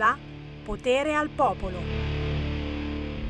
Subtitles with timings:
[0.00, 0.18] onda
[0.64, 2.19] Potere al Popolo.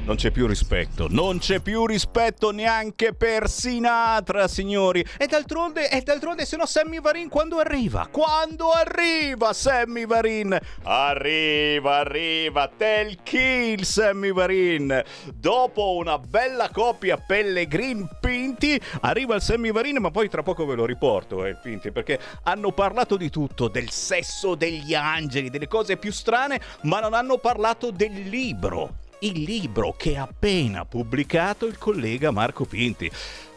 [0.02, 5.04] Non c'è più rispetto, non c'è più rispetto neanche per Sinatra, signori.
[5.16, 8.08] E d'altronde, e d'altronde, se no Sammy Varin quando arriva?
[8.10, 10.58] Quando arriva Sammy Varin?
[10.82, 15.00] Arriva, arriva, tell kill Sammy Varin.
[15.32, 20.74] Dopo una bella coppia Pellegrin Pinti, arriva il Sammy Varin, ma poi tra poco ve
[20.74, 25.98] lo riporto, eh, Pinti, perché hanno parlato di tutto, del sesso degli angeli, delle cose
[25.98, 31.78] più strane, ma non hanno parlato del libro il libro che ha appena pubblicato il
[31.78, 33.10] collega Marco Pinti.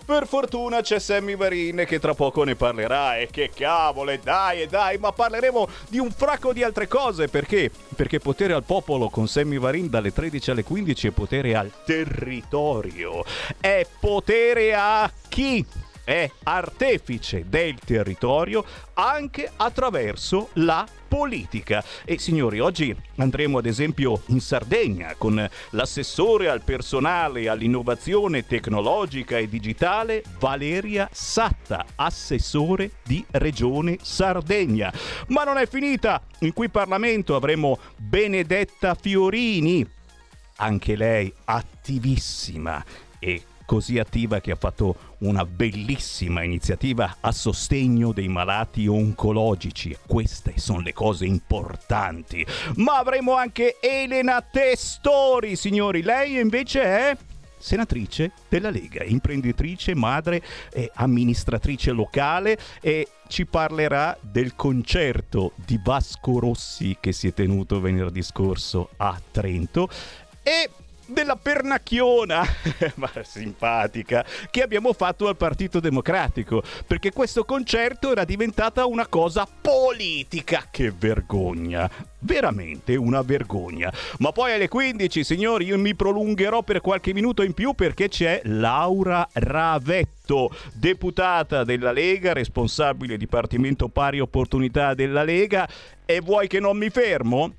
[0.06, 4.68] Per fortuna c'è Sammy Varin che tra poco ne parlerà e che cavolo, dai e
[4.68, 7.72] dai, ma parleremo di un fracco di altre cose perché?
[7.96, 13.24] Perché potere al popolo con Sammy Varin dalle 13 alle 15 è potere al territorio.
[13.62, 15.66] È potere a chi?
[16.04, 21.84] È artefice del territorio anche attraverso la politica.
[22.04, 29.48] E signori, oggi andremo ad esempio in Sardegna con l'assessore al personale all'innovazione tecnologica e
[29.48, 34.92] digitale Valeria Satta, assessore di Regione Sardegna.
[35.28, 39.88] Ma non è finita, in cui Parlamento avremo Benedetta Fiorini,
[40.58, 42.84] anche lei attivissima
[43.20, 43.42] e
[43.74, 49.98] così attiva che ha fatto una bellissima iniziativa a sostegno dei malati oncologici.
[50.06, 52.46] Queste sono le cose importanti.
[52.76, 56.04] Ma avremo anche Elena Testori, signori.
[56.04, 57.18] Lei invece è
[57.58, 66.38] senatrice della Lega, imprenditrice, madre e amministratrice locale e ci parlerà del concerto di Vasco
[66.38, 69.90] Rossi che si è tenuto venerdì scorso a Trento
[70.44, 70.70] e
[71.14, 72.44] della pernacchiona,
[72.96, 79.48] ma simpatica, che abbiamo fatto al Partito Democratico, perché questo concerto era diventata una cosa
[79.48, 80.68] politica.
[80.70, 81.90] Che vergogna!
[82.20, 83.92] Veramente una vergogna.
[84.20, 88.42] Ma poi alle 15, signori, io mi prolungherò per qualche minuto in più perché c'è
[88.46, 95.68] Laura Ravetto, deputata della Lega, responsabile Dipartimento Pari Opportunità della Lega.
[96.06, 97.54] E vuoi che non mi fermo?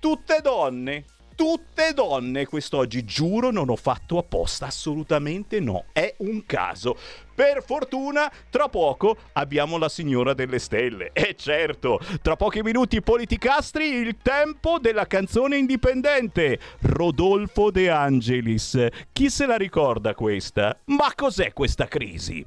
[0.00, 1.04] Tutte donne,
[1.36, 6.96] tutte donne quest'oggi, giuro non ho fatto apposta, assolutamente no, è un caso.
[7.32, 11.12] Per fortuna, tra poco abbiamo la signora delle stelle.
[11.26, 16.58] E certo, tra pochi minuti politicastri, il tempo della canzone indipendente.
[16.80, 18.86] Rodolfo De Angelis.
[19.12, 20.78] Chi se la ricorda questa?
[20.86, 22.46] Ma cos'è questa crisi?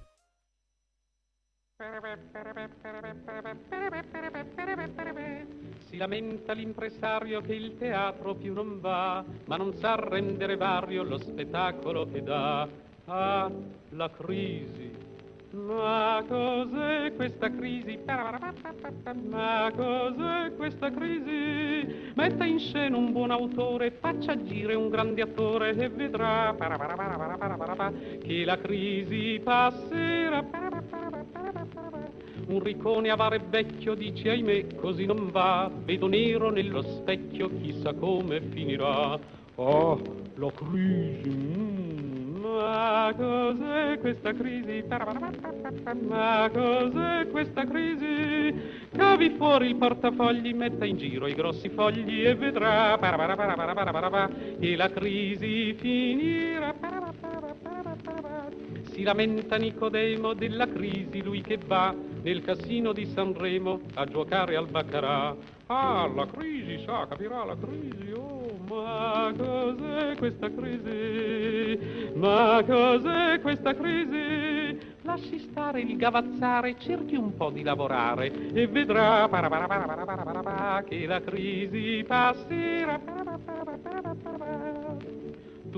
[5.90, 11.18] Si lamenta l'impresario che il teatro più non va, ma non sa rendere vario lo
[11.18, 12.68] spettacolo che dà.
[13.06, 13.50] Ah,
[13.90, 14.92] la crisi.
[15.52, 17.98] Ma cos'è questa crisi?
[18.06, 22.12] Ma cos'è questa crisi?
[22.14, 26.56] Metta in scena un buon autore, faccia agire un grande attore e vedrà
[28.22, 30.46] che la crisi passerà
[32.50, 38.42] un riccone avare vecchio dice ahimè così non va, vedo nero nello specchio, chissà come
[38.42, 39.20] finirà.
[39.56, 39.98] Ah,
[40.36, 44.84] la crisi, mm, ma cos'è questa crisi?
[46.08, 48.88] Ma cos'è questa crisi?
[48.96, 52.98] Cavi fuori il portafogli, metta in giro i grossi fogli e vedrà
[54.60, 56.74] che la crisi finirà.
[59.00, 64.68] Si lamenta Nicodemo della crisi, lui che va nel casino di Sanremo a giocare al
[64.68, 65.34] baccarà.
[65.68, 72.12] Ah, la crisi, sa, capirà la crisi, oh, ma cos'è questa crisi?
[72.16, 74.78] Ma cos'è questa crisi?
[75.04, 79.30] Lasci stare il gavazzare, cerchi un po' di lavorare e vedrà
[80.86, 83.00] che la crisi passerà.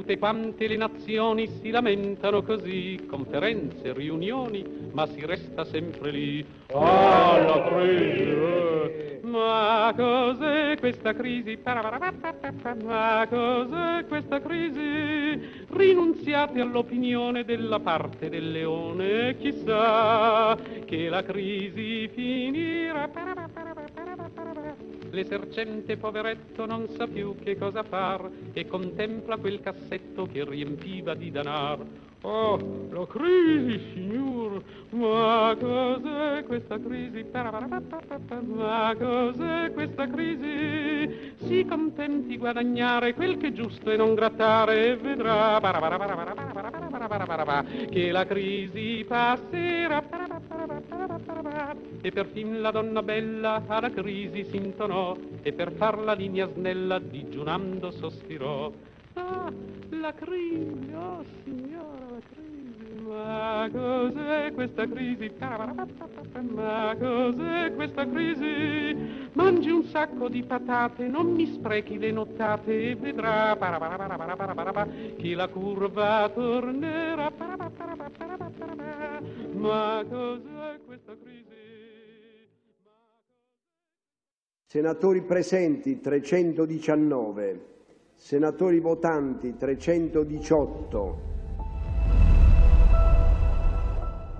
[0.01, 6.43] Tutte quante le nazioni si lamentano così, conferenze, riunioni, ma si resta sempre lì.
[6.73, 9.19] Ah, la crisi!
[9.21, 11.55] Ma cos'è questa crisi?
[11.63, 15.65] Ma cos'è questa crisi?
[15.69, 23.07] Rinunziate all'opinione della parte del leone, chissà che la crisi finirà.
[25.11, 31.29] L'esercente poveretto non sa più che cosa far e contempla quel cassetto che riempiva di
[31.29, 32.10] danar.
[32.23, 32.55] Oh,
[32.91, 37.25] la crisi, signor, ma cos'è questa crisi?
[37.31, 41.33] Ma cos'è questa crisi?
[41.37, 45.59] Si contenti guadagnare quel che è giusto e non grattare e vedrà
[47.89, 50.03] che la crisi passerà.
[52.01, 57.89] E perfin la donna bella alla crisi s'intonò e per far la linea snella digiunando
[57.89, 58.71] sospirò.
[59.13, 59.51] Ah,
[59.89, 62.10] la crisi, oh signora,
[63.11, 65.31] ma cos'è questa crisi?
[65.37, 69.29] Ma cos'è questa crisi?
[69.33, 73.57] Mangi un sacco di patate, non mi sprechi le nottate e vedrà
[75.17, 77.31] che la curva tornerà.
[79.53, 81.49] Ma cos'è questa crisi?
[84.67, 87.65] Senatori presenti 319,
[88.15, 91.40] senatori votanti 318.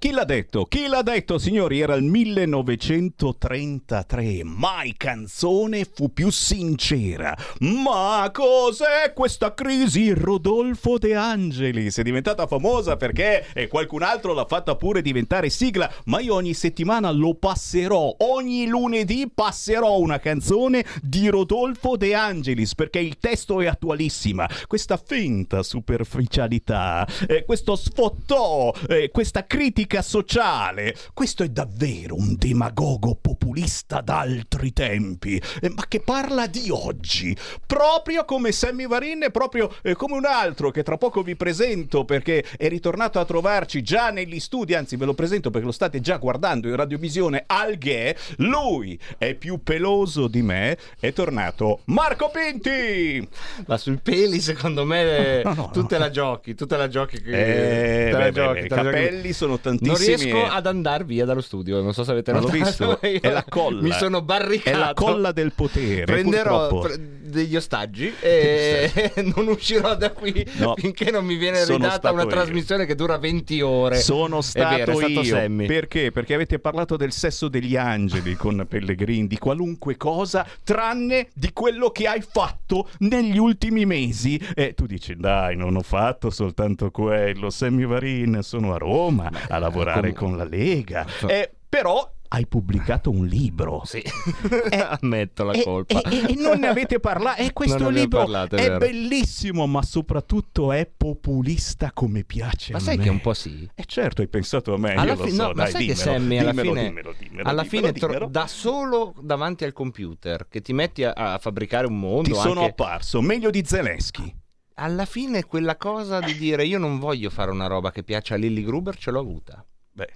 [0.00, 0.64] Chi l'ha detto?
[0.66, 1.80] Chi l'ha detto, signori?
[1.80, 4.44] Era il 1933.
[4.44, 7.36] Mai canzone fu più sincera.
[7.62, 10.12] Ma cos'è questa crisi?
[10.12, 15.92] Rodolfo De Angelis è diventata famosa perché e qualcun altro l'ha fatta pure diventare sigla.
[16.04, 18.14] Ma io ogni settimana lo passerò.
[18.18, 24.48] Ogni lunedì passerò una canzone di Rodolfo De Angelis perché il testo è attualissima.
[24.68, 30.94] Questa finta superficialità, eh, questo sfottò, eh, questa critica sociale.
[31.14, 37.36] Questo è davvero un demagogo populista d'altri tempi, eh, ma che parla di oggi,
[37.66, 42.04] proprio come Sammy Varin e proprio eh, come un altro che tra poco vi presento
[42.04, 46.00] perché è ritornato a trovarci già negli studi, anzi ve lo presento perché lo state
[46.00, 48.16] già guardando in radiovisione Alghe.
[48.36, 53.26] Lui è più peloso di me, è tornato Marco Pinti!
[53.66, 55.86] Ma sui peli, secondo me, No, no, tu no.
[55.86, 57.16] te la giochi, tu te la giochi.
[57.16, 59.00] Eh, te la beh, giochi, beh, te i giochi.
[59.00, 60.16] capelli sono Non tantissimi.
[60.32, 62.64] riesco e- ad andare via dallo studio, non so se avete Non l'ho notato.
[62.64, 63.82] visto, è la colla.
[63.82, 64.76] Mi sono barricato.
[64.76, 66.04] È la colla del potere.
[66.04, 72.10] Prenderò pre- degli ostaggi e non uscirò da qui No, finché non mi viene ridata
[72.10, 72.28] una io.
[72.28, 73.96] trasmissione che dura 20 ore.
[74.00, 75.24] Sono stato vero, stato io.
[75.24, 75.66] Sammy.
[75.66, 76.10] Perché?
[76.10, 81.90] Perché avete parlato del sesso degli angeli con Pellegrini, di qualunque cosa, tranne di quello
[81.90, 84.40] che hai fatto negli ultimi mesi.
[84.54, 87.50] E tu dici, dai, non ho fatto soltanto quello.
[87.50, 91.06] Sammy Varin, sono a Roma a lavorare com- con la Lega.
[91.08, 93.82] So- Eh, però hai pubblicato un libro.
[93.86, 94.02] Sì,
[95.00, 96.00] ammetto la E- colpa.
[96.02, 97.40] E, e- e non ne avete parlato.
[97.40, 102.72] E questo ne abbiamo libro parlato, è è, bellissimo, ma soprattutto è populista come piace
[102.72, 103.04] Ma a sai me.
[103.04, 103.68] che un po' sì?
[103.74, 106.18] E certo, hai pensato a me, Alla fi- so, no, ma dai, sai che dimmelo,
[106.18, 110.60] Sammy alla dimmelo, fine, dimmelo, dimmelo, alla fine tro- da solo davanti al computer che
[110.60, 114.34] ti metti a, a fabbricare un mondo ti sono anche- apparso meglio di Zelensky.
[114.78, 118.36] Alla fine quella cosa di dire io non voglio fare una roba che piace a
[118.36, 119.64] Lilly Gruber ce l'ho avuta
[119.98, 120.06] Beh,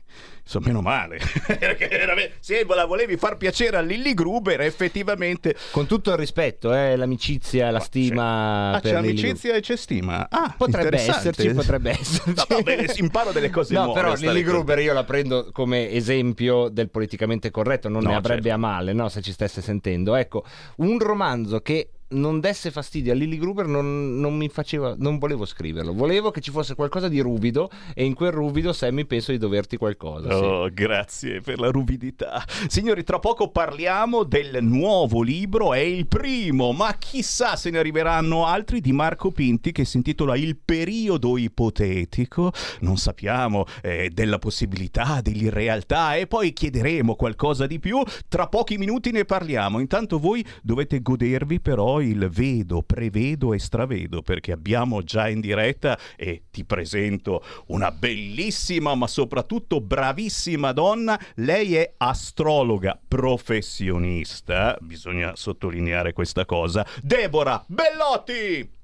[0.44, 1.18] insomma, meno male.
[2.38, 5.56] Se la volevi far piacere a Lilly Gruber, effettivamente.
[5.72, 9.76] con tutto il rispetto eh, l'amicizia la stima Ah, per c'è Lilly amicizia e c'è
[9.76, 10.28] stima.
[10.30, 14.00] Ah, potrebbe esserci potrebbe esserci No, va bene, imparo delle cose No, nuove.
[14.00, 18.42] però Lilly Gruber io la prendo come esempio del politicamente corretto, non No, ne avrebbe
[18.50, 18.56] certo.
[18.56, 20.14] a male, no, se ci stesse sentendo.
[20.14, 20.44] Ecco,
[20.76, 25.44] un romanzo che non desse fastidio a Lilly Gruber non, non mi faceva, non volevo
[25.44, 25.92] scriverlo.
[25.92, 29.76] Volevo che ci fosse qualcosa di ruvido e in quel ruvido, Sammy, penso di doverti
[29.76, 30.36] qualcosa.
[30.36, 32.44] Oh, grazie per la ruvidità.
[32.68, 38.46] Signori, tra poco parliamo del nuovo libro, è il primo, ma chissà se ne arriveranno
[38.46, 42.52] altri di Marco Pinti che si intitola Il periodo ipotetico.
[42.80, 48.00] Non sappiamo eh, della possibilità, dell'irrealtà e poi chiederemo qualcosa di più.
[48.28, 49.78] Tra pochi minuti ne parliamo.
[49.78, 55.98] Intanto voi dovete godervi però il vedo, prevedo e stravedo perché abbiamo già in diretta
[56.16, 61.18] e ti presento una bellissima ma soprattutto bravissima donna.
[61.36, 66.86] Lei è astrologa professionista, bisogna sottolineare questa cosa.
[67.02, 68.80] Deborah Bellotti!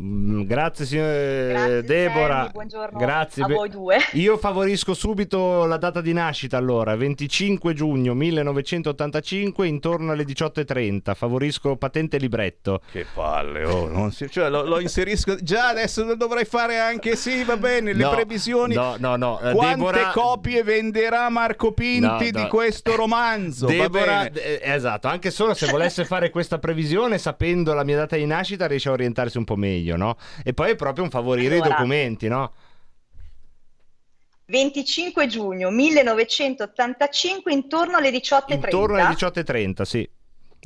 [0.00, 2.36] Mm, Grazie, signore Deborah.
[2.38, 3.42] Sammy, buongiorno Grazie.
[3.42, 3.98] a voi due.
[4.14, 11.14] Io favorisco subito la data di nascita allora, 25 giugno 1985 intorno alle 18.30.
[11.14, 12.80] Favorisco patente libretto.
[12.90, 17.14] Che palle, oh, non si- cioè, lo, lo inserisco già adesso lo dovrei fare anche
[17.14, 18.74] sì, va bene, le No, previsioni.
[18.74, 19.40] No, no, no.
[19.40, 22.46] eh, Quante Deborah- copie venderà Marco Pinti No, di no.
[22.48, 23.66] questo romanzo?
[23.66, 24.30] Bene.
[24.32, 28.66] eh, esatto, anche solo se volesse fare questa previsione sapendo la mia data di nascita
[28.66, 30.16] riesce a orientarsi un po' meglio, no?
[30.44, 31.76] E poi è proprio un favorire i Allora.
[31.76, 32.52] documenti, no?
[34.46, 38.52] 25 giugno 1985 intorno alle 18.30.
[38.52, 40.08] Intorno alle 18.30, sì.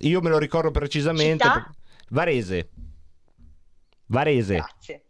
[0.01, 1.45] Io me lo ricordo precisamente.
[1.45, 1.75] Città?
[2.11, 2.71] Varese.
[4.07, 4.55] Varese.
[4.55, 5.06] Grazie.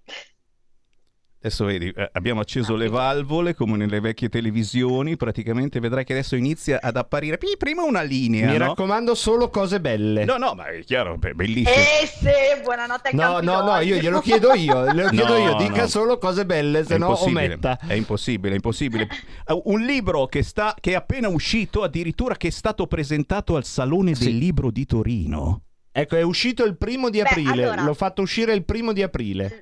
[1.47, 6.35] Adesso vedi, eh, abbiamo acceso le valvole come nelle vecchie televisioni, praticamente vedrai che adesso
[6.35, 8.67] inizia ad apparire pi- prima una linea, Mi no?
[8.67, 10.25] raccomando solo cose belle.
[10.25, 11.71] No, no, ma è chiaro, beh, bellissimo.
[11.71, 15.83] Eh sì, buonanotte No, no, no, io glielo chiedo io, glielo chiedo No, io, dica
[15.83, 15.87] no.
[15.87, 17.79] solo cose belle, se È no impossibile, ometta.
[17.87, 19.09] È impossibile, è impossibile.
[19.47, 23.65] Eh, Un libro che, sta, che è appena uscito, addirittura che è stato presentato al
[23.65, 24.25] Salone Sì.
[24.25, 25.63] del Libro di Torino.
[25.93, 29.03] Ecco, è uscito il primo di Beh, aprile, allora- l'ho fatto uscire il primo di
[29.05, 29.61] aprile.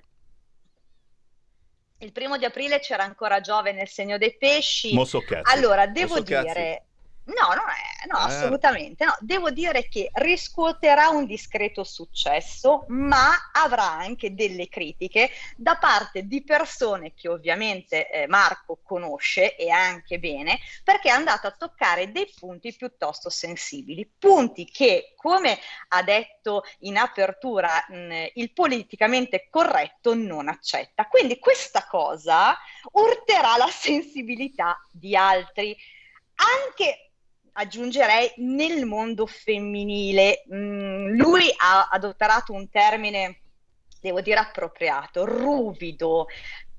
[1.99, 4.95] Il primo di aprile c'era ancora Giove nel segno dei pesci.
[4.95, 5.51] Mosso cazzo.
[5.55, 6.87] Allora, devo Mosso dire,
[7.27, 8.23] no, non è, no, Eh.
[8.27, 9.17] assolutamente no.
[9.21, 16.43] Devo dire che riscuoterà un discreto successo, ma avrà anche delle critiche da parte di
[16.45, 22.31] persone che ovviamente eh, Marco conosce e anche bene, perché è andato a toccare dei
[22.39, 30.49] punti piuttosto sensibili, punti che, come ha detto in apertura mh, il politicamente corretto non
[30.49, 31.07] accetta.
[31.07, 32.57] Quindi questa cosa
[32.93, 35.77] urterà la sensibilità di altri,
[36.37, 37.04] anche
[37.55, 40.45] aggiungerei nel mondo femminile.
[40.53, 43.41] Mm, lui ha adottato un termine,
[44.01, 46.27] devo dire, appropriato, ruvido.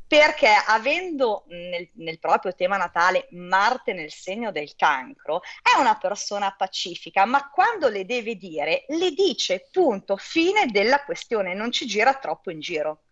[0.08, 6.54] Perché avendo nel, nel proprio tema natale Marte nel segno del cancro, è una persona
[6.56, 12.14] pacifica, ma quando le deve dire, le dice punto, fine della questione, non ci gira
[12.14, 13.05] troppo in giro.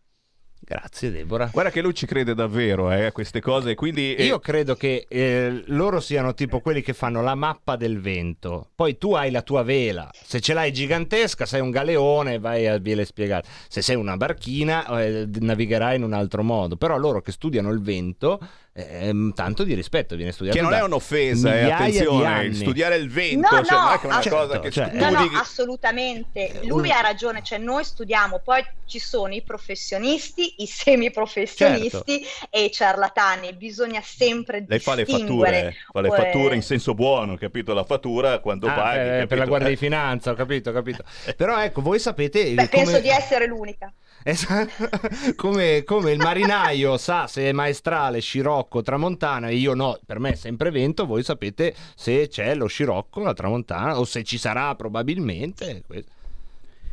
[0.66, 1.50] Grazie Deborah.
[1.52, 4.16] Guarda che lui ci crede davvero eh, a queste cose, quindi...
[4.16, 8.70] eh, Io credo che eh, loro siano tipo quelli che fanno la mappa del vento.
[8.74, 10.10] Poi tu hai la tua vela.
[10.14, 13.50] Se ce l'hai gigantesca, sei un galeone, vai a vele spiegate.
[13.68, 16.78] Se sei una barchina, eh, navigherai in un altro modo.
[16.78, 18.40] Però loro che studiano il vento,
[18.76, 20.58] eh, tanto di rispetto viene studiato.
[20.58, 24.04] Che non è un'offesa, eh, attenzione, studiare il vento, No, cioè, no, non è che
[24.04, 25.04] è una certo, cosa che cioè, studi...
[25.04, 26.60] No, no, assolutamente.
[26.64, 32.64] Lui un- ha ragione, cioè noi studiamo, poi ci sono i professionisti, i semiprofessionisti e
[32.66, 37.36] i ciarlatani, bisogna sempre Lei fa le fatture, fa le Eh, fatture in senso buono,
[37.38, 37.74] capito?
[37.74, 39.78] La fattura quando Ah, paghi, per, per la guardia di Eh.
[39.78, 41.04] finanza, ho capito, ho capito.
[41.38, 42.84] Però ecco, voi sapete Beh, come...
[42.84, 43.94] penso di essere l'unica.
[44.24, 44.90] Esatto.
[45.36, 50.32] come, come il marinaio sa se è maestrale, scirocco, tramontana e io no, per me
[50.32, 54.74] è sempre vento, voi sapete se c'è lo scirocco, la tramontana o se ci sarà
[54.76, 55.84] probabilmente.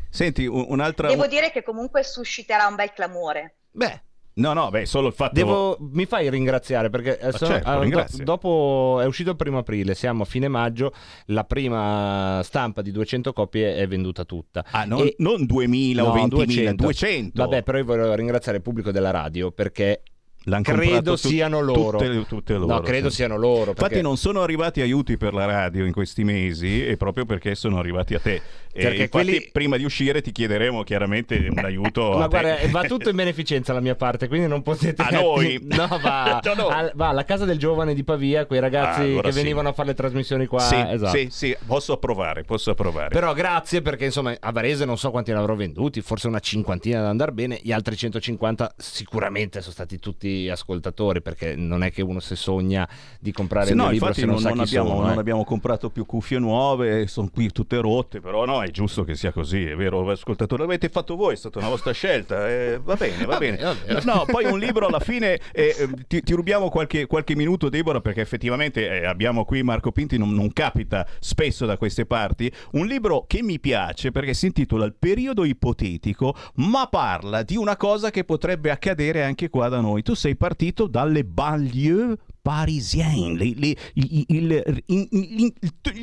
[0.09, 1.07] Senti, un- un'altra...
[1.07, 3.55] Devo dire che comunque susciterà un bel clamore.
[3.71, 4.01] Beh,
[4.33, 5.33] No, no, beh, solo il fatto...
[5.33, 9.57] devo, mi fai ringraziare perché eh, sono- certo, ah, do- dopo è uscito il primo
[9.57, 10.93] aprile, siamo a fine maggio,
[11.27, 14.63] la prima stampa di 200 copie è venduta tutta.
[14.71, 17.41] Ah, non, E- non 2000 o No, 20.000, 200.
[17.43, 20.01] Vabbè, però io voglio ringraziare il pubblico della radio perché
[20.45, 21.97] L'han credo tu- siano loro.
[21.99, 22.73] Tutte, tutte loro.
[22.73, 23.15] No, credo sì.
[23.17, 23.69] siano loro.
[23.71, 27.53] Infatti perché- non sono arrivati aiuti per la radio in questi mesi e proprio perché
[27.53, 28.41] sono arrivati a te.
[28.73, 32.39] Perché infatti quelli- prima di uscire ti chiederemo chiaramente un aiuto Ma a te.
[32.39, 35.01] guarda, va tutto in beneficenza la mia parte, quindi non potete...
[35.01, 35.59] A noi?
[35.71, 36.67] No, va, No, no.
[36.69, 39.37] al- va alla casa del giovane di Pavia, quei ragazzi Ah, allora che sì.
[39.41, 40.59] venivano a fare le trasmissioni qua.
[40.61, 41.17] Sì, esatto.
[41.17, 43.09] sì, sì, posso approvare, posso approvare.
[43.09, 47.01] Però grazie perché insomma a Varese non so quanti ne avrò venduti, forse una cinquantina
[47.01, 52.01] da andare bene, gli altri 150 sicuramente sono stati tutti ascoltatori perché non è che
[52.01, 52.87] uno si sogna
[53.19, 55.01] di comprare Sì, il no, libro infatti se non, non, non abbiamo, sono.
[55.07, 55.19] non eh.
[55.19, 59.31] abbiamo comprato più cuffie nuove, sono qui tutte rotte, però no, è giusto che sia
[59.31, 63.25] così, è vero, ascoltatore, l'avete fatto voi, è stata una vostra scelta, eh, va bene,
[63.25, 63.57] va bene.
[63.57, 64.01] va bene.
[64.03, 68.01] No, poi un libro alla fine, eh, eh, ti, ti rubiamo qualche, qualche minuto Deborah,
[68.01, 72.85] perché effettivamente eh, abbiamo qui Marco Pinti, non, non capita spesso da queste parti, un
[72.85, 78.09] libro che mi piace perché si intitola Il periodo ipotetico, ma parla di una cosa
[78.09, 80.01] che potrebbe accadere anche qua da noi.
[80.03, 85.53] Tu sei partito dalle banlieue parisienne, le- le- il- il- in- in- in-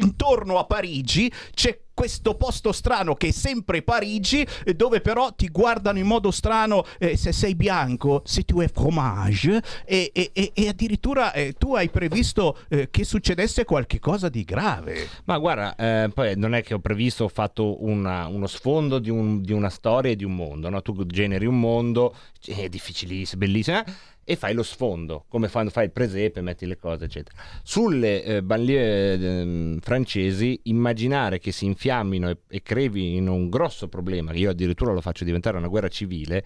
[0.00, 5.48] intorno a Parigi c'è questo posto strano che è sempre Parigi, eh, dove però ti
[5.48, 10.68] guardano in modo strano eh, se sei bianco, se tu è fromage, e, e- e-
[10.68, 15.08] addirittura eh, tu hai previsto eh, che succedesse qualche cosa di grave.
[15.24, 19.10] Ma guarda, eh, poi non è che ho previsto, ho fatto una- uno sfondo di,
[19.10, 20.80] un- di una storia e di un mondo, no?
[20.82, 22.14] Tu generi un mondo,
[22.46, 23.84] è difficilissimo, bellissimo, eh,
[24.30, 27.34] e fai lo sfondo, come quando fai il presepe, metti le cose, eccetera.
[27.62, 34.32] Sulle eh, banlieue ehm, francesi, immaginare che si infiammino e, e crevino un grosso problema,
[34.32, 36.44] che io addirittura lo faccio diventare una guerra civile,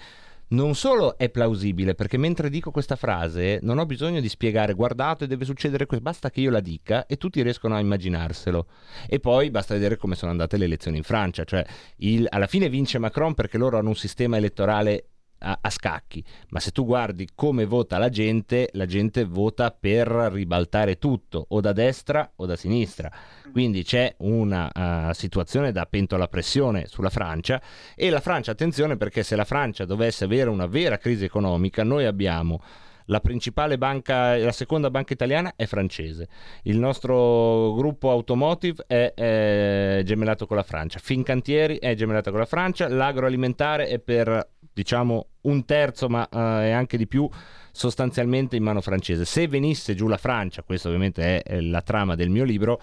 [0.51, 5.27] non solo è plausibile, perché mentre dico questa frase non ho bisogno di spiegare guardate
[5.27, 8.67] deve succedere questo, basta che io la dica e tutti riescono a immaginarselo.
[9.09, 11.65] E poi basta vedere come sono andate le elezioni in Francia, cioè
[11.97, 15.07] il- alla fine vince Macron perché loro hanno un sistema elettorale
[15.43, 20.09] a, a scacchi, ma se tu guardi come vota la gente, la gente vota per
[20.09, 23.11] ribaltare tutto, o da destra o da sinistra.
[23.51, 24.71] Quindi c'è una
[25.09, 27.61] uh, situazione da pentola pressione sulla Francia
[27.95, 32.07] e la Francia, attenzione perché se la Francia dovesse avere una vera crisi economica, noi
[32.07, 32.61] abbiamo
[33.07, 36.29] la principale banca, la seconda banca italiana è francese.
[36.63, 40.99] Il nostro gruppo automotive è, è gemellato con la Francia.
[40.99, 42.89] Fincantieri è gemellato con la Francia.
[42.89, 47.29] L'agroalimentare è per diciamo un terzo, ma è anche di più
[47.73, 49.25] sostanzialmente in mano francese.
[49.25, 52.81] Se venisse giù la Francia, questa ovviamente è, è la trama del mio libro,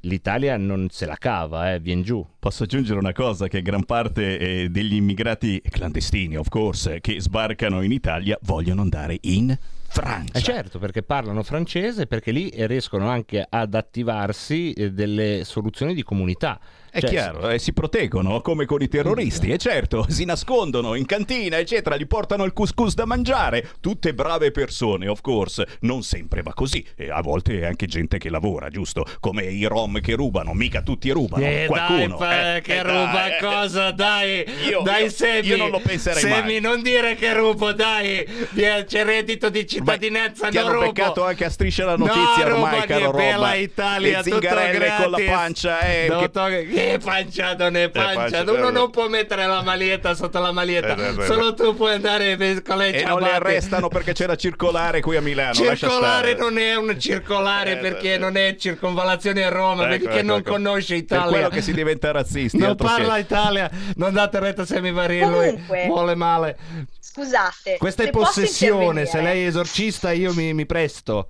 [0.00, 2.26] l'Italia non se la cava, eh, viene giù.
[2.38, 7.82] Posso aggiungere una cosa, che gran parte eh, degli immigrati clandestini, of course, che sbarcano
[7.82, 10.38] in Italia vogliono andare in Francia.
[10.38, 16.02] Eh certo, perché parlano francese, perché lì riescono anche ad attivarsi eh, delle soluzioni di
[16.02, 16.58] comunità.
[16.90, 21.06] È cioè, chiaro, eh, si proteggono come con i terroristi, e certo, si nascondono in
[21.06, 23.68] cantina, eccetera, gli portano il couscous da mangiare.
[23.80, 25.66] Tutte brave persone, of course.
[25.80, 29.04] Non sempre va così, e a volte è anche gente che lavora, giusto?
[29.20, 31.44] Come i rom che rubano, mica tutti rubano.
[31.44, 33.38] Eh, Qualcuno dai, eh, che eh, ruba dai, eh.
[33.40, 34.44] cosa, dai.
[34.68, 35.46] Io, dai, io, Semi.
[35.46, 36.60] Io non lo penserei Semi, mai.
[36.60, 38.26] non dire che rubo, dai.
[38.54, 40.82] C'è reddito di cittadinanza, Beh, non ti rubo.
[40.82, 43.54] hanno beccato anche a striscia la notizia no, ormai, caro che bella.
[43.54, 46.08] Italia, Le zingarelle con la pancia, eh.
[46.08, 46.30] che...
[46.30, 46.79] Che...
[46.80, 48.14] che pancia non è pancia.
[48.44, 50.94] pancia, Uno non può mettere la maglietta sotto la maglietta.
[50.96, 55.00] Eh, Solo tu puoi andare con le E non le arrestano perché c'è la circolare
[55.00, 55.54] qui a Milano.
[55.54, 60.26] Circolare non è un circolare Eh, perché non è circonvalazione a Roma, Ecco, che ecco,
[60.26, 60.50] non ecco.
[60.52, 61.28] conosce Per Italia.
[61.28, 62.58] quello che si diventa razzisti.
[62.58, 66.58] non altro che- parla Italia, non date retta Semivarin, lui Comunque- vuole male.
[67.00, 67.76] Scusate.
[67.78, 71.26] Questa è se possessione, se lei è esorcista io mi, mi presto.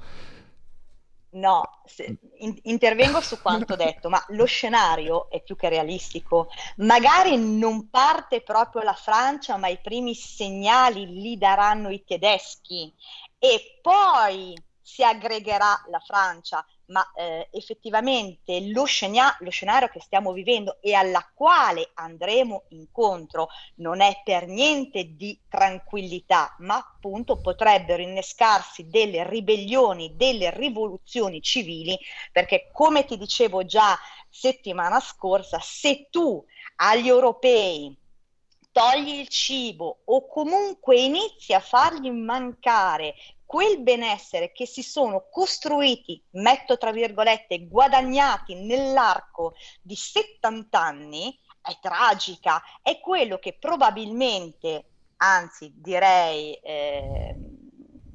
[1.33, 6.49] No, se- in- intervengo su quanto detto, ma lo scenario è più che realistico.
[6.77, 12.93] Magari non parte proprio la Francia, ma i primi segnali li daranno i tedeschi.
[13.39, 20.33] E poi si aggregherà la Francia, ma eh, effettivamente lo, scena- lo scenario che stiamo
[20.33, 28.03] vivendo e alla quale andremo incontro non è per niente di tranquillità, ma appunto potrebbero
[28.03, 31.99] innescarsi delle ribellioni, delle rivoluzioni civili,
[32.33, 33.99] perché come ti dicevo già
[34.29, 36.45] settimana scorsa, se tu
[36.77, 37.97] agli europei
[38.73, 43.15] togli il cibo o comunque inizi a fargli mancare
[43.51, 51.77] quel benessere che si sono costruiti, metto tra virgolette, guadagnati nell'arco di 70 anni, è
[51.81, 54.85] tragica, è quello che probabilmente,
[55.17, 57.35] anzi direi, eh,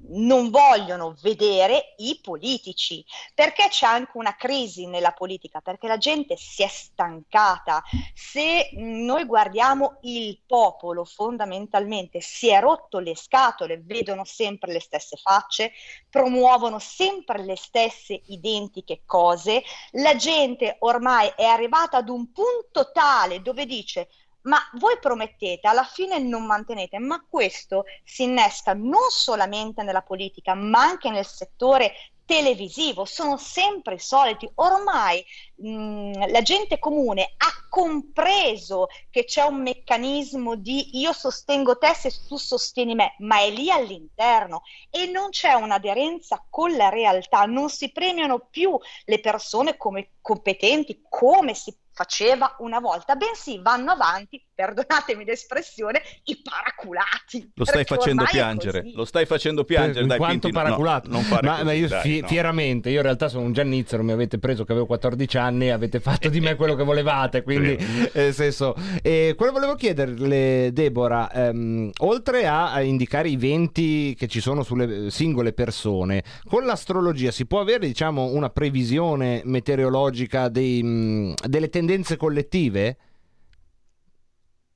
[0.09, 6.35] non vogliono vedere i politici, perché c'è anche una crisi nella politica, perché la gente
[6.37, 7.83] si è stancata.
[8.13, 15.17] Se noi guardiamo il popolo, fondamentalmente si è rotto le scatole, vedono sempre le stesse
[15.17, 15.71] facce,
[16.09, 23.41] promuovono sempre le stesse identiche cose, la gente ormai è arrivata ad un punto tale
[23.41, 24.09] dove dice
[24.45, 30.53] ma voi promettete, alla fine non mantenete, ma questo si innesca non solamente nella politica,
[30.53, 31.93] ma anche nel settore
[32.25, 34.49] televisivo, sono sempre i soliti.
[34.55, 35.23] Ormai
[35.58, 42.12] mh, la gente comune ha compreso che c'è un meccanismo di io sostengo te se
[42.27, 44.63] tu sostieni me, ma è lì all'interno.
[44.89, 51.03] E non c'è un'aderenza con la realtà, non si premiano più le persone come competenti,
[51.08, 57.51] come si faceva una volta, bensì vanno avanti, perdonatemi l'espressione, i paraculati.
[57.55, 61.21] Lo stai facendo piangere, lo stai facendo piangere, in dai quanto Pintino, no, paraculato non
[61.23, 62.27] fare ma, così, ma io dai, fi- no.
[62.27, 65.99] fieramente io in realtà sono un giannizzero mi avete preso che avevo 14 anni avete
[65.99, 71.31] fatto di me quello che volevate quindi eh, nel senso eh, quello volevo chiederle Deborah
[71.31, 77.31] ehm, oltre a, a indicare i venti che ci sono sulle singole persone con l'astrologia
[77.31, 82.97] si può avere diciamo una previsione meteorologica dei, mh, delle tendenze collettive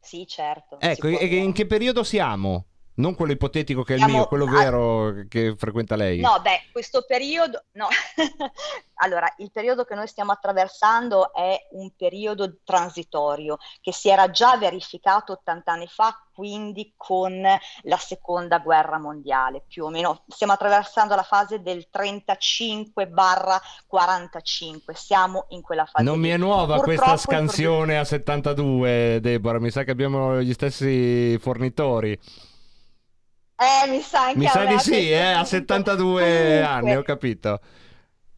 [0.10, 0.80] Sì, certo.
[0.80, 2.69] ecco e- in che periodo siamo?
[3.00, 6.68] Non quello ipotetico che è il Siamo mio quello vero che frequenta lei No, beh,
[6.72, 7.88] questo periodo, no.
[9.02, 14.56] allora, il periodo che noi stiamo attraversando è un periodo transitorio che si era già
[14.58, 20.24] verificato 80 anni fa, quindi con la seconda guerra mondiale, più o meno.
[20.28, 26.04] Stiamo attraversando la fase del 35-45, siamo in quella fase.
[26.04, 29.60] Non mi è nuova Purtroppo questa scansione a 72, Deborah.
[29.60, 32.48] Mi sa che abbiamo gli stessi fornitori.
[33.60, 35.46] Eh, mi sa anche Mi sa di sì, eh, a punto.
[35.46, 37.60] 72 Comunque, anni, ho capito.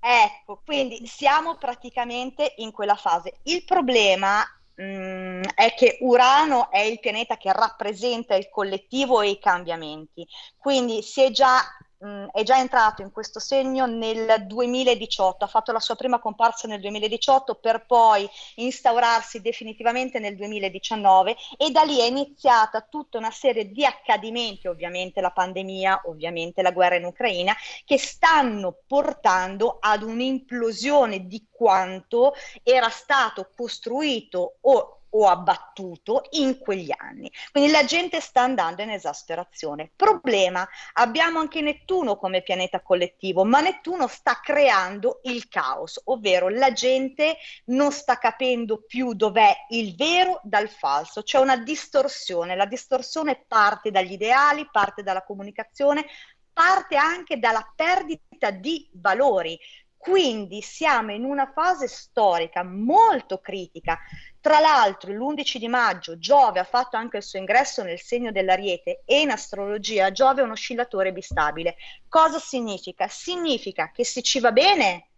[0.03, 3.39] Ecco, quindi siamo praticamente in quella fase.
[3.43, 4.41] Il problema,
[4.75, 11.01] mh, è che Urano è il pianeta che rappresenta il collettivo e i cambiamenti, quindi
[11.03, 11.61] si è già
[12.01, 16.67] mh, è già entrato in questo segno nel 2018, ha fatto la sua prima comparsa
[16.67, 23.31] nel 2018 per poi instaurarsi definitivamente nel 2019 e da lì è iniziata tutta una
[23.31, 30.03] serie di accadimenti, ovviamente la pandemia, ovviamente la guerra in Ucraina, che stanno portando ad
[30.03, 32.33] un'implosione di quanto
[32.63, 37.31] era stato costruito o o abbattuto in quegli anni.
[37.51, 39.91] Quindi la gente sta andando in esasperazione.
[39.95, 46.71] Problema, abbiamo anche Nettuno come pianeta collettivo, ma Nettuno sta creando il caos, ovvero la
[46.71, 53.43] gente non sta capendo più dov'è il vero dal falso, c'è una distorsione, la distorsione
[53.47, 56.05] parte dagli ideali, parte dalla comunicazione,
[56.53, 59.57] parte anche dalla perdita di valori.
[60.01, 63.99] Quindi siamo in una fase storica molto critica
[64.41, 69.03] tra l'altro, l'11 di maggio Giove ha fatto anche il suo ingresso nel segno dell'Ariete
[69.05, 71.75] e in astrologia Giove è un oscillatore bistabile.
[72.09, 73.07] Cosa significa?
[73.07, 75.09] Significa che se ci va bene,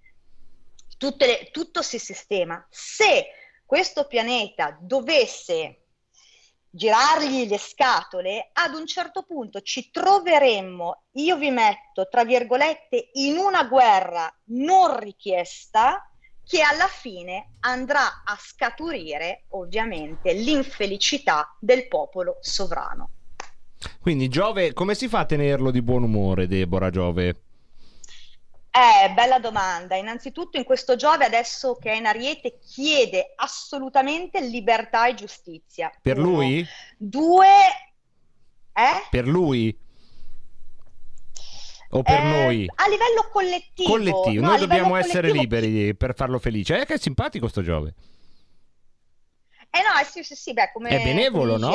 [0.97, 2.67] le, tutto si sistema.
[2.69, 3.27] Se
[3.65, 5.82] questo pianeta dovesse
[6.75, 13.37] girargli le scatole, ad un certo punto ci troveremmo, io vi metto tra virgolette, in
[13.37, 16.09] una guerra non richiesta
[16.43, 23.09] che alla fine andrà a scaturire ovviamente l'infelicità del popolo sovrano.
[24.01, 27.42] Quindi Giove, come si fa a tenerlo di buon umore, Deborah Giove?
[28.75, 29.95] Eh, bella domanda.
[29.95, 35.91] Innanzitutto in questo Giove adesso che è in Ariete chiede assolutamente libertà e giustizia.
[36.01, 36.29] Per Uno.
[36.29, 36.67] lui?
[36.97, 37.47] Due...
[38.73, 39.07] Eh?
[39.11, 39.77] Per lui?
[41.95, 42.71] o per eh, noi?
[42.73, 43.91] A livello collettivo.
[43.91, 46.81] Collettivo, no, noi dobbiamo essere liberi per farlo felice.
[46.81, 47.93] Eh, che è simpatico sto Giove.
[49.69, 50.89] Eh no, eh, sì, sì, sì, beh, come...
[50.89, 51.71] È benevolo, no?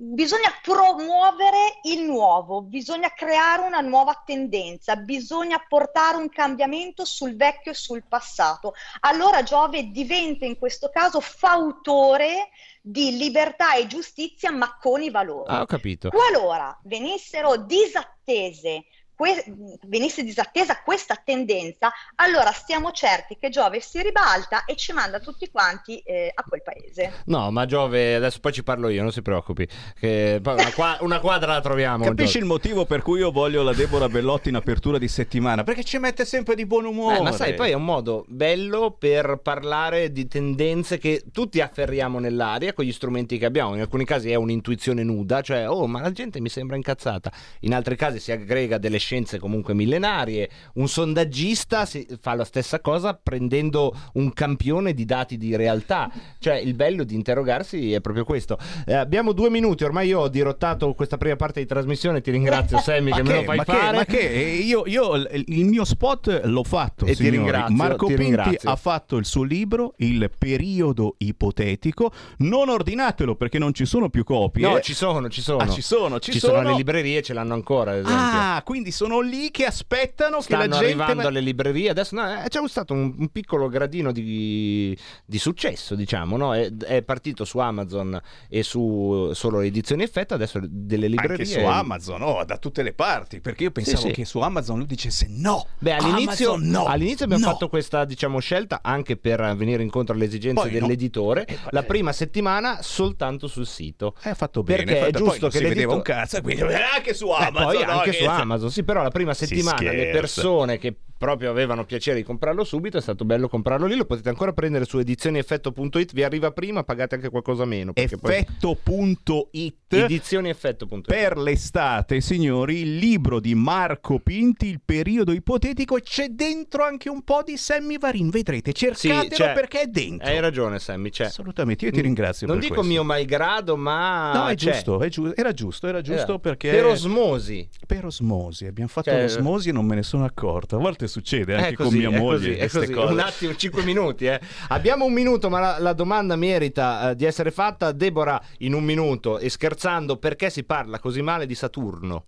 [0.00, 7.72] Bisogna promuovere il nuovo, bisogna creare una nuova tendenza, bisogna portare un cambiamento sul vecchio
[7.72, 8.74] e sul passato.
[9.00, 15.50] Allora Giove diventa in questo caso fautore di libertà e giustizia, ma con i valori.
[15.50, 16.10] Ah, ho capito.
[16.10, 18.84] Qualora venissero disattese
[19.18, 19.44] que-
[19.88, 25.50] venisse disattesa questa tendenza, allora stiamo certi che Giove si ribalta e ci manda tutti
[25.50, 27.24] quanti eh, a quel paese.
[27.24, 29.66] No, ma Giove, adesso poi ci parlo io, non si preoccupi.
[29.98, 32.04] Che una, qua- una, quadra la troviamo.
[32.04, 32.44] Capisci Giove.
[32.44, 35.64] il motivo per cui io voglio la Deborah Bellotti in apertura di settimana?
[35.64, 37.18] Perché ci mette sempre di buon umore.
[37.18, 42.20] Eh, ma sai, poi è un modo bello per parlare di tendenze che tutti afferriamo
[42.20, 43.74] nell'aria con gli strumenti che abbiamo.
[43.74, 47.32] In alcuni casi è un'intuizione nuda, cioè, oh, ma la gente mi sembra incazzata.
[47.60, 50.50] In altri casi si aggrega delle scienze comunque millenarie.
[50.74, 51.86] Un sondaggista
[52.20, 56.10] fa la stessa cosa prendendo un campione di dati di realtà.
[56.38, 58.58] Cioè, il bello di interrogarsi è proprio questo.
[58.84, 62.20] Eh, abbiamo due minuti, ormai io ho dirottato questa prima parte di trasmissione.
[62.20, 63.80] Ti ringrazio, Sammy, che, che, me lo fai ma fare.
[63.80, 67.06] Che, ma che io, io, il mio spot l'ho fatto.
[67.06, 67.36] E signori.
[67.36, 67.74] ti ringrazio.
[67.74, 68.70] Marco ti Pinti ringrazio.
[68.70, 72.12] ha fatto il suo libro, Il periodo ipotetico.
[72.38, 74.68] Non ordinatelo perché non ci sono più copie.
[74.68, 75.62] No, ci sono, ci sono.
[75.62, 76.56] Ah, ci sono, ci, ci sono.
[76.56, 77.98] sono le librerie, ce l'hanno ancora.
[78.04, 81.02] Ah, quindi sono lì che aspettano Stanno che la gente.
[81.02, 81.90] arrivando alle librerie.
[81.90, 86.36] Adesso no, eh, c'è stato un, un piccolo gradino di, di successo, diciamo.
[86.36, 86.52] No?
[86.52, 90.34] È, è, partito su Amazon e su solo edizioni effetto.
[90.34, 91.36] Adesso delle librerie.
[91.36, 93.40] Anche su Amazon, oh, da tutte le parti.
[93.40, 94.12] Perché io pensavo Sì, sì.
[94.14, 95.64] che su Amazon lui dicesse no.
[95.78, 96.86] Beh, all'inizio, no.
[96.86, 97.52] all'inizio abbiamo no.
[97.52, 100.80] fatto questa diciamo, scelta anche per venire incontro alle esigenze Poi no.
[100.80, 101.44] dell'editore.
[101.44, 101.84] Eh, La eh.
[101.84, 104.16] prima settimana soltanto sul sito.
[104.24, 104.82] Eh, fatto bene.
[104.82, 107.72] Perché è fatto- poi giusto che si vedeva un cazzo, quindi anche su Eh, Amazon.
[107.72, 111.50] poi no, anche che su Amazon, sì, però la prima settimana le persone che proprio
[111.50, 114.98] avevano piacere di comprarlo subito è stato bello comprarlo lì, lo potete ancora prendere su
[114.98, 117.92] edizionieffetto.it, vi arriva prima, pagate anche qualcosa meno.
[117.94, 121.06] Effetto.it Edizionieffetto.it.
[121.06, 127.22] per l'estate, signori, il libro di Marco Pinti, Il periodo ipotetico, c'è dentro anche un
[127.22, 128.28] po' di Sammy Varin.
[128.28, 129.52] Vedrete, cercatelo c'è.
[129.54, 130.26] perché è dentro.
[130.28, 131.08] Hai ragione, Sammy.
[131.10, 131.24] C'è.
[131.24, 132.46] Assolutamente, io ti ringrazio.
[132.46, 132.90] Non dico questo.
[132.92, 134.32] mio malgrado, ma.
[134.34, 136.70] No, è giusto, è giu- era giusto, era giusto Eh, perché...
[136.70, 137.66] Per osmosi.
[137.86, 140.76] Per osmosi, abbiamo fatto Cioè- l'osmosi e non me ne sono accorto.
[140.76, 142.92] A volte succede anche così, con mia moglie così, così.
[142.92, 143.12] cose.
[143.12, 144.26] Un attimo, 5 minuti.
[144.26, 144.38] eh.
[144.68, 147.92] Abbiamo un minuto, ma la, la domanda merita eh, di essere fatta.
[147.92, 149.76] Deborah, in un minuto, e scherzando,
[150.18, 152.26] perché si parla così male di Saturno?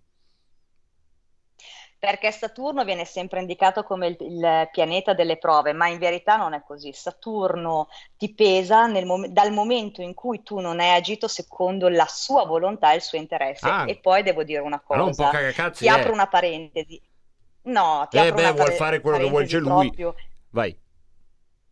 [1.98, 6.54] Perché Saturno viene sempre indicato come il, il pianeta delle prove, ma in verità non
[6.54, 6.92] è così.
[6.94, 12.46] Saturno ti pesa mom- dal momento in cui tu non hai agito secondo la sua
[12.46, 13.68] volontà e il suo interesse.
[13.68, 13.84] Ah.
[13.86, 15.92] E poi devo dire una non un cosa, cagacazzi ti è.
[15.92, 16.98] apro una parentesi.
[17.64, 19.92] No, ti Eh apro beh, una vuol pare- fare quello che vuol c'è lui.
[19.92, 20.14] proprio-
[20.52, 20.78] Vai.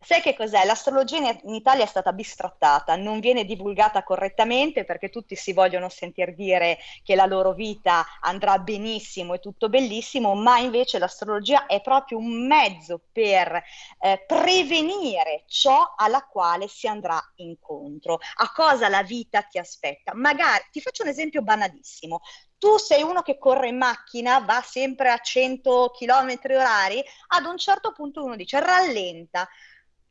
[0.01, 0.63] Sai che cos'è?
[0.63, 6.35] L'astrologia in, Italia è stata bistrattata, non viene divulgata correttamente perché tutti si vogliono sentir
[6.35, 12.17] dire che la loro vita andrà benissimo e tutto bellissimo, ma invece l'astrologia è proprio
[12.17, 13.61] un mezzo per
[13.99, 20.13] eh, prevenire ciò alla quale si andrà incontro, a cosa la vita ti aspetta.
[20.15, 22.21] Magari ti faccio un esempio banalissimo.
[22.57, 27.57] Tu sei uno che corre in macchina, va sempre a 100 km orari, ad un
[27.57, 29.47] certo punto uno dice rallenta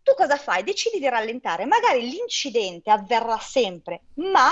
[0.09, 0.63] tu cosa fai?
[0.63, 4.51] Decidi di rallentare, magari l'incidente avverrà sempre, ma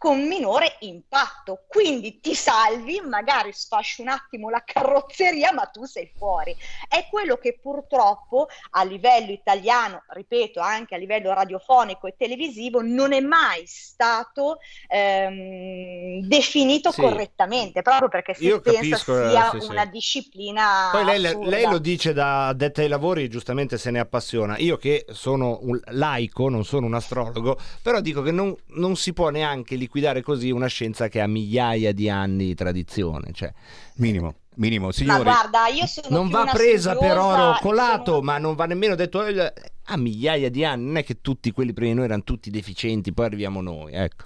[0.00, 1.64] con minore impatto.
[1.68, 6.56] Quindi ti salvi, magari sfasci un attimo la carrozzeria, ma tu sei fuori.
[6.88, 13.12] È quello che purtroppo a livello italiano, ripeto, anche a livello radiofonico e televisivo, non
[13.12, 17.02] è mai stato ehm, definito Sì.
[17.02, 19.70] correttamente, proprio perché si Io pensa capisco, eh, sia sì, sì.
[19.70, 20.88] una disciplina.
[20.92, 24.56] Poi lei, lei lo dice da addetta ai lavori, giustamente se ne appassiona.
[24.56, 29.12] Io che sono un laico, non sono un astrologo, però dico che non, non si
[29.12, 33.32] può neanche liquidare così una scienza che ha migliaia di anni di tradizione.
[33.32, 33.52] Cioè,
[33.96, 34.86] Minimo, minimo.
[34.86, 38.66] Ma Signori, guarda, io sono non va presa per oro colato, sono- ma non va
[38.66, 39.52] nemmeno detto eh,
[39.84, 40.84] ha migliaia di anni.
[40.86, 43.92] Non è che tutti quelli prima di noi erano tutti deficienti, poi arriviamo noi.
[43.92, 44.24] Ecco.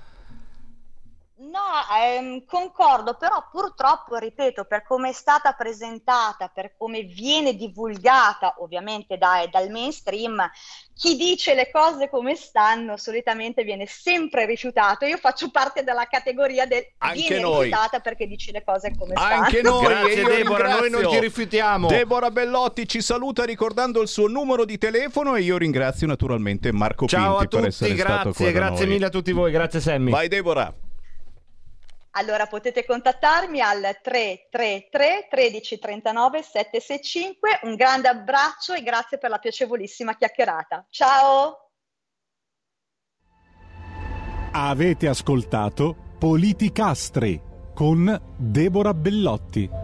[1.55, 1.61] No,
[2.03, 9.17] ehm, concordo, però purtroppo, ripeto, per come è stata presentata, per come viene divulgata, ovviamente
[9.17, 10.51] da- dal mainstream,
[10.97, 15.05] chi dice le cose come stanno solitamente viene sempre rifiutato.
[15.05, 17.65] Io faccio parte della categoria del Anche viene noi.
[17.67, 19.45] rifiutata perché dice le cose come stanno.
[19.45, 21.87] Anche noi, Grazie, e io Deborah, noi non ti rifiutiamo.
[21.87, 27.07] Deborah Bellotti ci saluta ricordando il suo numero di telefono e io ringrazio naturalmente Marco
[27.07, 29.79] Ciao a Pinti per tutti, essere stato qua grazie, grazie mille a tutti voi, grazie
[29.79, 30.11] Sammy.
[30.11, 30.75] Vai Deborah.
[32.17, 37.61] Allora potete contattarmi al 333 13 39 765.
[37.63, 40.87] Un grande abbraccio e grazie per la piacevolissima chiacchierata.
[40.91, 41.71] Ciao!
[44.53, 47.41] Avete ascoltato Politicastri
[47.75, 49.84] con Deborah Bellotti.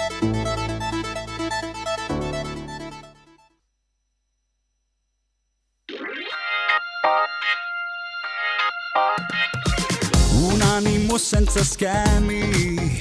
[11.11, 12.97] Animo senza schemi,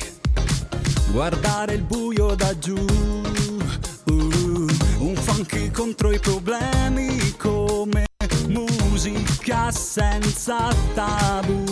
[1.12, 4.66] guardare il buio da giù, uh,
[4.98, 8.06] un funky contro i problemi come
[8.48, 11.64] musica senza tabù,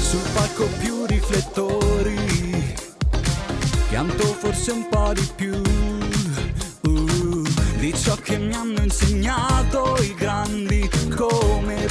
[0.00, 2.74] sul palco più riflettori,
[3.90, 5.54] pianto forse un po' di più.
[6.80, 7.42] uh,
[7.76, 11.88] di ciò che mi hanno insegnato i grandi come e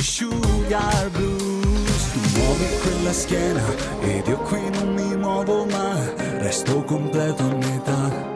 [0.00, 2.10] Sugar Blues.
[2.12, 3.62] Tu muovi quella schiena
[4.00, 5.94] ed io qui non mi muovo ma
[6.38, 8.34] resto completo a metà.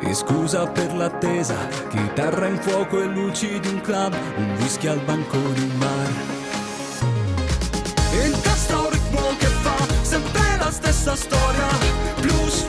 [0.00, 1.56] E scusa per l'attesa,
[1.88, 6.10] chitarra in fuoco e luci di un club, un whisky al banco di un bar.
[8.24, 11.68] In testa ritmo che fa sempre la stessa storia
[12.20, 12.66] Blues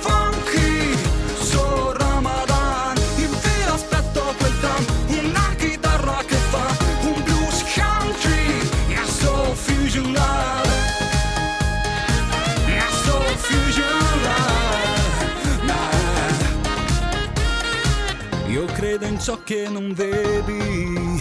[18.96, 21.20] Credo in ciò che non vedi.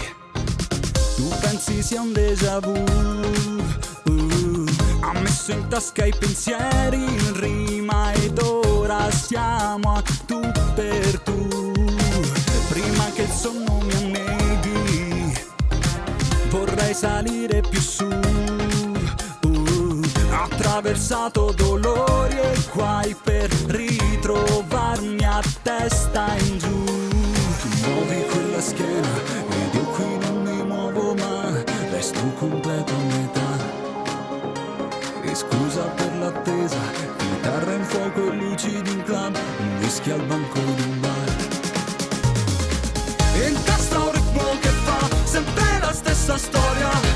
[1.16, 4.66] Tu pensi sia un déjà vu uh,
[5.00, 10.38] Ha messo in tasca i pensieri in rima ed ora siamo a tu
[10.74, 11.72] per tu.
[12.68, 15.32] Prima che il sonno mi anneghi
[16.50, 27.12] Vorrei salire più su uh, Attraversato dolori e guai per ritrovarmi a testa in giù
[27.87, 29.14] muovi quella schiena
[29.49, 31.42] ed io qui non mi muovo ma
[31.90, 33.51] resto completo a metà.
[35.23, 36.81] E scusa per l'attesa,
[37.16, 41.37] chitarra in fuoco e luci di un club Un whisky al banco di un bar.
[43.35, 47.12] E in testa ritmo che fa sempre la stessa storia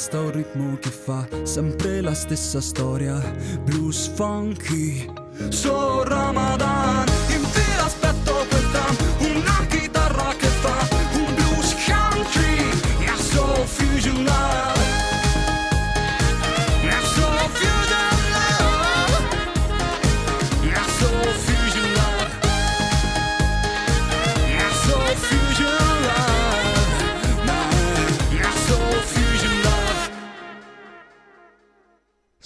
[0.00, 3.20] testa un ritmo che fa sempre la stessa storia.
[3.64, 5.06] Blues funky,
[5.50, 7.06] so Ramadan.
[7.28, 8.96] In fila aspetto quel tram,
[9.36, 13.04] una chitarra che fa un blues country.
[13.04, 14.24] Yeah, so fusion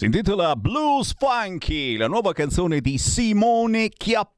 [0.04, 3.88] Si intitola Blues Funky, la nuova canzone di Simone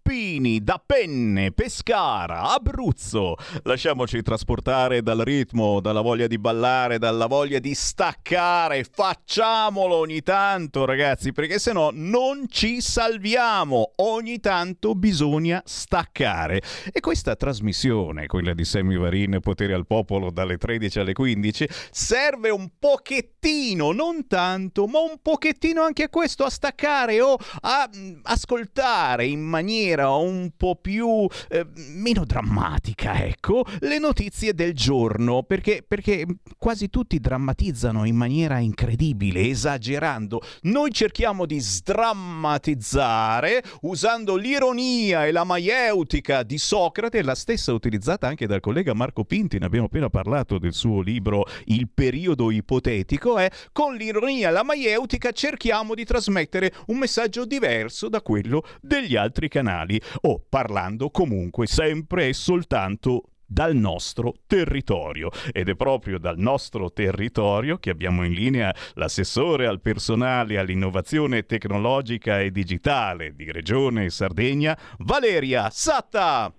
[0.07, 3.35] Chiappini da Penne, Pescara, Abruzzo.
[3.65, 8.85] Lasciamoci trasportare dal ritmo, dalla voglia di ballare, dalla voglia di staccare.
[8.85, 13.95] Facciamolo ogni tanto, ragazzi, perché se no non ci salviamo.
[13.97, 16.63] Ogni tanto bisogna staccare.
[16.93, 22.51] E questa trasmissione, quella di Sammy Varin, Potere al Popolo, dalle 13 alle 15, serve
[22.51, 28.21] un pochettino, non tanto, ma un pochettino anche a questo, a staccare o a mm,
[28.23, 35.85] ascoltare in maniera un po' più eh, meno drammatica, ecco, le notizie del giorno, perché,
[35.87, 36.25] perché
[36.59, 40.41] quasi tutti drammatizzano in maniera incredibile, esagerando.
[40.63, 48.47] Noi cerchiamo di sdrammatizzare usando l'ironia e la maieutica di Socrate, la stessa utilizzata anche
[48.47, 53.49] dal collega Marco Pinti, ne abbiamo appena parlato del suo libro Il periodo ipotetico, è
[53.73, 59.49] con l'ironia e la maieutica cerchiamo di trasmettere un messaggio diverso da quello degli altri
[59.49, 59.86] canali,
[60.23, 67.79] o parlando comunque sempre e soltanto dal nostro territorio ed è proprio dal nostro territorio
[67.79, 75.71] che abbiamo in linea l'assessore al personale all'innovazione tecnologica e digitale di Regione Sardegna Valeria
[75.71, 76.53] Satta.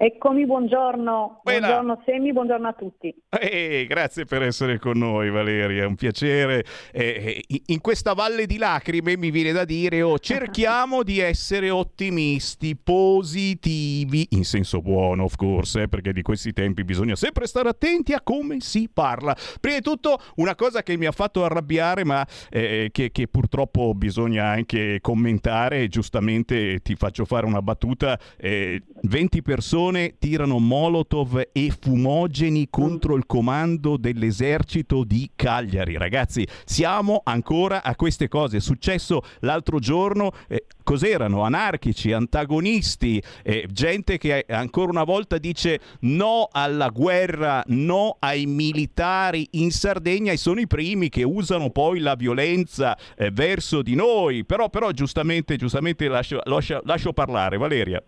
[0.00, 1.58] Eccomi, buongiorno, Buona.
[1.58, 3.12] buongiorno Semi, buongiorno a tutti.
[3.30, 6.64] Eh, grazie per essere con noi Valeria, è un piacere.
[6.92, 11.70] Eh, eh, in questa valle di lacrime mi viene da dire, oh, cerchiamo di essere
[11.70, 17.68] ottimisti, positivi, in senso buono of course, eh, perché di questi tempi bisogna sempre stare
[17.68, 19.36] attenti a come si parla.
[19.60, 23.94] Prima di tutto una cosa che mi ha fatto arrabbiare, ma eh, che, che purtroppo
[23.94, 31.72] bisogna anche commentare, giustamente ti faccio fare una battuta, eh, 20 persone tirano molotov e
[31.78, 35.96] fumogeni contro il comando dell'esercito di Cagliari.
[35.96, 38.56] Ragazzi, siamo ancora a queste cose.
[38.56, 41.42] È successo l'altro giorno, eh, cos'erano?
[41.42, 49.46] Anarchici, antagonisti, eh, gente che ancora una volta dice no alla guerra, no ai militari
[49.52, 54.44] in Sardegna e sono i primi che usano poi la violenza eh, verso di noi.
[54.44, 57.56] Però, però giustamente, giustamente lascio, lascio, lascio parlare.
[57.58, 58.02] Valeria.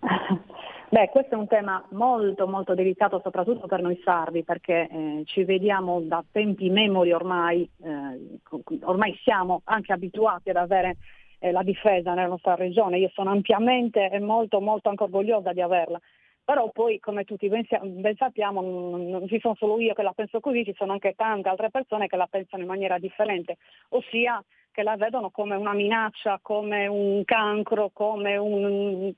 [0.88, 5.42] Beh, questo è un tema molto molto delicato soprattutto per noi sardi perché eh, ci
[5.42, 8.38] vediamo da tempi memori ormai, eh,
[8.82, 10.96] ormai siamo anche abituati ad avere
[11.40, 15.60] eh, la difesa nella nostra regione, io sono ampiamente e molto molto anche orgogliosa di
[15.60, 16.00] averla,
[16.44, 17.66] però poi come tutti ben,
[18.00, 21.14] ben sappiamo non, non ci sono solo io che la penso così, ci sono anche
[21.16, 23.56] tante altre persone che la pensano in maniera differente,
[23.88, 24.40] ossia
[24.76, 29.10] che la vedono come una minaccia, come un cancro, come, un,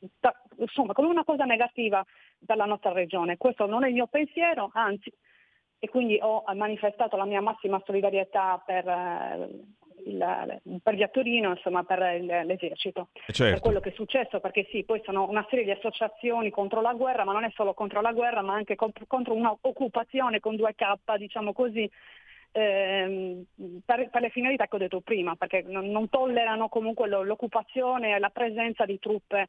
[0.56, 2.04] insomma, come una cosa negativa
[2.46, 3.36] per la nostra regione.
[3.36, 5.12] Questo non è il mio pensiero, anzi,
[5.80, 9.48] e quindi ho manifestato la mia massima solidarietà per, eh,
[10.06, 13.08] il, per via Torino, insomma, per l'esercito.
[13.26, 13.54] Certo.
[13.54, 16.94] Per quello che è successo, perché sì, poi sono una serie di associazioni contro la
[16.94, 20.76] guerra, ma non è solo contro la guerra, ma anche contro, contro un'occupazione con due
[20.76, 21.90] K, diciamo così,
[22.52, 23.44] ehm,
[23.84, 28.14] per, per le finalità che ho detto prima, perché non, non tollerano comunque lo- l'occupazione
[28.14, 29.48] e la presenza di truppe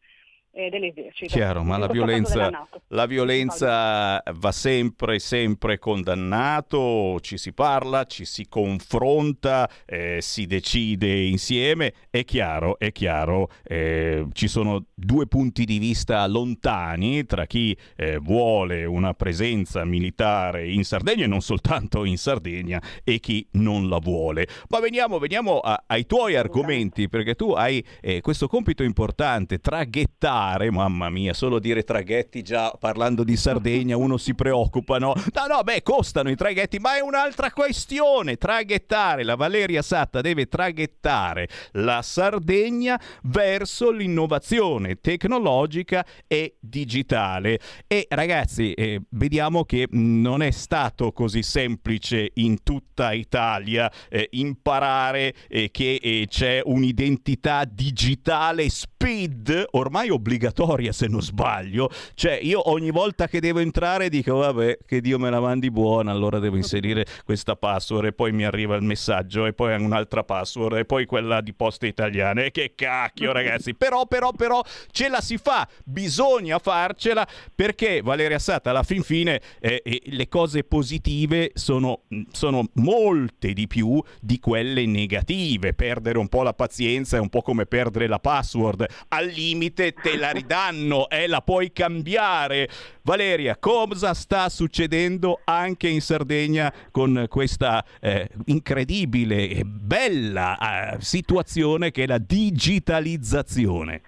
[0.52, 1.32] eh, dell'esercito.
[1.34, 8.48] Chiaro, ma la violenza, la violenza va sempre, sempre condannato, ci si parla, ci si
[8.48, 11.94] confronta, eh, si decide insieme.
[12.10, 18.18] È chiaro, è chiaro, eh, ci sono due punti di vista lontani tra chi eh,
[18.18, 24.00] vuole una presenza militare in Sardegna e non soltanto in Sardegna e chi non la
[24.00, 24.48] vuole.
[24.70, 30.38] Ma veniamo, veniamo a- ai tuoi argomenti, perché tu hai eh, questo compito importante, traghettare,
[30.72, 35.14] mamma mia, solo dire traghetti già parlando di Sardegna uno si preoccupa, no?
[35.34, 40.48] No, no, beh, costano i traghetti, ma è un'altra questione, traghettare, la Valeria Satta deve
[40.48, 47.60] traghettare la Sardegna verso l'innovazione tecnologica e digitale.
[47.88, 55.34] E ragazzi, eh, vediamo che non è stato così semplice in tutta Italia eh, imparare
[55.48, 61.90] eh, che eh, c'è un'identità digitale speed ormai obbligatoria se non sbaglio.
[62.14, 66.12] Cioè io ogni volta che devo entrare dico vabbè che Dio me la mandi buona,
[66.12, 70.78] allora devo inserire questa password e poi mi arriva il messaggio e poi un'altra password
[70.78, 72.52] e poi quella di poste italiane.
[72.52, 74.62] Che cacchio ragazzi, però però però
[74.92, 80.28] ce la si fa, bisogna farcela perché Valeria Sata alla fin fine eh, eh, le
[80.28, 85.74] cose positive sono, sono molte di più di quelle negative.
[85.74, 88.86] Perdere un po' la pazienza è un po' come perdere la password.
[89.10, 92.68] Al limite te la ridanno e la puoi cambiare.
[93.02, 100.58] Valeria, cosa sta succedendo anche in Sardegna con questa eh, incredibile e bella
[100.94, 104.02] eh, situazione che è la digitalizzazione?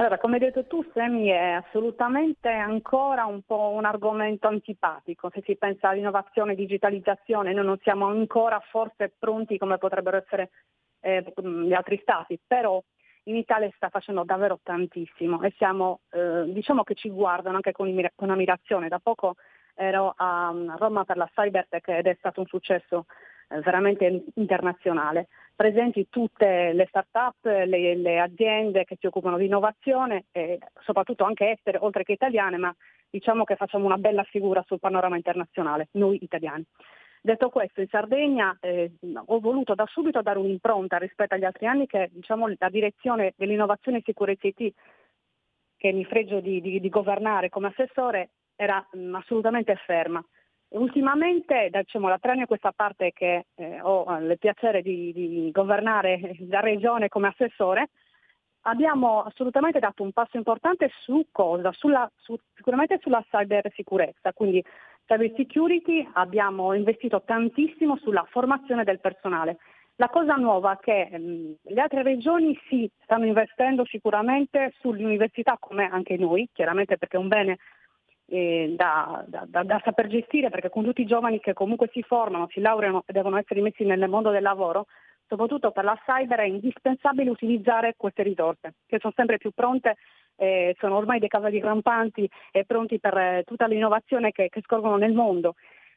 [0.00, 5.30] Allora, come hai detto tu, Semi, è assolutamente ancora un po' un argomento antipatico.
[5.30, 10.52] Se si pensa all'innovazione e digitalizzazione, noi non siamo ancora forse pronti come potrebbero essere
[11.00, 12.82] eh, gli altri stati, però
[13.24, 17.92] in Italia sta facendo davvero tantissimo e siamo, eh, diciamo che ci guardano anche con,
[18.14, 18.88] con ammirazione.
[18.88, 19.36] Da poco
[19.74, 23.06] ero a Roma per la Cybertech ed è stato un successo
[23.48, 25.28] eh, veramente internazionale.
[25.54, 31.50] Presenti tutte le start-up, le, le, aziende che si occupano di innovazione e soprattutto anche
[31.50, 32.74] estere, oltre che italiane, ma
[33.10, 36.64] diciamo che facciamo una bella figura sul panorama internazionale, noi italiani.
[37.22, 38.92] Detto questo, in Sardegna eh,
[39.26, 43.98] ho voluto da subito dare un'impronta rispetto agli altri anni che diciamo, la direzione dell'innovazione
[43.98, 44.72] e sicurezza IT
[45.76, 50.24] che mi fregio di, di, di governare come assessore era mh, assolutamente ferma.
[50.68, 55.50] Ultimamente, diciamo, da tre anni a questa parte che eh, ho il piacere di, di,
[55.50, 57.88] governare la regione come assessore,
[58.62, 61.72] abbiamo assolutamente dato un passo importante su cosa?
[61.72, 64.64] Sulla, su, sicuramente sulla cyber sicurezza, quindi
[65.10, 69.56] cyber security abbiamo investito tantissimo sulla formazione del personale.
[69.96, 75.88] La cosa nuova è che mh, le altre regioni sì, stanno investendo sicuramente sull'università come
[75.90, 77.58] anche noi, chiaramente perché è un bene
[78.26, 82.02] eh, da, da, da, da, saper gestire perché con tutti i giovani che comunque si
[82.02, 84.86] formano, si laureano e devono essere messi nel mondo del lavoro,
[85.26, 89.96] soprattutto per la cyber è indispensabile utilizzare queste risorse che sono sempre più pronte,
[90.40, 94.96] eh, sono ormai dei cavalli rampanti e pronti per eh, tutta l'innovazione che, che scorgono
[94.96, 95.54] nel mondo.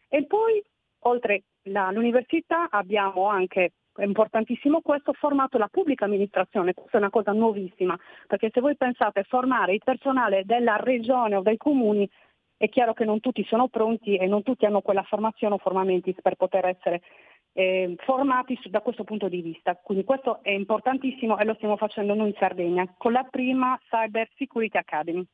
[0.09, 0.61] E poi,
[1.05, 7.31] oltre all'università, abbiamo anche è importantissimo questo, formato la pubblica amministrazione, questa è una cosa
[7.31, 12.09] nuovissima, perché se voi pensate formare il personale della regione o dei comuni,
[12.57, 16.15] è chiaro che non tutti sono pronti e non tutti hanno quella formazione o formamenti
[16.19, 17.01] per poter essere
[17.53, 19.75] eh, formati da questo punto di vista.
[19.75, 24.29] Quindi questo è importantissimo e lo stiamo facendo noi in Sardegna con la prima Cyber
[24.35, 25.25] Security Academy.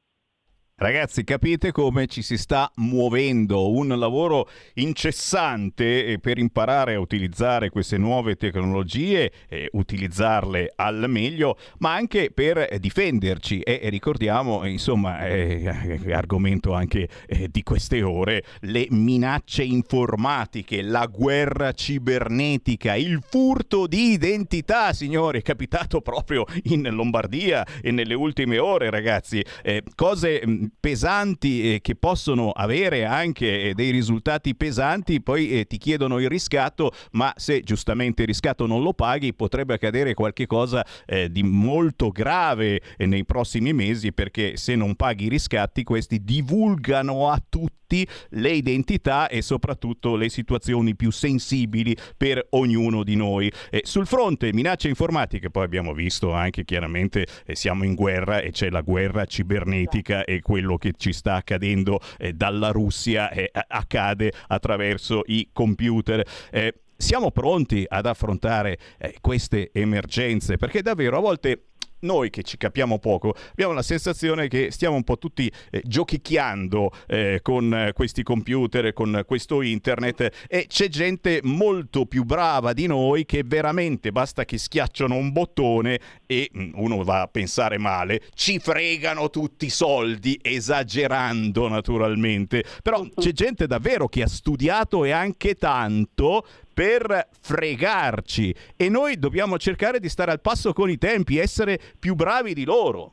[0.82, 7.70] Ragazzi, capite come ci si sta muovendo, un lavoro incessante eh, per imparare a utilizzare
[7.70, 13.60] queste nuove tecnologie, e utilizzarle al meglio, ma anche per difenderci.
[13.60, 15.68] E ricordiamo, insomma, eh,
[16.14, 24.12] argomento anche eh, di queste ore, le minacce informatiche, la guerra cibernetica, il furto di
[24.12, 31.74] identità, signori, è capitato proprio in Lombardia e nelle ultime ore, ragazzi, eh, cose pesanti
[31.74, 36.91] eh, che possono avere anche eh, dei risultati pesanti, poi eh, ti chiedono il riscatto,
[37.11, 40.86] ma se giustamente il riscatto non lo paghi potrebbe accadere qualcosa
[41.30, 47.41] di molto grave nei prossimi mesi perché se non paghi i riscatti questi divulgano a
[47.47, 53.51] tutti le identità e soprattutto le situazioni più sensibili per ognuno di noi.
[53.70, 58.51] Eh, sul fronte minacce informatiche, poi abbiamo visto anche chiaramente eh, siamo in guerra e
[58.51, 64.34] c'è la guerra cibernetica e quello che ci sta accadendo eh, dalla Russia eh, accade
[64.47, 66.26] attraverso i computer.
[66.51, 71.64] Eh, siamo pronti ad affrontare eh, queste emergenze perché davvero a volte
[72.02, 76.91] noi che ci capiamo poco abbiamo la sensazione che stiamo un po' tutti eh, giochicchiando
[77.08, 82.88] eh, con eh, questi computer, con questo internet e c'è gente molto più brava di
[82.88, 88.22] noi che veramente basta che schiacciano un bottone e mm, uno va a pensare male,
[88.34, 95.12] ci fregano tutti i soldi, esagerando naturalmente, però c'è gente davvero che ha studiato e
[95.12, 96.45] anche tanto
[96.80, 102.16] per fregarci e noi dobbiamo cercare di stare al passo con i tempi, essere più
[102.16, 103.12] bravi di loro.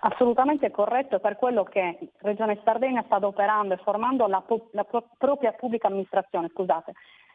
[0.00, 4.86] Assolutamente corretto, per quello che Regione Sardegna sta adoperando e formando la, la
[5.18, 6.94] propria pubblica amministrazione, scusate.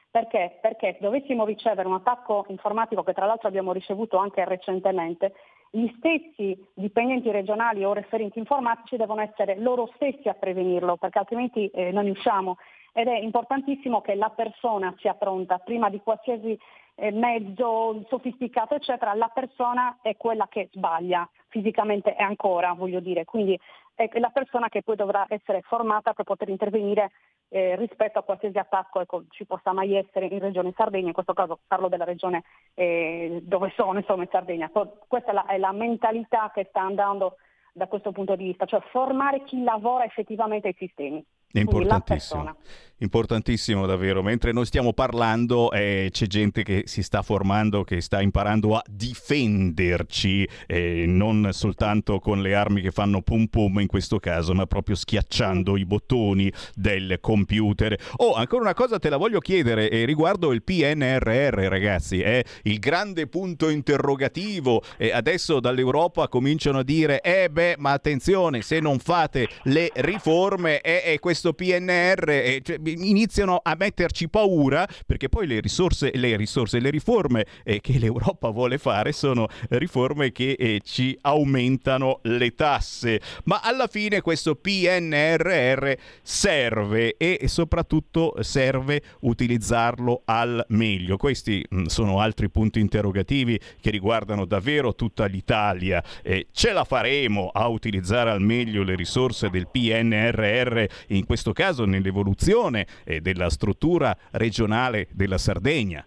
[0.10, 0.58] Perché?
[0.60, 5.34] Perché dovessimo ricevere un attacco informatico che tra l'altro abbiamo ricevuto anche recentemente,
[5.70, 11.68] gli stessi dipendenti regionali o referenti informatici devono essere loro stessi a prevenirlo, perché altrimenti
[11.68, 12.58] eh, non riusciamo
[12.98, 16.58] ed è importantissimo che la persona sia pronta prima di qualsiasi
[16.96, 23.26] eh, mezzo sofisticato, eccetera, la persona è quella che sbaglia fisicamente e ancora, voglio dire,
[23.26, 23.60] quindi
[23.96, 27.12] è la persona che poi dovrà essere formata per poter intervenire
[27.50, 31.34] eh, rispetto a qualsiasi attacco ecco, ci possa mai essere in Regione Sardegna, in questo
[31.34, 32.44] caso parlo della regione
[32.76, 34.72] eh, dove sono, insomma in Sardegna.
[35.06, 37.36] Questa è la, è la mentalità che sta andando
[37.74, 41.22] da questo punto di vista, cioè formare chi lavora effettivamente ai sistemi.
[41.60, 42.56] Importantissimo,
[43.00, 44.24] importantissimo davvero.
[44.24, 48.84] Mentre noi stiamo parlando eh, c'è gente che si sta formando, che sta imparando a
[48.88, 54.66] difenderci, eh, non soltanto con le armi che fanno pum pum in questo caso, ma
[54.66, 57.98] proprio schiacciando i bottoni del computer.
[58.18, 62.22] Oh, ancora una cosa te la voglio chiedere eh, riguardo il PNRR, ragazzi.
[62.22, 64.82] È il grande punto interrogativo.
[65.14, 71.18] adesso dall'Europa cominciano a dire, eh beh, ma attenzione, se non fate le riforme, è
[71.20, 76.80] questo questo PNR eh, cioè, iniziano a metterci paura perché poi le risorse, le, risorse,
[76.80, 83.22] le riforme eh, che l'Europa vuole fare sono riforme che eh, ci aumentano le tasse.
[83.44, 85.92] Ma alla fine questo PNRR
[86.22, 91.18] serve e soprattutto serve utilizzarlo al meglio.
[91.18, 96.04] Questi mh, mm, sono altri punti interrogativi che riguardano davvero tutta l'Italia.
[96.24, 101.52] Eh, ce la faremo a utilizzare al meglio le risorse del PNRR in questo questo
[101.52, 106.04] caso nell'evoluzione eh, della struttura regionale della Sardegna?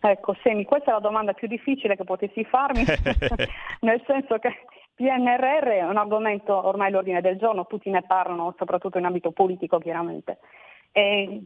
[0.00, 2.84] Ecco, Semi, questa è la domanda più difficile che potessi farmi,
[3.80, 4.54] nel senso che
[4.94, 9.78] PNRR è un argomento ormai all'ordine del giorno, tutti ne parlano, soprattutto in ambito politico
[9.78, 10.38] chiaramente.
[10.92, 11.42] E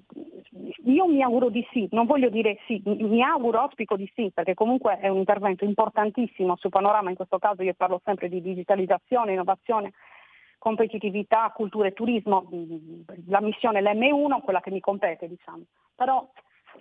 [0.85, 4.55] io mi auguro di sì, non voglio dire sì, mi auguro, auspico di sì, perché
[4.55, 9.33] comunque è un intervento importantissimo sul panorama, in questo caso io parlo sempre di digitalizzazione,
[9.33, 9.93] innovazione
[10.63, 12.49] competitività, cultura e turismo,
[13.27, 15.65] la missione l'M1, quella che mi compete, diciamo.
[15.97, 16.31] Però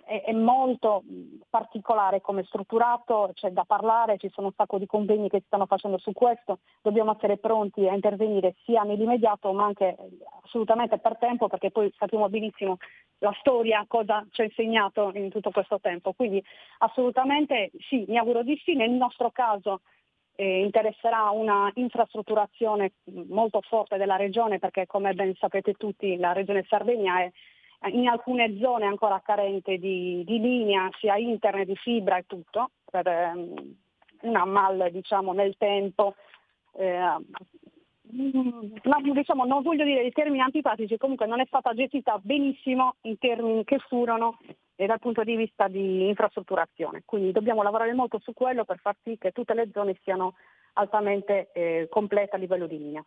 [0.04, 1.02] è, è molto
[1.50, 5.66] particolare come strutturato, c'è da parlare, ci sono un sacco di convegni che si stanno
[5.66, 9.96] facendo su questo, dobbiamo essere pronti a intervenire sia nell'immediato ma anche
[10.44, 12.76] assolutamente per tempo perché poi sappiamo benissimo
[13.18, 16.12] la storia cosa ci ha insegnato in tutto questo tempo.
[16.12, 16.40] Quindi
[16.78, 19.80] assolutamente sì, mi auguro di sì, nel nostro caso
[20.34, 22.92] eh, interesserà una infrastrutturazione
[23.28, 27.30] molto forte della regione perché come ben sapete tutti la regione Sardegna è
[27.90, 33.06] in alcune zone ancora carente di, di linea, sia internet, di fibra e tutto, per
[33.06, 33.54] um,
[34.22, 36.14] una mal diciamo, nel tempo.
[36.74, 37.16] Eh,
[38.12, 43.18] ma, diciamo, non voglio dire i termini antipatici, comunque non è stata gestita benissimo in
[43.18, 44.38] termini che furono
[44.82, 47.02] e dal punto di vista di infrastrutturazione.
[47.04, 50.34] Quindi dobbiamo lavorare molto su quello per far sì che tutte le zone siano
[50.72, 53.04] altamente eh, complete a livello di linea.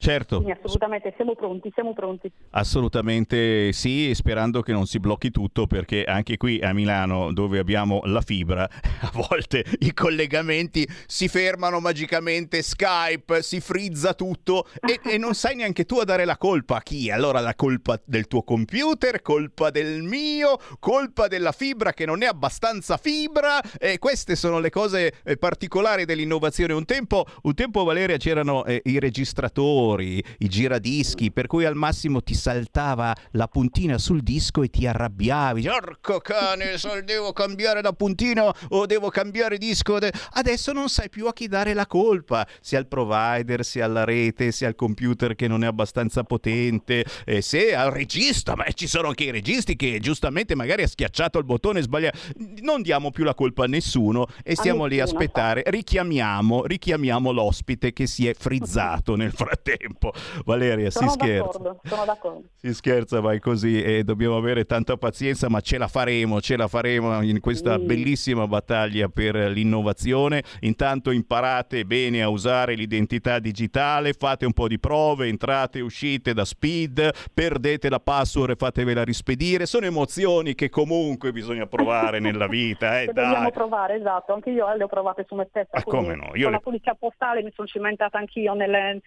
[0.00, 0.36] Certo.
[0.36, 2.30] Quindi assolutamente siamo pronti, siamo pronti.
[2.50, 8.00] Assolutamente sì, sperando che non si blocchi tutto perché anche qui a Milano dove abbiamo
[8.04, 8.62] la fibra
[9.02, 15.56] a volte i collegamenti si fermano magicamente, Skype si frizza tutto e, e non sai
[15.56, 17.10] neanche tu a dare la colpa a chi?
[17.10, 22.26] Allora la colpa del tuo computer, colpa del mio, colpa della fibra che non è
[22.26, 26.72] abbastanza fibra e queste sono le cose eh, particolari dell'innovazione.
[26.72, 31.74] Un tempo, un tempo Valeria c'erano eh, i registratori lettore, i giradischi, per cui al
[31.74, 35.62] massimo ti saltava la puntina sul disco e ti arrabbiavi.
[35.62, 39.98] Porco cane, devo cambiare la puntina o devo cambiare disco.
[40.32, 44.52] Adesso non sai più a chi dare la colpa, sia al provider, sia alla rete,
[44.52, 49.08] sia al computer che non è abbastanza potente, eh, se al regista, ma ci sono
[49.08, 52.18] anche i registi che giustamente magari ha schiacciato il bottone sbagliato.
[52.60, 55.62] Non diamo più la colpa a nessuno e stiamo lì a aspettare.
[55.66, 60.12] Richiamiamo, richiamiamo l'ospite che si è frizzato nel frattempo tempo.
[60.44, 61.58] Valeria, sono si scherza.
[61.58, 62.42] D'accordo, sono d'accordo.
[62.56, 66.68] Si scherza, vai così e dobbiamo avere tanta pazienza, ma ce la faremo, ce la
[66.68, 67.84] faremo in questa sì.
[67.84, 70.42] bellissima battaglia per l'innovazione.
[70.60, 76.34] Intanto imparate bene a usare l'identità digitale, fate un po' di prove, entrate e uscite
[76.34, 79.66] da Speed, perdete la password e fatevela rispedire.
[79.66, 83.00] Sono emozioni che comunque bisogna provare nella vita.
[83.00, 84.34] Eh, dobbiamo provare, esatto.
[84.34, 85.70] Anche io le ho provate su me stessa.
[85.72, 86.30] Ma come no?
[86.34, 86.50] Io con le...
[86.50, 89.00] la polizia postale mi sono cimentata anch'io nelle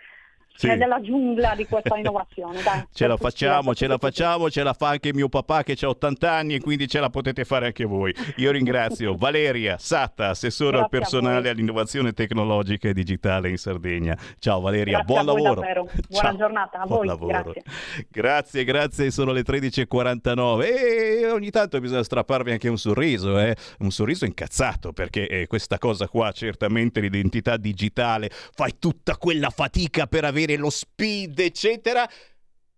[0.56, 0.68] sì.
[0.68, 2.62] è nella giungla di questa innovazione.
[2.62, 5.90] Dai, ce la facciamo, ce la facciamo, ce la fa anche mio papà che ha
[5.90, 8.14] 80 anni e quindi ce la potete fare anche voi.
[8.38, 14.18] Io ringrazio Valeria Satta, assessore al personale all'innovazione tecnologica e digitale in Sardegna.
[14.40, 15.62] Ciao Valeria, grazie buon lavoro.
[15.62, 15.84] Davvero.
[16.12, 16.38] Buona Ciao.
[16.38, 17.08] giornata a buon voi.
[17.08, 17.32] Lavoro.
[17.32, 17.64] Grazie.
[18.10, 23.56] grazie, grazie, sono le 13.49 e ogni tanto bisogna strapparvi anche un sorriso, eh?
[23.80, 30.08] un sorriso incazzato perché eh, questa cosa qua, certamente l'identità digitale, fai tutta quella fatica
[30.08, 32.10] per avere avere lo speed, eccetera,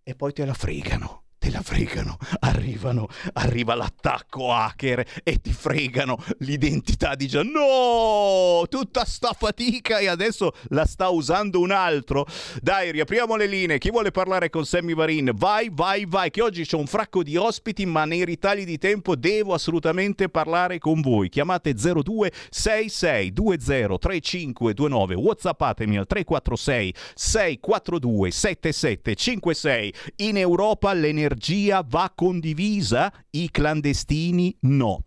[0.03, 6.23] e poi te la fregano te la fregano, arrivano, arriva l'attacco hacker e ti fregano
[6.37, 12.25] l'identità di già no, tutta sta fatica e adesso la sta usando un altro.
[12.61, 15.31] Dai, riapriamo le linee, chi vuole parlare con Sammy Varin?
[15.35, 19.17] Vai, vai, vai, che oggi c'è un fracco di ospiti, ma nei ritagli di tempo
[19.17, 21.27] devo assolutamente parlare con voi.
[21.27, 29.93] Chiamate 02 66 20 3529, whatsappatemi al 346 642 7756.
[30.17, 31.31] In Europa l'energia
[31.87, 35.03] va condivisa, i clandestini no.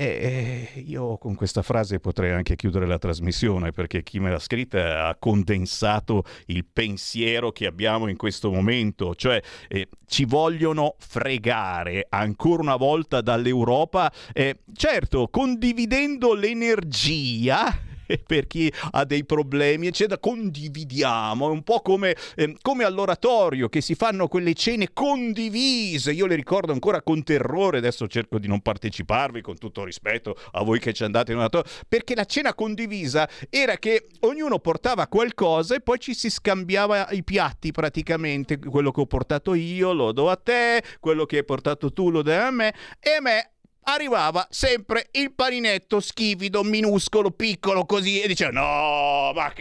[0.00, 5.08] E io con questa frase potrei anche chiudere la trasmissione perché chi me l'ha scritta
[5.08, 12.62] ha condensato il pensiero che abbiamo in questo momento, cioè eh, ci vogliono fregare ancora
[12.62, 17.87] una volta dall'Europa, eh, certo condividendo l'energia
[18.26, 21.48] per chi ha dei problemi, eccetera, condividiamo.
[21.48, 26.12] È un po' come, eh, come all'oratorio che si fanno quelle cene condivise.
[26.12, 30.62] Io le ricordo ancora con terrore, adesso cerco di non parteciparvi con tutto rispetto a
[30.62, 35.74] voi che ci andate in oratorio, perché la cena condivisa era che ognuno portava qualcosa
[35.74, 38.58] e poi ci si scambiava i piatti praticamente.
[38.58, 42.22] Quello che ho portato io lo do a te, quello che hai portato tu lo
[42.22, 43.52] dai a me e a me
[43.88, 49.52] arrivava sempre il paninetto schivido, minuscolo, piccolo così e diceva no, ma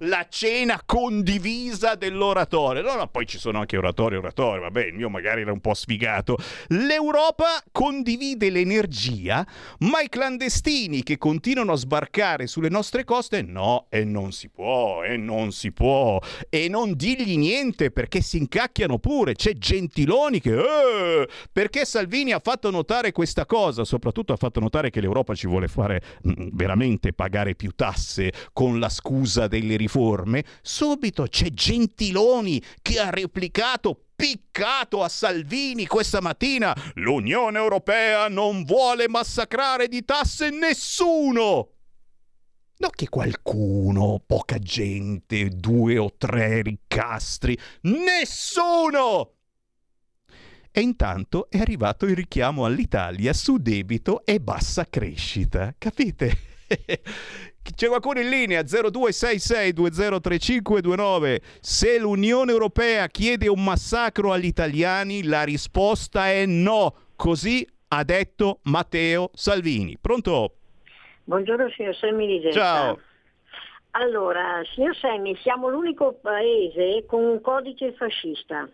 [0.00, 2.82] la cena condivisa dell'oratorio.
[2.82, 5.74] No, no, poi ci sono anche oratori oratori, vabbè, il mio magari era un po'
[5.74, 6.36] sfigato.
[6.68, 9.46] L'Europa condivide l'energia,
[9.80, 15.02] ma i clandestini che continuano a sbarcare sulle nostre coste no, e non si può,
[15.02, 16.20] e non si può,
[16.50, 19.34] e non digli niente perché si incacchiano pure.
[19.34, 24.58] C'è Gentiloni che eh, perché Salvini ha fatto notare questa cosa cosa, soprattutto ha fatto
[24.58, 29.46] notare che l'Europa ci vuole fare mh, mm, veramente pagare più tasse con la scusa
[29.46, 36.74] delle riforme, subito c'è Gentiloni che ha replicato piccato a Salvini questa mattina.
[36.94, 41.68] L'Unione Europea non vuole massacrare di tasse nessuno.
[42.78, 49.41] No che qualcuno, poca gente, due o tre riccastri, nessuno!
[50.74, 55.74] E intanto è arrivato il richiamo all'Italia su debito e bassa crescita.
[55.76, 56.32] Capite?
[57.76, 61.42] C'è qualcuno in linea 0266203529.
[61.60, 66.94] Se l'Unione Europea chiede un massacro agli italiani, la risposta è no.
[67.16, 69.98] Così ha detto Matteo Salvini.
[70.00, 70.54] Pronto?
[71.24, 72.98] Buongiorno signor Semmi di Ciao.
[73.90, 78.66] Allora, signor Semmi, siamo l'unico paese con un codice fascista.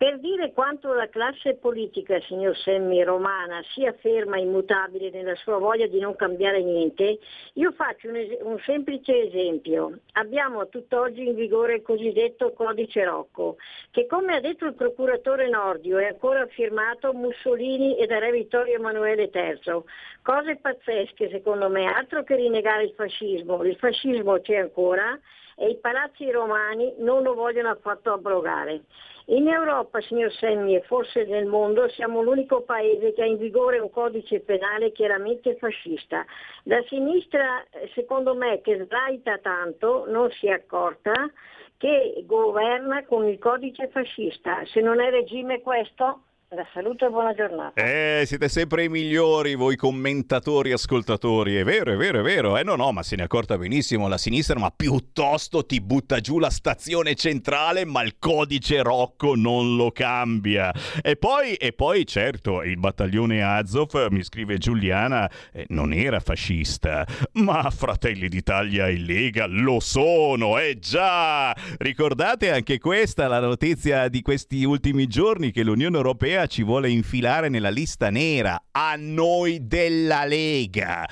[0.00, 5.58] Per dire quanto la classe politica, signor Semmi, romana sia ferma e immutabile nella sua
[5.58, 7.18] voglia di non cambiare niente,
[7.52, 9.98] io faccio un, es- un semplice esempio.
[10.12, 13.58] Abbiamo tutt'oggi in vigore il cosiddetto codice Rocco,
[13.90, 18.76] che come ha detto il procuratore Nordio è ancora firmato Mussolini e da Re Vittorio
[18.76, 19.82] Emanuele III.
[20.22, 23.62] Cose pazzesche secondo me, altro che rinnegare il fascismo.
[23.64, 25.20] Il fascismo c'è ancora
[25.60, 28.80] e i palazzi romani non lo vogliono affatto abrogare.
[29.26, 33.78] In Europa, signor Semmi, e forse nel mondo, siamo l'unico paese che ha in vigore
[33.78, 36.24] un codice penale chiaramente fascista.
[36.64, 37.62] La sinistra,
[37.94, 41.30] secondo me, che sbraita tanto, non si è accorta
[41.76, 44.62] che governa con il codice fascista.
[44.64, 46.22] Se non è regime questo,
[46.52, 47.80] la saluto e buona giornata.
[47.80, 51.54] Eh, siete sempre i migliori voi commentatori, ascoltatori.
[51.54, 52.56] È vero, è vero, è vero.
[52.56, 56.18] Eh no, no, ma se ne è accorta benissimo la sinistra, ma piuttosto ti butta
[56.18, 60.72] giù la stazione centrale, ma il codice Rocco non lo cambia.
[61.00, 67.06] E poi, e poi certo, il battaglione Azov, mi scrive Giuliana, eh, non era fascista,
[67.34, 71.54] ma Fratelli d'Italia e Lega lo sono, eh già!
[71.78, 77.48] Ricordate anche questa, la notizia di questi ultimi giorni che l'Unione Europea ci vuole infilare
[77.48, 81.08] nella lista nera a noi della Lega.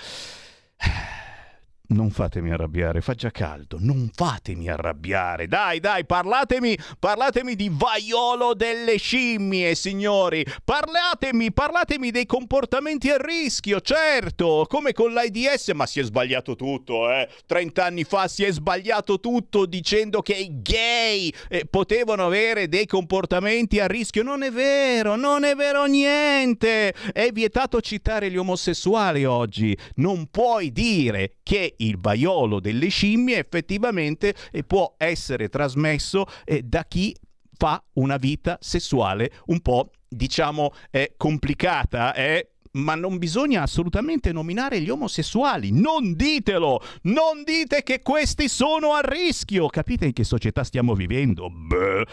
[1.90, 5.46] Non fatemi arrabbiare, fa già caldo, non fatemi arrabbiare.
[5.46, 10.44] Dai, dai, parlatemi, parlatemi di vaiolo delle scimmie, signori.
[10.62, 17.10] Parlatemi, parlatemi dei comportamenti a rischio, certo, come con l'AIDS, ma si è sbagliato tutto,
[17.10, 17.26] eh.
[17.46, 22.84] 30 anni fa si è sbagliato tutto dicendo che i gay eh, potevano avere dei
[22.84, 24.22] comportamenti a rischio.
[24.22, 26.92] Non è vero, non è vero niente.
[27.14, 29.74] È vietato citare gli omosessuali oggi.
[29.94, 34.34] Non puoi dire che il vaiolo delle scimmie effettivamente
[34.66, 37.14] può essere trasmesso eh, da chi
[37.56, 44.80] fa una vita sessuale un po' diciamo eh, complicata, eh, ma non bisogna assolutamente nominare
[44.80, 45.70] gli omosessuali.
[45.72, 46.82] Non ditelo!
[47.02, 49.68] Non dite che questi sono a rischio!
[49.68, 51.48] Capite in che società stiamo vivendo?
[51.50, 52.04] Beh.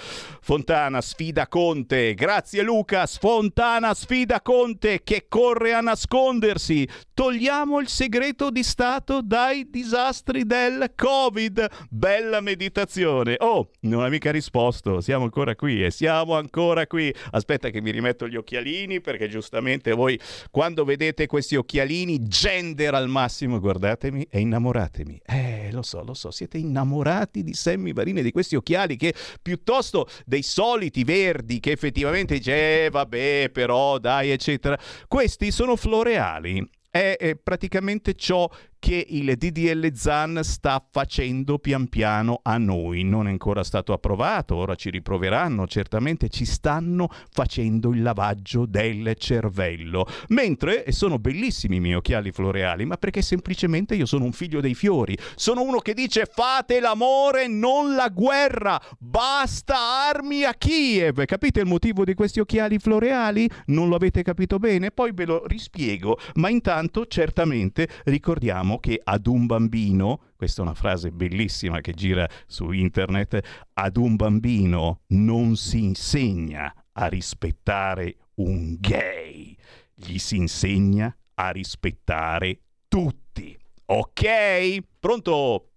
[0.41, 2.13] Fontana sfida Conte.
[2.13, 3.17] Grazie Lucas.
[3.17, 6.87] Fontana sfida Conte che corre a nascondersi.
[7.13, 11.67] Togliamo il segreto di Stato dai disastri del Covid.
[11.89, 13.35] Bella meditazione.
[13.39, 15.01] Oh, non ha mica risposto.
[15.01, 17.13] Siamo ancora qui e siamo ancora qui.
[17.31, 20.19] Aspetta che mi rimetto gli occhialini perché giustamente voi
[20.55, 25.19] quando vedete questi occhialini gender al massimo, guardatemi e innamoratemi.
[25.25, 30.07] Eh, lo so, lo so, siete innamorati di Sammy Varin di questi occhiali che piuttosto
[30.25, 34.79] dei soliti verdi che effettivamente dice, eh, vabbè, però dai, eccetera.
[35.09, 36.65] Questi sono floreali.
[36.89, 38.49] È praticamente ciò
[38.85, 43.01] che il DDL ZAN sta facendo pian piano a noi.
[43.01, 49.15] Non è ancora stato approvato, ora ci riproveranno, certamente ci stanno facendo il lavaggio del
[49.17, 50.05] cervello.
[50.27, 54.61] Mentre, e sono bellissimi i miei occhiali floreali, ma perché semplicemente io sono un figlio
[54.61, 61.25] dei fiori, sono uno che dice fate l'amore, non la guerra, basta armi a Kiev.
[61.25, 63.49] Capite il motivo di questi occhiali floreali?
[63.65, 64.91] Non lo avete capito bene?
[64.91, 70.73] Poi ve lo rispiego, ma intanto certamente ricordiamo che ad un bambino, questa è una
[70.73, 78.77] frase bellissima che gira su internet, ad un bambino non si insegna a rispettare un
[78.79, 79.55] gay,
[79.93, 83.57] gli si insegna a rispettare tutti.
[83.87, 84.77] Ok?
[84.99, 85.69] Pronto?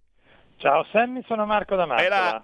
[0.57, 2.43] Ciao Sammy, sono Marco da Mantova.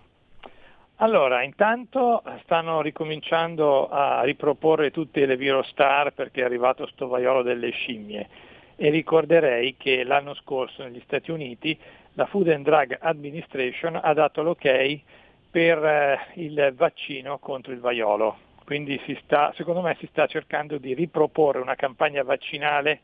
[0.99, 7.71] Allora, intanto stanno ricominciando a riproporre tutte le Virostar perché è arrivato sto vaiolo delle
[7.71, 8.29] scimmie
[8.75, 11.77] e ricorderei che l'anno scorso negli Stati Uniti
[12.13, 14.99] la Food and Drug Administration ha dato l'ok
[15.49, 18.37] per eh, il vaccino contro il vaiolo.
[18.65, 22.99] Quindi sta, secondo me si sta cercando di riproporre una campagna vaccinale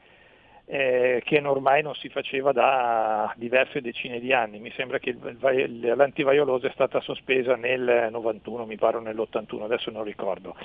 [0.66, 4.60] eh, che ormai non si faceva da diverse decine di anni.
[4.60, 10.04] Mi sembra che il, l'antivaiolosa è stata sospesa nel 91, mi pare nell'81, adesso non
[10.04, 10.56] ricordo.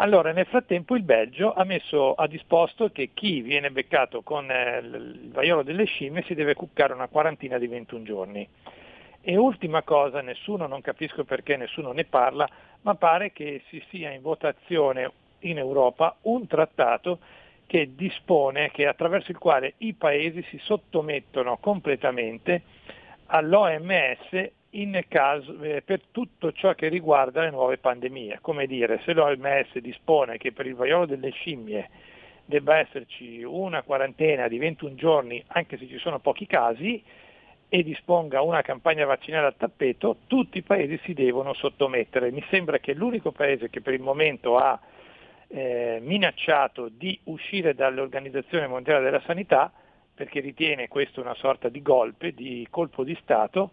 [0.00, 4.78] Allora, nel frattempo il Belgio ha messo a disposto che chi viene beccato con eh,
[4.78, 8.48] il vaiolo delle scimmie si deve cuccare una quarantina di 21 giorni.
[9.20, 12.48] E ultima cosa, nessuno, non capisco perché nessuno ne parla,
[12.82, 15.10] ma pare che si sia in votazione
[15.40, 17.18] in Europa un trattato
[17.68, 22.62] che dispone, che attraverso il quale i paesi si sottomettono completamente
[23.26, 24.52] all'OMS
[25.06, 28.38] caso, eh, per tutto ciò che riguarda le nuove pandemie.
[28.40, 31.90] Come dire, se l'OMS dispone che per il vaiolo delle scimmie
[32.46, 37.02] debba esserci una quarantena di 21 giorni, anche se ci sono pochi casi,
[37.68, 42.30] e disponga una campagna vaccinale a tappeto, tutti i paesi si devono sottomettere.
[42.30, 44.80] Mi sembra che l'unico paese che per il momento ha
[45.48, 49.72] eh, minacciato di uscire dall'Organizzazione Mondiale della Sanità,
[50.14, 53.72] perché ritiene questo una sorta di golpe, di colpo di Stato,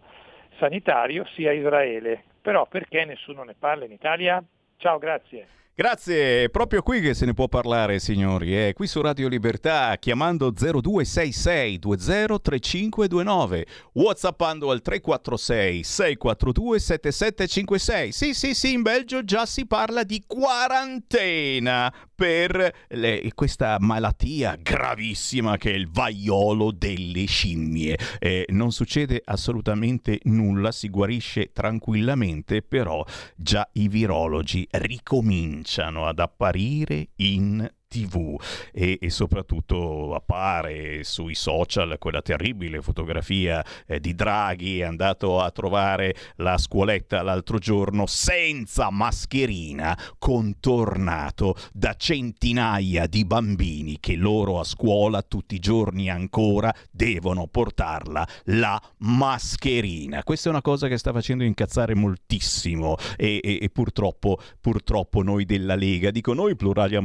[0.58, 2.24] sanitario sia Israele.
[2.42, 4.44] Però perché nessuno ne parla in Italia?
[4.78, 5.48] Ciao, grazie.
[5.78, 8.54] Grazie, è proprio qui che se ne può parlare, signori.
[8.54, 13.66] È qui su Radio Libertà, chiamando 0266 203529,
[13.96, 18.12] whatsappando al 346 642 7756.
[18.14, 25.58] Sì, sì, sì, in Belgio già si parla di quarantena per le, questa malattia gravissima
[25.58, 28.00] che è il vaiolo delle scimmie.
[28.20, 33.04] Eh, non succede assolutamente nulla, si guarisce tranquillamente, però
[33.36, 35.64] già i virologi ricominciano
[36.08, 38.36] ad apparire in tv
[38.74, 46.14] e, e, soprattutto appare sui social quella terribile fotografia eh, di Draghi andato a trovare
[46.38, 55.22] la scuoletta l'altro giorno senza mascherina contornato da centinaia di bambini che loro a scuola
[55.22, 60.24] tutti i giorni ancora devono portarla la mascherina.
[60.24, 65.46] Questa è una cosa che sta facendo incazzare moltissimo e, e, e purtroppo purtroppo noi
[65.46, 66.12] della Lega.
[66.12, 67.02] Dico noi pluralia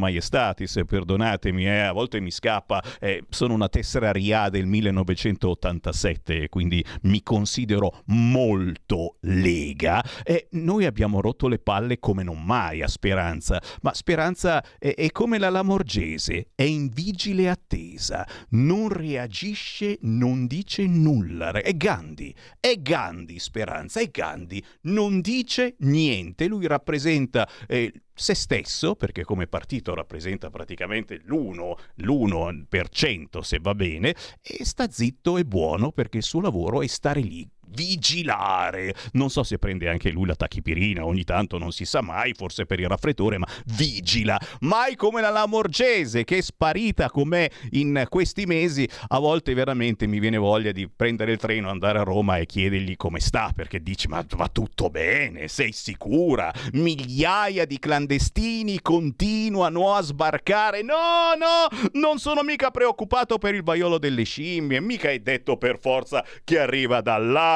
[0.80, 6.84] maestatis perdonatemi, eh, a volte mi scappa, eh, sono una tessera RIA del 1987, quindi
[7.02, 10.02] mi considero molto lega.
[10.22, 15.10] E noi abbiamo rotto le palle come non mai a Speranza, ma Speranza è, è
[15.10, 21.52] come la Lamorgese, è in vigile attesa, non reagisce, non dice nulla.
[21.52, 27.48] È Gandhi, è Gandhi Speranza, è Gandhi, non dice niente, lui rappresenta...
[27.66, 34.90] Eh, se stesso, perché come partito rappresenta praticamente l'1, l'1% se va bene, e sta
[34.90, 38.94] zitto e buono perché il suo lavoro è stare lì vigilare.
[39.12, 42.66] Non so se prende anche lui la tachipirina, ogni tanto non si sa mai, forse
[42.66, 44.38] per il raffreddore, ma vigila.
[44.60, 50.18] Mai come la Lamorgese che è sparita com'è in questi mesi, a volte veramente mi
[50.18, 54.08] viene voglia di prendere il treno, andare a Roma e chiedergli come sta, perché dici
[54.08, 56.52] ma va tutto bene, sei sicura?
[56.72, 60.82] Migliaia di clandestini continuano a sbarcare.
[60.82, 65.78] No, no, non sono mica preoccupato per il vaiolo delle scimmie, mica hai detto per
[65.78, 67.00] forza che arriva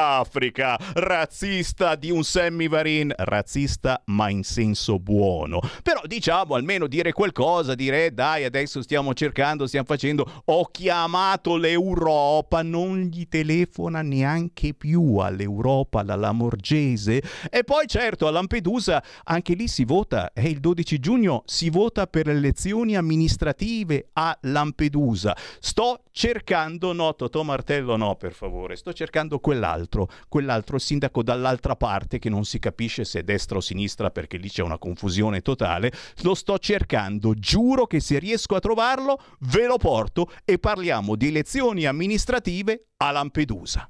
[0.05, 5.59] dall'Africa, razzista di un Sammy Varin, razzista ma in senso buono.
[5.81, 12.61] Però diciamo almeno dire qualcosa, dire dai adesso stiamo cercando, stiamo facendo, ho chiamato l'Europa,
[12.61, 17.21] non gli telefona neanche più all'Europa, alla Lamorgese.
[17.49, 22.05] E poi certo a Lampedusa anche lì si vota, è il 12 giugno, si vota
[22.05, 25.35] per le elezioni amministrative a Lampedusa.
[25.59, 29.94] Sto cercando, no Totò Martello no per favore, sto cercando quell'altro,
[30.27, 34.49] quell'altro sindaco dall'altra parte che non si capisce se è destra o sinistra perché lì
[34.49, 35.91] c'è una confusione totale,
[36.23, 41.27] lo sto cercando, giuro che se riesco a trovarlo ve lo porto e parliamo di
[41.27, 43.89] elezioni amministrative a Lampedusa.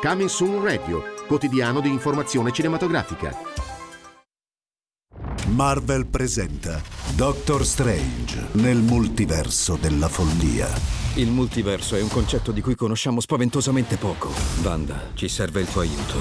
[0.00, 3.36] Coming Soon Radio, quotidiano di informazione cinematografica.
[5.48, 6.80] Marvel presenta
[7.16, 10.68] Doctor Strange nel multiverso della follia.
[11.16, 14.30] Il multiverso è un concetto di cui conosciamo spaventosamente poco.
[14.62, 16.14] Wanda, ci serve il tuo aiuto.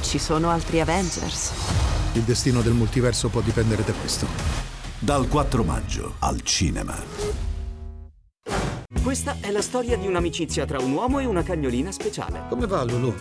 [0.00, 1.52] Ci sono altri Avengers.
[2.14, 4.26] Il destino del multiverso può dipendere da questo.
[4.98, 7.49] Dal 4 maggio al cinema.
[9.02, 12.42] Questa è la storia di un'amicizia tra un uomo e una cagnolina speciale.
[12.50, 13.14] Come va, Lulu?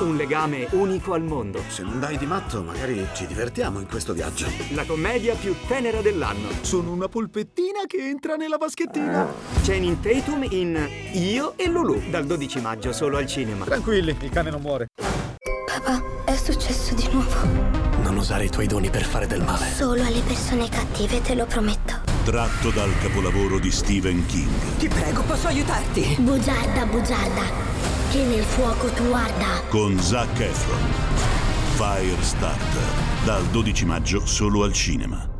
[0.00, 1.62] Un legame unico al mondo.
[1.68, 4.46] Se non dai di matto, magari ci divertiamo in questo viaggio.
[4.72, 6.48] La commedia più tenera dell'anno.
[6.62, 9.30] Sono una polpettina che entra nella vaschettina.
[9.62, 13.66] Channing Tatum in Io e Lulu, dal 12 maggio solo al cinema.
[13.66, 14.86] Tranquilli, il cane non muore.
[15.66, 18.02] Papà, è successo di nuovo.
[18.02, 19.66] Non usare i tuoi doni per fare del male.
[19.66, 22.13] Solo alle persone cattive, te lo prometto.
[22.24, 24.48] Tratto dal capolavoro di Stephen King.
[24.78, 26.16] Ti prego, posso aiutarti?
[26.20, 27.42] Bugiarda, bugiarda,
[28.10, 29.60] che nel fuoco tu arda.
[29.68, 30.80] Con Zac Efron.
[31.76, 33.26] Firestarter.
[33.26, 35.33] Dal 12 maggio solo al cinema.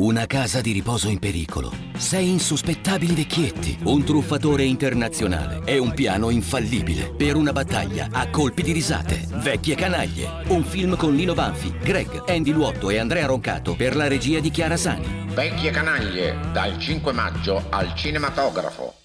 [0.00, 1.70] Una casa di riposo in pericolo.
[1.94, 3.80] Sei insospettabili vecchietti.
[3.84, 5.60] Un truffatore internazionale.
[5.66, 7.12] E un piano infallibile.
[7.14, 9.26] Per una battaglia a colpi di risate.
[9.30, 10.42] Vecchie canaglie.
[10.48, 14.48] Un film con Lino Banfi, Greg, Andy Luotto e Andrea Roncato per la regia di
[14.50, 15.26] Chiara Sani.
[15.34, 18.99] Vecchie canaglie, dal 5 maggio al cinematografo.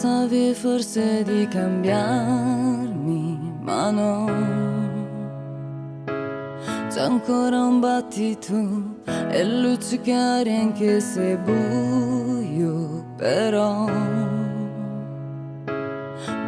[0.00, 4.26] Pensavi forse di cambiarmi, ma no.
[6.88, 8.54] C'è ancora un battito
[9.28, 13.86] e luci chiare anche se buio, però.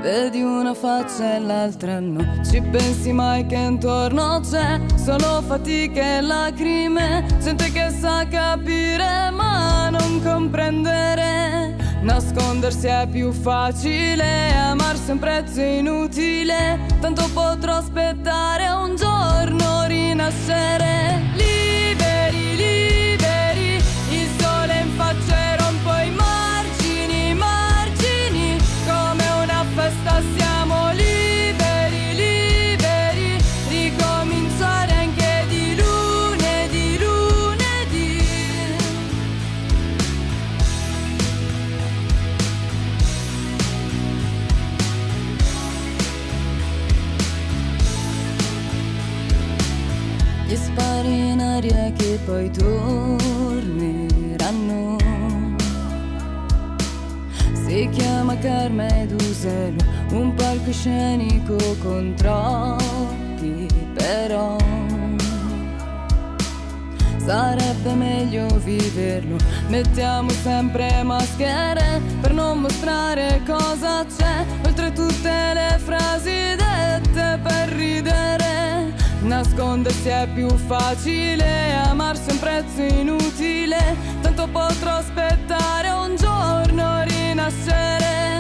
[0.01, 2.25] Vedi una faccia e l'altra no.
[2.49, 7.27] Ci pensi mai che intorno c'è solo fatica e lacrime?
[7.41, 11.90] Gente che sa capire ma non comprendere.
[12.03, 16.81] Nascondersi è più facile, amarsi è un prezzo inutile.
[16.99, 21.21] Tanto potrò aspettare un giorno rinascere.
[21.35, 23.00] Liberi, liberi,
[52.25, 53.99] poi torneranno.
[57.53, 64.57] Si chiama Karma ed Uselo, un palcoscenico con troppi però.
[67.17, 69.37] Sarebbe meglio viverlo,
[69.69, 78.80] mettiamo sempre maschere per non mostrare cosa c'è, oltre tutte le frasi dette per ridere.
[79.23, 88.40] Nascondersi è più facile, amarsi è un prezzo inutile, tanto potrò aspettare un giorno rinascere.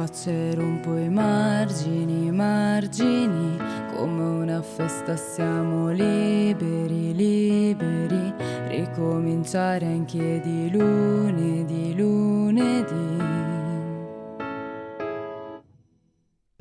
[0.00, 3.56] Sole in faccia e rompo i margini, margini,
[3.94, 8.32] come una festa siamo liberi, liberi,
[8.68, 13.28] ricominciare anche di lunedì, lunedì.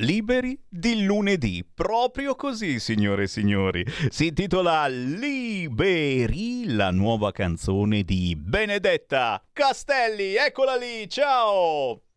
[0.02, 3.86] Liberi di lunedì, proprio così, signore e signori.
[4.10, 10.36] Si intitola Liberi, la nuova canzone di Benedetta Castelli.
[10.36, 12.09] Eccola lì, ciao!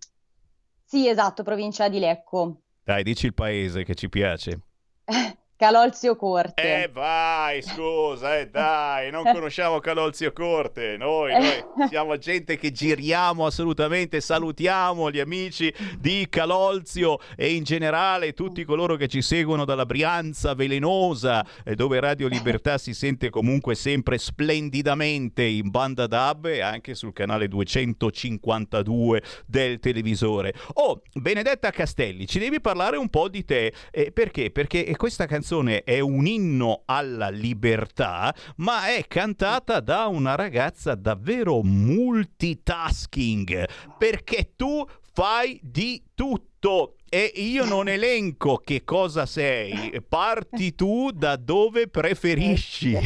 [0.85, 2.63] Sì, esatto, provincia di Lecco.
[2.83, 4.61] Dai, dici il paese che ci piace.
[5.57, 6.83] Calolzio Corte.
[6.83, 13.47] Eh vai, scusa, eh dai, non conosciamo Calolzio Corte, noi, noi siamo gente che giriamo
[13.47, 19.87] assolutamente, salutiamo gli amici di Calolzio e in generale tutti coloro che ci seguono dalla
[19.87, 26.63] Brianza velenosa, eh, dove Radio Libertà si sente comunque sempre splendidamente in banda DAB e
[26.63, 30.53] anche sul canale 252 del televisore.
[30.75, 34.51] Oh, Benedetta Castelli, ci devi parlare un po' di te, eh, perché?
[34.51, 35.43] Perché questa canzone
[35.85, 43.69] è un inno alla libertà, ma è cantata da una ragazza davvero multitasking,
[43.99, 44.83] perché tu
[45.13, 52.99] fai di tutto e io non elenco che cosa sei, parti tu da dove preferisci.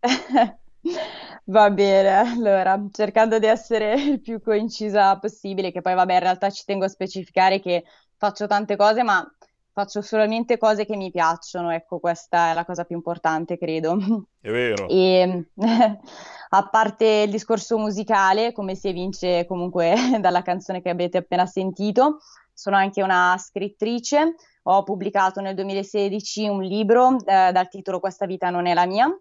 [1.44, 6.48] Va bene, allora, cercando di essere il più coincisa possibile, che poi vabbè, in realtà
[6.50, 7.84] ci tengo a specificare che
[8.16, 9.26] faccio tante cose, ma
[9.80, 13.96] faccio solamente cose che mi piacciono, ecco, questa è la cosa più importante, credo.
[14.40, 14.86] È vero.
[14.88, 15.46] E
[16.50, 22.18] a parte il discorso musicale, come si evince comunque dalla canzone che avete appena sentito,
[22.52, 28.50] sono anche una scrittrice, ho pubblicato nel 2016 un libro eh, dal titolo Questa vita
[28.50, 29.18] non è la mia.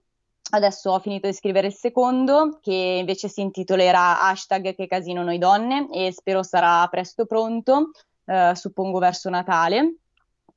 [0.52, 5.38] Adesso ho finito di scrivere il secondo, che invece si intitolerà Hashtag che casino noi
[5.38, 7.92] donne e spero sarà presto pronto,
[8.26, 9.94] eh, suppongo verso Natale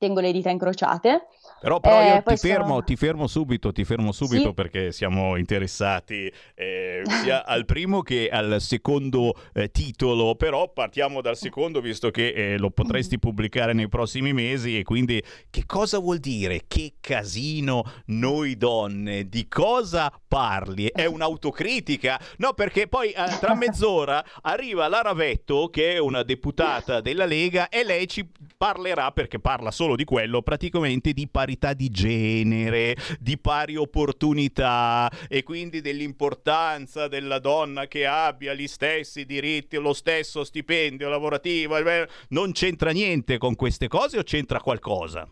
[0.03, 1.23] tengo le dita incrociate.
[1.63, 4.53] Però, però Eh, io ti fermo, sono- ti fermo subito, ti fermo subito Sì.
[4.55, 11.37] perché siamo interessati eh, sia al primo che al secondo eh, titolo, però partiamo dal
[11.37, 16.19] secondo visto che eh, lo potresti pubblicare nei prossimi mesi e quindi che cosa vuol
[16.19, 16.63] dire?
[16.67, 19.29] Che casino noi donne?
[19.29, 20.91] Di cosa parli?
[20.93, 22.21] È un'autocritica?
[22.39, 27.69] No, perché poi eh, tra mezz'ora arriva Lara Vetto che è una deputata della Lega
[27.69, 33.39] e lei ci parlerà perché parla solo di quello praticamente di parità di genere, di
[33.39, 41.09] pari opportunità e quindi dell'importanza della donna che abbia gli stessi diritti, lo stesso stipendio
[41.09, 41.77] lavorativo.
[41.77, 45.29] eh, Non c'entra niente con queste cose o c'entra qualcosa?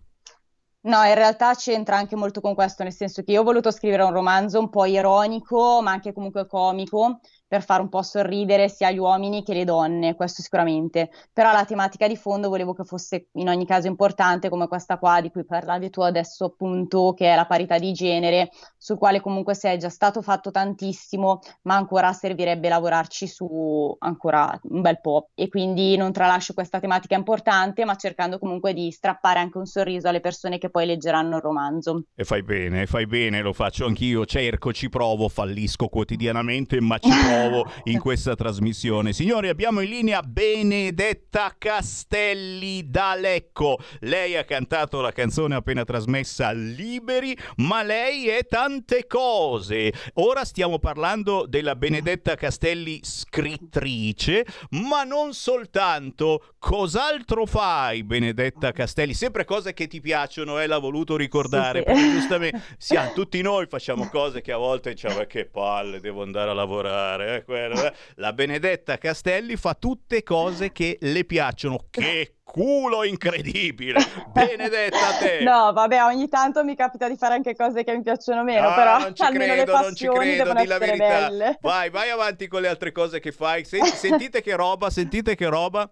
[0.82, 4.02] No, in realtà c'entra anche molto con questo, nel senso che io ho voluto scrivere
[4.02, 8.92] un romanzo un po' ironico, ma anche comunque comico, per fare un po' sorridere sia
[8.92, 11.10] gli uomini che le donne, questo sicuramente.
[11.32, 15.20] Però la tematica di fondo volevo che fosse in ogni caso importante, come questa qua
[15.20, 19.56] di cui parlavi tu adesso, appunto, che è la parità di genere, sul quale comunque
[19.56, 25.30] si è già stato fatto tantissimo, ma ancora servirebbe lavorarci su ancora un bel po'.
[25.34, 30.06] E quindi non tralascio questa tematica importante, ma cercando comunque di strappare anche un sorriso
[30.06, 32.04] alle persone che poi leggeranno il romanzo.
[32.14, 37.10] E fai bene, fai bene, lo faccio anch'io, cerco, ci provo, fallisco quotidianamente, ma ci
[37.10, 37.38] provo
[37.84, 39.12] in questa trasmissione.
[39.12, 43.78] Signori, abbiamo in linea Benedetta Castelli da Lecco.
[44.00, 49.92] Lei ha cantato la canzone appena trasmessa Liberi, ma lei è tante cose.
[50.14, 56.44] Ora stiamo parlando della Benedetta Castelli scrittrice, ma non soltanto.
[56.58, 59.14] Cos'altro fai, Benedetta Castelli?
[59.14, 61.94] Sempre cose che ti piacciono, eh, l'ha voluto ricordare, Sì, sì.
[61.94, 66.22] perché giustamente siamo, tutti noi facciamo cose che a volte diciamo "Eh, che palle, devo
[66.22, 67.29] andare a lavorare.
[67.34, 67.92] Eh, quello, eh".
[68.16, 71.86] La Benedetta Castelli fa tutte cose che le piacciono.
[71.90, 74.00] Che culo incredibile!
[74.32, 75.44] Benedetta te!
[75.44, 78.74] No, vabbè, ogni tanto mi capita di fare anche cose che mi piacciono meno, Ah,
[78.74, 81.28] però non ci almeno credo, le non ci credo, di la verità.
[81.28, 81.58] belle.
[81.62, 83.64] Vai, vai avanti con le altre cose che fai.
[83.64, 85.88] Sen- sentite che roba, sentite che roba.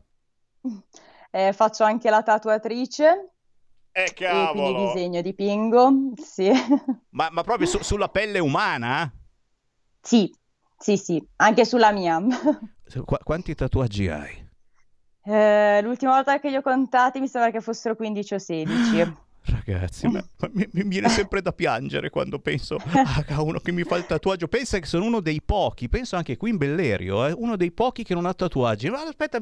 [1.30, 3.30] Eh, faccio anche la tatuatrice
[3.92, 4.92] Eh, e quindi cavolo!
[4.92, 6.50] disegno, dipingo, sì.
[7.10, 9.10] Ma, ma proprio su- sulla pelle umana?
[10.00, 10.32] Sì,
[10.78, 12.20] sì, sì, anche sulla mia.
[13.04, 14.46] Qu- quanti tatuaggi hai?
[15.24, 19.14] Eh, l'ultima volta che li ho contati mi sembra che fossero 15 o 16.
[19.48, 22.76] Ragazzi, ma- ma mi, mi viene sempre da piangere quando penso
[23.28, 24.46] a uno che mi fa il tatuaggio.
[24.46, 28.02] Pensa che sono uno dei pochi, penso anche qui in Bellerio, eh, uno dei pochi
[28.04, 28.90] che non ha tatuaggi.
[28.90, 29.38] Ma aspetta,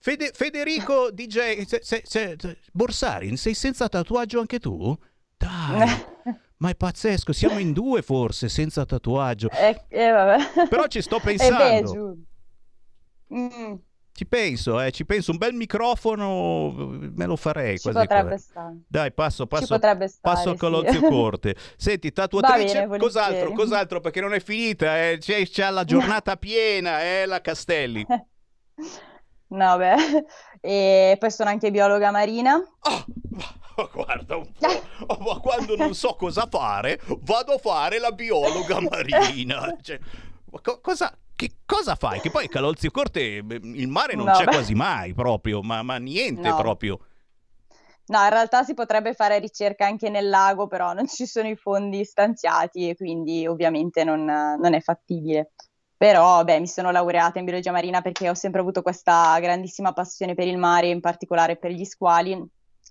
[0.00, 2.36] Fede- Federico DJ se- se- se-
[2.72, 4.96] Borsari, sei senza tatuaggio anche tu?
[5.36, 5.88] Dai,
[6.60, 9.48] ma è pazzesco, siamo in due forse senza tatuaggio.
[9.50, 10.36] Eh, eh.
[10.68, 11.92] Però ci sto Eh, beh, pensando.
[11.92, 12.24] giù.
[13.34, 13.74] Mm,
[14.12, 16.72] Ci penso, eh, ci penso, un bel microfono
[17.14, 18.44] me lo farei ci quasi potrebbe quasi.
[18.44, 18.76] stare.
[18.86, 20.60] Dai, passo, passo, stare, passo al sì.
[20.60, 21.54] Colozio Corte.
[21.76, 27.02] Senti, tatuatrice, bene, cos'altro, cos'altro, perché non è finita, eh, c'è, c'è la giornata piena,
[27.02, 28.04] eh, la Castelli.
[29.48, 29.94] No, beh.
[30.60, 32.56] E poi sono anche biologa marina.
[32.56, 33.04] Oh,
[33.92, 38.80] guarda un po', oh, ma quando non so cosa fare, vado a fare la biologa
[38.88, 39.76] marina.
[39.80, 39.98] Cioè,
[40.50, 42.20] ma co- cosa, che cosa fai?
[42.20, 44.50] Che poi Calolzio Corte il mare non No, c'è beh.
[44.50, 46.56] quasi mai proprio, ma, ma niente No.
[46.56, 46.98] proprio.
[48.06, 51.54] No, in realtà si potrebbe fare ricerca anche nel lago, però non ci sono i
[51.54, 55.52] fondi stanziati e quindi ovviamente non, non è fattibile.
[55.96, 60.34] Però, beh, mi sono laureata in biologia marina perché ho sempre avuto questa grandissima passione
[60.34, 62.42] per il mare, in particolare per gli squali,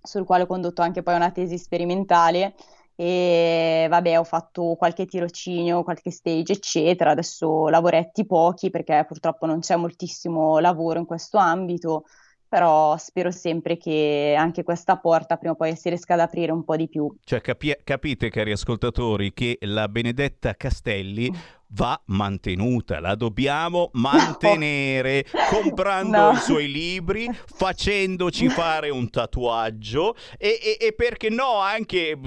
[0.01, 2.55] sul quale ho condotto anche poi una tesi sperimentale
[2.95, 7.11] e vabbè, ho fatto qualche tirocinio, qualche stage, eccetera.
[7.11, 12.03] Adesso lavoretti pochi perché purtroppo non c'è moltissimo lavoro in questo ambito
[12.49, 16.63] però spero sempre che anche questa porta prima o poi si riesca ad aprire un
[16.63, 17.07] po' di più.
[17.23, 21.31] Cioè, capi- capite, cari ascoltatori, che la Benedetta Castelli
[21.73, 26.31] va mantenuta, la dobbiamo mantenere comprando No.
[26.31, 32.17] i suoi libri, facendoci fare un tatuaggio e, e- e perché no anche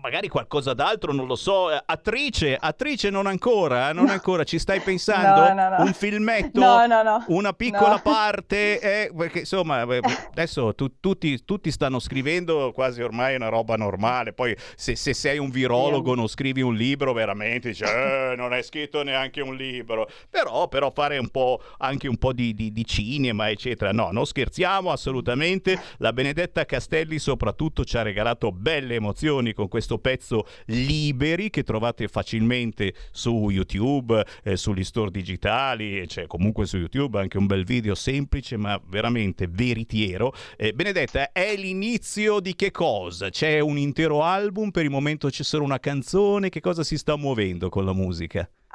[0.00, 4.78] magari qualcosa d'altro, non lo so, attrice, attrice non ancora, eh, non ancora, ci stai
[4.80, 5.48] pensando?
[5.48, 5.82] No, no, no.
[5.84, 6.60] Un filmetto?
[6.60, 7.24] No, no, no.
[7.28, 8.00] Una piccola No.
[8.02, 8.78] parte?
[9.08, 10.00] eh, perché insomma, eh,
[10.30, 15.38] adesso tu- tutti, tutti stanno scrivendo quasi ormai una roba normale, poi se, se sei
[15.38, 20.08] un virologo non scrivi un libro veramente, dici, "Eh, non hai scritto neanche un libro,
[20.30, 23.92] però, però fare un po' anche un po' di, di- di cinema, eccetera.
[23.92, 25.78] No, non scherziamo assolutamente.
[25.98, 32.08] La Benedetta Castelli soprattutto ci ha regalato belle emozioni con questo pezzo liberi che trovate
[32.08, 37.64] facilmente su YouTube, eh, sugli store digitali, c'è cioè comunque su YouTube anche un bel
[37.64, 40.32] video semplice ma veramente veritiero.
[40.56, 43.30] Eh, Benedetta, è l'inizio di che cosa?
[43.30, 47.16] C'è un intero album, per il momento c'è solo una canzone, che cosa si sta
[47.16, 48.25] muovendo con la musica?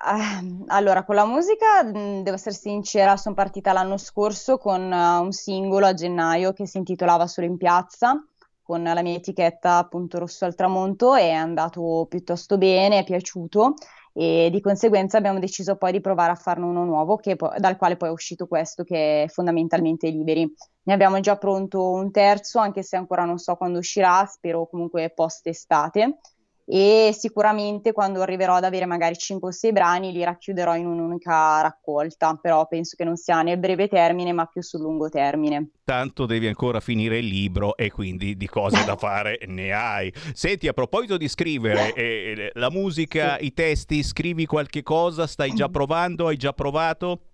[0.04, 5.22] Uh, allora, con la musica, mh, devo essere sincera, sono partita l'anno scorso con uh,
[5.22, 8.16] un singolo a gennaio che si intitolava Solo in piazza,
[8.64, 13.76] con la mia etichetta appunto Rosso al tramonto è andato piuttosto bene, è piaciuto
[14.14, 17.96] e di conseguenza abbiamo deciso poi di provare a farne uno nuovo po- dal quale
[17.96, 20.52] poi è uscito questo che è fondamentalmente Liberi.
[20.84, 25.12] Ne abbiamo già pronto un terzo, anche se ancora non so quando uscirà, spero comunque
[25.12, 26.18] post estate
[26.74, 31.60] e sicuramente quando arriverò ad avere magari 5 o 6 brani li racchiuderò in un'unica
[31.60, 35.72] raccolta, però penso che non sia nel breve termine ma più sul lungo termine.
[35.84, 40.14] Tanto devi ancora finire il libro e quindi di cose da fare ne hai.
[40.32, 43.48] Senti, a proposito di scrivere, eh, la musica, sì.
[43.48, 47.31] i testi, scrivi qualche cosa, stai già provando, hai già provato?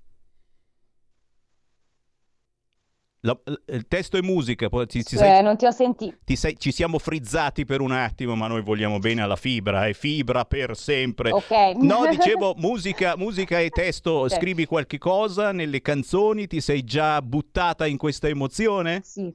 [3.21, 3.37] La,
[3.67, 6.17] il testo e musica, poi ti, ti eh, sei, non ti ho sentito.
[6.23, 9.93] Ti sei, ci siamo frizzati per un attimo, ma noi vogliamo bene alla fibra, è
[9.93, 11.31] fibra per sempre.
[11.31, 11.75] Ok.
[11.77, 14.37] No, dicevo musica, musica e testo, okay.
[14.37, 19.01] scrivi qualche cosa nelle canzoni, ti sei già buttata in questa emozione?
[19.03, 19.33] Sì.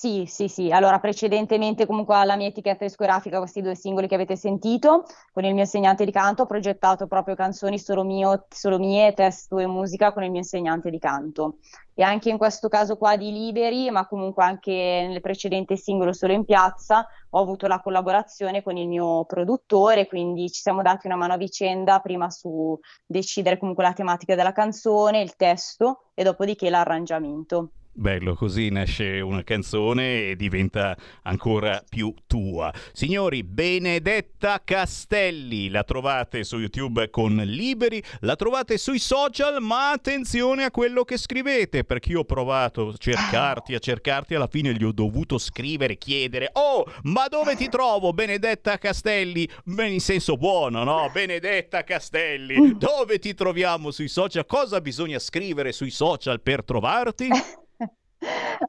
[0.00, 0.70] Sì, sì, sì.
[0.72, 5.52] Allora, precedentemente comunque alla mia etichetta discografica, questi due singoli che avete sentito, con il
[5.52, 10.14] mio insegnante di canto ho progettato proprio canzoni solo, mio, solo mie, testo e musica
[10.14, 11.58] con il mio insegnante di canto.
[11.92, 16.32] E anche in questo caso qua di Liberi, ma comunque anche nel precedente singolo Solo
[16.32, 21.16] in piazza, ho avuto la collaborazione con il mio produttore, quindi ci siamo dati una
[21.16, 26.70] mano a vicenda, prima su decidere comunque la tematica della canzone, il testo e dopodiché
[26.70, 27.72] l'arrangiamento.
[28.00, 32.72] Bello, così nasce una canzone e diventa ancora più tua.
[32.94, 40.64] Signori, Benedetta Castelli, la trovate su YouTube con Liberi, la trovate sui social, ma attenzione
[40.64, 44.82] a quello che scrivete, perché io ho provato a cercarti, a cercarti, alla fine gli
[44.82, 49.46] ho dovuto scrivere, chiedere, oh, ma dove ti trovo Benedetta Castelli?
[49.76, 51.10] In senso buono, no?
[51.12, 54.46] Benedetta Castelli, dove ti troviamo sui social?
[54.46, 57.28] Cosa bisogna scrivere sui social per trovarti?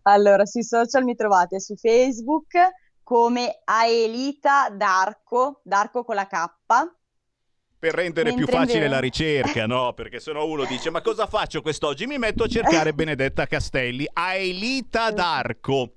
[0.04, 2.56] Allora, sui social mi trovate su Facebook
[3.04, 6.36] come Aelita Darco, Darco con la K.
[7.78, 9.92] Per rendere Mentre più facile la ricerca, no?
[9.96, 12.06] Perché se no uno dice: Ma cosa faccio quest'oggi?
[12.06, 15.94] Mi metto a cercare Benedetta Castelli, Aelita Darco.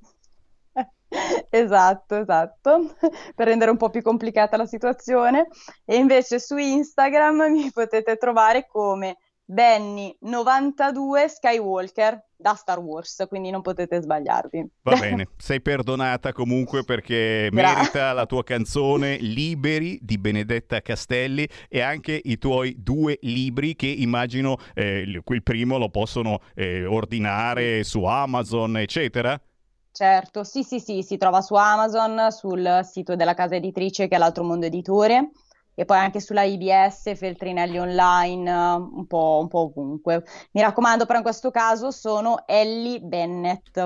[1.49, 2.97] Esatto, esatto,
[3.37, 5.49] per rendere un po' più complicata la situazione.
[5.85, 9.19] E invece su Instagram mi potete trovare come
[9.49, 14.69] Benny92 Skywalker da Star Wars, quindi non potete sbagliarvi.
[14.83, 21.81] Va bene, sei perdonata comunque perché merita la tua canzone Liberi di Benedetta Castelli e
[21.81, 28.05] anche i tuoi due libri che immagino eh, il primo lo possono eh, ordinare su
[28.05, 29.41] Amazon, eccetera.
[29.91, 34.19] Certo, sì, sì, sì, si trova su Amazon, sul sito della casa editrice che è
[34.19, 35.31] l'altro mondo editore
[35.75, 40.25] e poi anche sulla IBS, Feltrinelli Online, un po', un po' ovunque.
[40.53, 43.79] Mi raccomando, però in questo caso sono Ellie Bennett.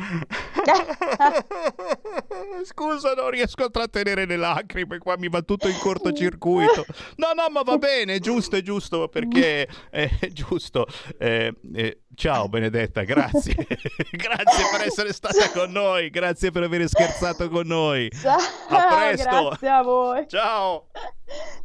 [2.64, 6.84] Scusa, non riesco a trattenere le lacrime, qua mi va tutto in cortocircuito.
[7.16, 10.86] No, no, ma va bene, è giusto, è giusto, perché è giusto.
[11.18, 13.54] Eh, eh, ciao Benedetta, grazie.
[14.10, 18.10] grazie per essere stata con noi, grazie per aver scherzato con noi.
[18.10, 19.48] Ciao, a presto.
[19.48, 20.28] Grazie a voi.
[20.28, 20.86] Ciao.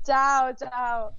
[0.04, 1.16] Ciao, ciao.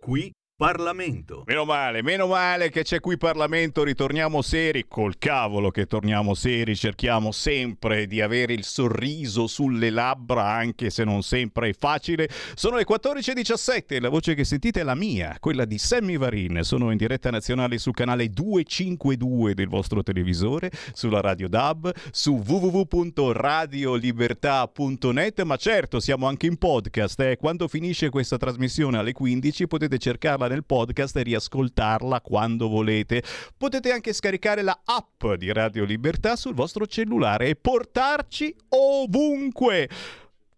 [0.00, 1.44] Qui Parlamento.
[1.46, 6.76] Meno male, meno male che c'è qui Parlamento, ritorniamo seri, col cavolo che torniamo seri,
[6.76, 12.28] cerchiamo sempre di avere il sorriso sulle labbra, anche se non sempre è facile.
[12.52, 16.58] Sono le 14.17, la voce che sentite è la mia, quella di Sammy Varin.
[16.60, 25.40] Sono in diretta nazionale sul canale 252 del vostro televisore, sulla Radio DAB, su www.radiolibertà.net,
[25.40, 27.38] ma certo siamo anche in podcast, eh.
[27.38, 33.22] quando finisce questa trasmissione alle 15 potete cercarla nel podcast e riascoltarla quando volete.
[33.56, 39.88] Potete anche scaricare la app di Radio Libertà sul vostro cellulare e portarci ovunque.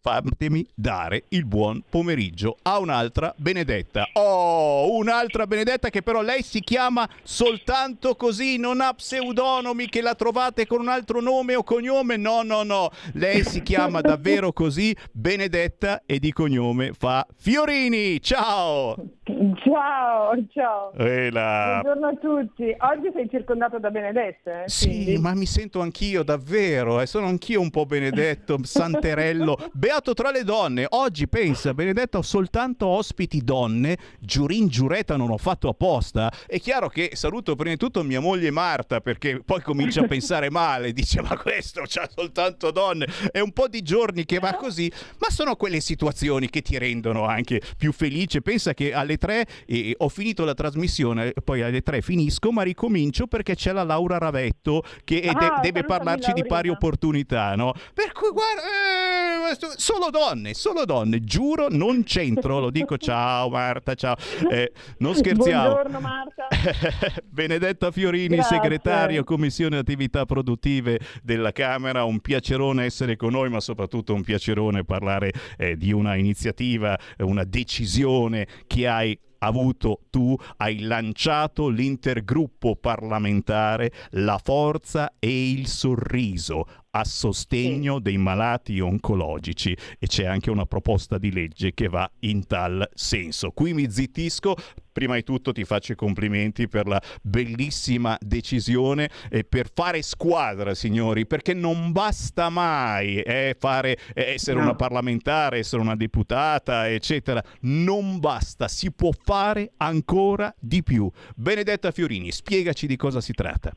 [0.02, 4.08] Fatemi dare il buon pomeriggio a un'altra Benedetta.
[4.14, 10.16] Oh, un'altra Benedetta che però lei si chiama soltanto così, non ha pseudonomi che la
[10.16, 12.16] trovate con un altro nome o cognome.
[12.16, 12.90] No, no, no.
[13.12, 18.20] Lei si chiama davvero così, Benedetta e di cognome fa Fiorini.
[18.20, 18.96] Ciao!
[19.24, 20.92] Ciao, ciao.
[20.94, 21.80] Ela.
[21.80, 22.74] Buongiorno a tutti.
[22.76, 24.64] Oggi sei circondato da Benedette.
[24.64, 24.68] Eh?
[24.68, 25.18] Sì, Quindi...
[25.18, 27.06] ma mi sento anch'io davvero, eh.
[27.06, 29.56] sono anch'io un po' Benedetto, Santerello,
[29.93, 30.86] beato tra le donne.
[30.89, 36.32] Oggi pensa, Benedetto, ho soltanto ospiti donne, giurin giureta non ho fatto apposta.
[36.47, 40.48] È chiaro che saluto prima di tutto mia moglie Marta perché poi comincia a pensare
[40.51, 43.06] male, dice ma questo c'ha soltanto donne.
[43.31, 47.27] È un po' di giorni che va così, ma sono quelle situazioni che ti rendono
[47.27, 48.40] anche più felice.
[48.40, 53.27] Pensa che alle tre eh, ho finito la trasmissione, poi alle tre finisco, ma ricomincio
[53.27, 57.74] perché c'è la Laura Ravetto che de- Ah, deve salutami, parlarci di pari opportunità, no?
[57.93, 59.31] Per cui guarda, eh,
[59.77, 64.16] solo donne, solo donne, giuro, non c'entro, lo dico ciao Marta, ciao.
[64.51, 65.73] Eh, non scherziamo.
[65.73, 66.48] Buongiorno Marta.
[67.24, 68.56] Benedetta Fiorini, Grazie.
[68.56, 74.85] segretario Commissione Attività Produttive della Camera, un piacerone essere con noi, ma soprattutto un piacerone
[74.85, 83.93] parlare eh, di una iniziativa, una decisione che hai avuto tu, hai lanciato l'intergruppo parlamentare
[84.10, 91.16] La Forza e il Sorriso a sostegno dei malati oncologici e c'è anche una proposta
[91.16, 93.51] di legge che va in tal senso.
[93.51, 94.55] Qui mi zittisco,
[94.93, 100.74] prima di tutto ti faccio i complimenti per la bellissima decisione e per fare squadra,
[100.74, 104.64] signori, perché non basta mai eh, fare, eh, essere No.
[104.64, 107.43] una parlamentare, essere una deputata, eccetera.
[107.60, 111.10] Non basta, si può fare ancora di più.
[111.36, 113.73] Benedetta Fiorini, spiegaci di cosa si tratta.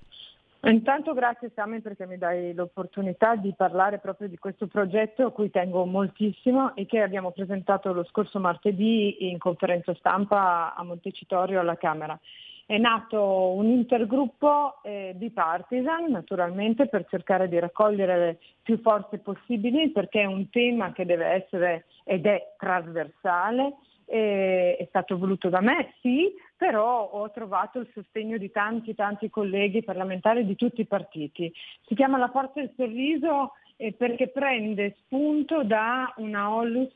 [0.66, 5.52] Intanto grazie Sami perché mi dai l'opportunità di parlare proprio di questo progetto a cui
[5.52, 11.78] tengo moltissimo e che abbiamo presentato lo scorso martedì in conferenza stampa a Montecitorio alla
[11.78, 12.20] Camera.
[12.66, 19.92] È nato un intergruppo eh, bipartisan naturalmente per cercare di raccogliere le più forze possibili
[19.92, 23.76] perché è un tema che deve essere ed è trasversale
[24.06, 29.30] eh, è stato voluto da me, sì, però ho trovato il sostegno di tanti, tanti
[29.30, 31.52] colleghi parlamentari di tutti i partiti.
[31.86, 36.96] Si chiama La Forza del Sorriso eh, perché prende spunto da una Onlus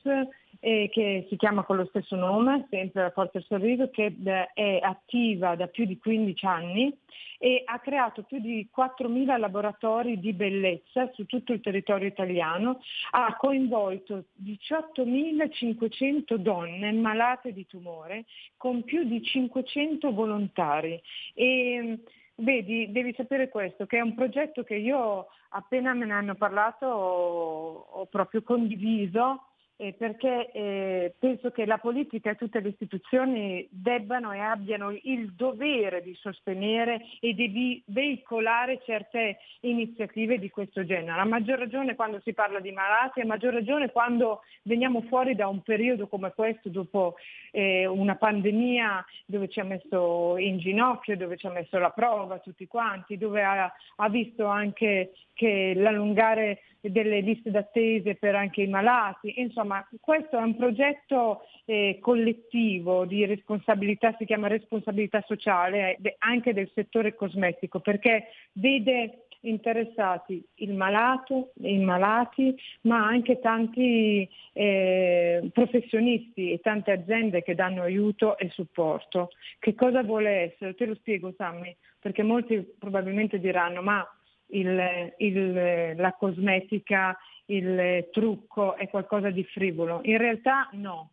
[0.61, 4.47] eh, che si chiama con lo stesso nome, sempre La Forza del Sorriso, che eh,
[4.53, 6.93] è attiva da più di 15 anni
[7.41, 12.81] e ha creato più di 4.000 laboratori di bellezza su tutto il territorio italiano,
[13.11, 18.25] ha coinvolto 18.500 donne malate di tumore
[18.57, 21.01] con più di 500 volontari.
[21.33, 21.99] E,
[22.41, 26.85] Vedi, devi sapere questo, che è un progetto che io appena me ne hanno parlato
[26.85, 29.48] ho, ho proprio condiviso
[29.81, 35.31] eh, perché eh, penso che la politica e tutte le istituzioni debbano e abbiano il
[35.31, 41.21] dovere di sostenere e di veicolare certe iniziative di questo genere.
[41.21, 45.47] A maggior ragione quando si parla di malati, a maggior ragione quando veniamo fuori da
[45.47, 47.15] un periodo come questo, dopo
[47.51, 52.39] eh, una pandemia dove ci ha messo in ginocchio, dove ci ha messo la prova
[52.39, 58.67] tutti quanti, dove ha, ha visto anche che l'allungare delle liste d'attese per anche i
[58.67, 59.39] malati.
[59.39, 66.53] Insomma, questo è un progetto eh, collettivo di responsabilità, si chiama responsabilità sociale, eh, anche
[66.53, 76.51] del settore cosmetico, perché vede interessati il malato, i malati, ma anche tanti eh, professionisti
[76.51, 79.29] e tante aziende che danno aiuto e supporto.
[79.59, 80.75] Che cosa vuole essere?
[80.75, 84.05] Te lo spiego Sammy, perché molti probabilmente diranno ma
[84.49, 90.01] il- il- la cosmetica, il trucco è qualcosa di frivolo.
[90.03, 91.11] In realtà no.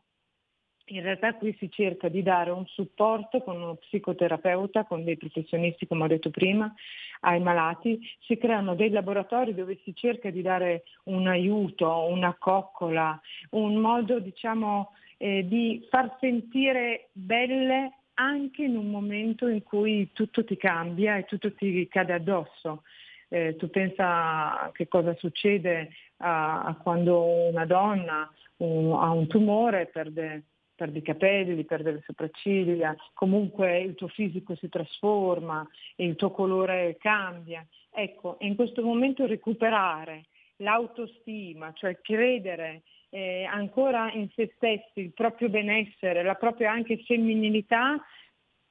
[0.90, 5.84] In realtà qui si cerca di dare un supporto con uno psicoterapeuta, con dei professionisti,
[5.88, 6.72] come ho detto prima,
[7.22, 7.98] ai malati.
[8.20, 14.20] Si creano dei laboratori dove si cerca di dare un aiuto, una coccola, un modo
[14.20, 21.16] diciamo, eh, di far sentire belle anche in un momento in cui tutto ti cambia
[21.16, 22.82] e tutto ti cade addosso.
[23.36, 29.88] Eh, tu pensa che cosa succede a, a quando una donna un- ha un tumore,
[29.88, 30.44] perde,
[30.74, 36.96] perde i capelli, perde le sopracciglia, comunque il tuo fisico si trasforma, il tuo colore
[36.98, 37.66] cambia.
[37.92, 40.24] Ecco, in questo momento recuperare
[40.56, 48.02] l'autostima, cioè credere eh, ancora in se stessi, il proprio benessere, la propria anche femminilità,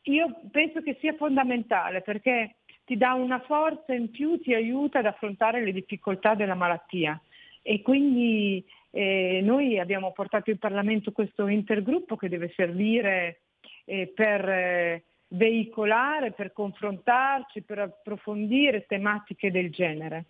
[0.07, 2.55] io penso che sia fondamentale perché
[2.85, 7.19] ti dà una forza in più, ti aiuta ad affrontare le difficoltà della malattia
[7.61, 8.63] e quindi
[8.97, 13.41] Eh, noi abbiamo portato in Parlamento questo intergruppo che deve servire
[13.83, 15.03] eh, per eh,
[15.35, 20.27] veicolare, per confrontarci, per approfondire tematiche del genere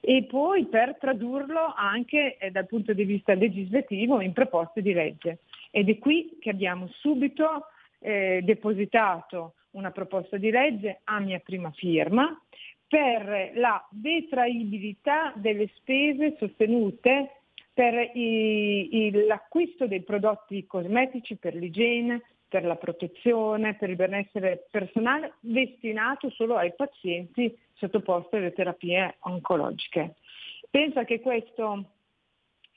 [0.00, 5.38] e poi per tradurlo anche eh, dal punto di vista legislativo in proposte di legge.
[5.72, 7.66] Ed è qui che abbiamo subito
[7.98, 12.38] eh, depositato una proposta di legge a mia prima firma
[12.86, 17.40] per la detraibilità delle spese sostenute
[17.72, 24.68] per i, i, l'acquisto dei prodotti cosmetici per l'igiene, per la protezione, per il benessere
[24.70, 30.14] personale destinato solo ai pazienti sottoposti alle terapie oncologiche.
[30.70, 31.90] Pensa che questo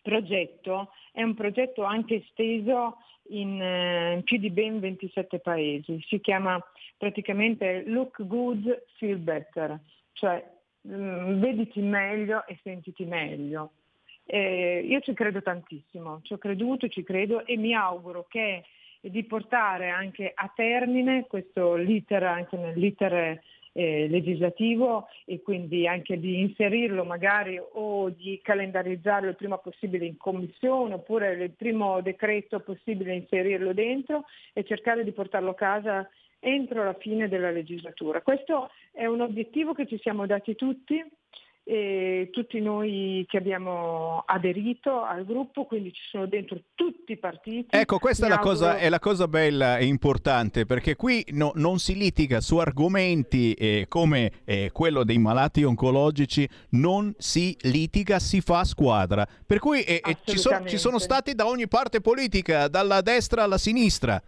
[0.01, 2.97] progetto è un progetto anche esteso
[3.29, 6.61] in, eh, in più di ben 27 paesi, si chiama
[6.97, 9.79] praticamente Look Good, Feel Better,
[10.13, 10.43] cioè
[10.81, 13.71] mh, mm, vediti meglio e sentiti meglio.
[14.25, 18.63] Eh, io ci credo tantissimo, ci ho creduto, ci credo e mi auguro che
[18.99, 23.41] di portare anche a termine questo l'iter, anche nell'iter
[23.77, 30.17] eh, legislativo e quindi anche di inserirlo magari o di calendarizzarlo il prima possibile in
[30.17, 36.09] commissione oppure il primo decreto possibile inserirlo dentro e cercare di portarlo a casa
[36.39, 38.21] entro la fine della legislatura.
[38.21, 40.99] Questo è un obiettivo che ci siamo dati tutti
[41.69, 47.75] e tutti noi che abbiamo aderito al gruppo, quindi ci sono dentro tutti i partiti.
[47.75, 48.53] Ecco, questa è la, auguro...
[48.53, 53.51] cosa, è la, cosa, bella e importante perché qui no, non si litiga su argomenti
[53.53, 59.27] eh, come eh, quello dei malati oncologici, non si litiga, si fa squadra.
[59.45, 63.43] Per cui eh, eh ci, so, ci sono stati da ogni parte politica, dalla destra
[63.43, 64.21] alla sinistra.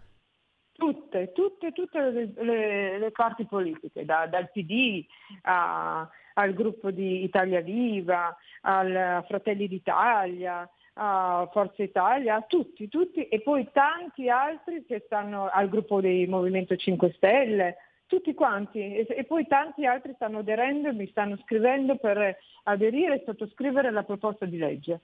[0.73, 5.05] Tutte, tutte, tutte le, le, le parti politiche, da, dal PD
[5.43, 13.27] a, al gruppo di Italia Viva, al Fratelli d'Italia, a Forza Italia, a tutti, tutti,
[13.27, 19.05] e poi tanti altri che stanno al gruppo del Movimento 5 Stelle, tutti quanti, e,
[19.07, 24.03] e poi tanti altri stanno aderendo e mi stanno scrivendo per aderire e sottoscrivere la
[24.03, 25.01] proposta di legge.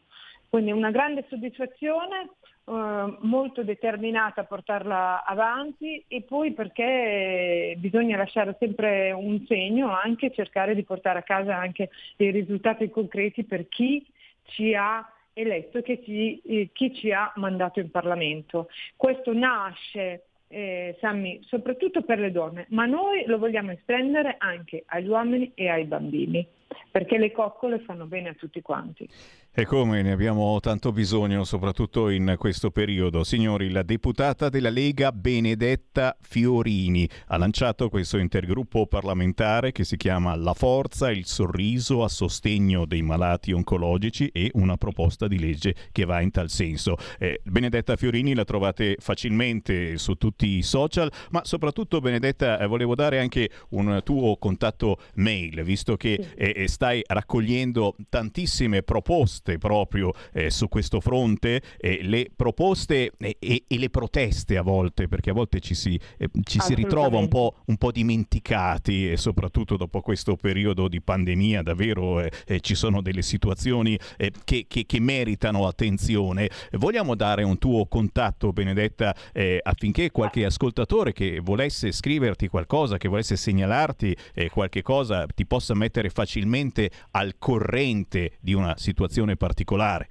[0.56, 2.30] Quindi una grande soddisfazione,
[2.64, 10.32] eh, molto determinata a portarla avanti e poi perché bisogna lasciare sempre un segno, anche
[10.32, 14.02] cercare di portare a casa anche dei risultati concreti per chi
[14.45, 18.69] ci ha eletto e che eh, chi ci ha mandato in Parlamento.
[18.95, 25.10] Questo nasce eh, Sammy, soprattutto per le donne, ma noi lo vogliamo estendere anche agli
[25.10, 26.48] uomini e ai bambini,
[26.92, 29.08] perché le coccole fanno bene a tutti quanti.
[29.58, 33.24] E come ne abbiamo tanto bisogno, soprattutto in questo periodo.
[33.24, 40.36] Signori, la deputata della Lega Benedetta Fiorini ha lanciato questo intergruppo parlamentare che si chiama
[40.36, 46.04] La Forza, il sorriso a sostegno dei malati oncologici e una proposta di legge che
[46.04, 46.98] va in tal senso.
[47.18, 52.94] Eh, Benedetta Fiorini la trovate facilmente su tutti i social, ma soprattutto Benedetta eh, volevo
[52.94, 60.14] dare anche un tuo contatto mail, visto che eh, stai raccogliendo tantissime proposte proposte proprio
[60.34, 65.32] eh, su questo fronte, eh, le proposte e, e, e, le proteste a volte, perché
[65.32, 69.77] a volte ci si, eh, ci si ritrova un po', un po', dimenticati e soprattutto
[69.77, 74.86] dopo questo periodo di pandemia davvero eh, eh, ci sono delle situazioni eh, che, che,
[74.86, 76.49] che, meritano attenzione.
[76.72, 79.15] Vogliamo dare un tuo contatto, Benedetta,
[79.61, 84.15] affinché qualche ascoltatore che volesse scriverti qualcosa, che volesse segnalarti
[84.49, 86.45] qualche cosa, ti possa mettere facilmente
[87.12, 90.08] al corrente di una situazione particolare.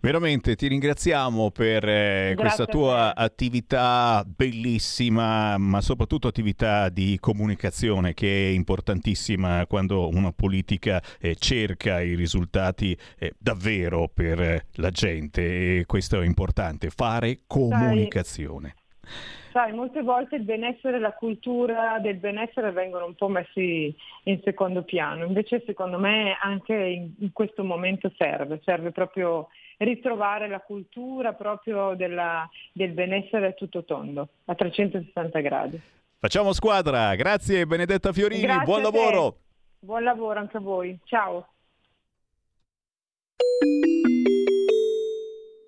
[0.00, 8.48] Veramente ti ringraziamo per eh, questa tua attività bellissima, ma soprattutto attività di comunicazione che
[8.48, 15.86] è importantissima quando una politica eh, cerca i risultati eh, davvero per la gente e
[15.86, 18.74] questo è importante, fare comunicazione.
[19.02, 23.94] Sai sai, molte volte il benessere e la cultura del benessere vengono un po' messi
[24.24, 29.48] in secondo piano, invece secondo me anche in, in questo momento serve, serve proprio
[29.78, 35.80] ritrovare la cultura proprio della, del benessere tutto tondo, a 360 gradi.
[36.18, 39.36] Facciamo squadra, grazie Benedetta Fiorini, Grazie buon a lavoro.
[39.78, 41.48] Buon lavoro anche a voi, ciao.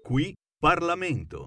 [0.03, 1.47] Qui Parlamento.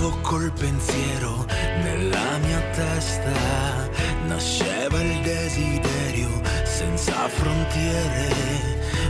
[0.00, 1.44] Giocavo col pensiero
[1.82, 3.88] nella mia testa,
[4.26, 8.32] nasceva il desiderio senza frontiere,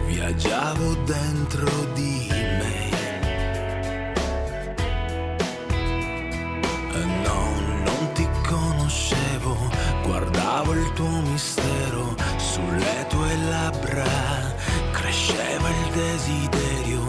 [0.06, 2.88] viaggiavo dentro di me.
[7.22, 9.56] No, non ti conoscevo,
[10.02, 14.54] guardavo il tuo mistero sulle tue labbra,
[14.90, 17.02] cresceva il desiderio,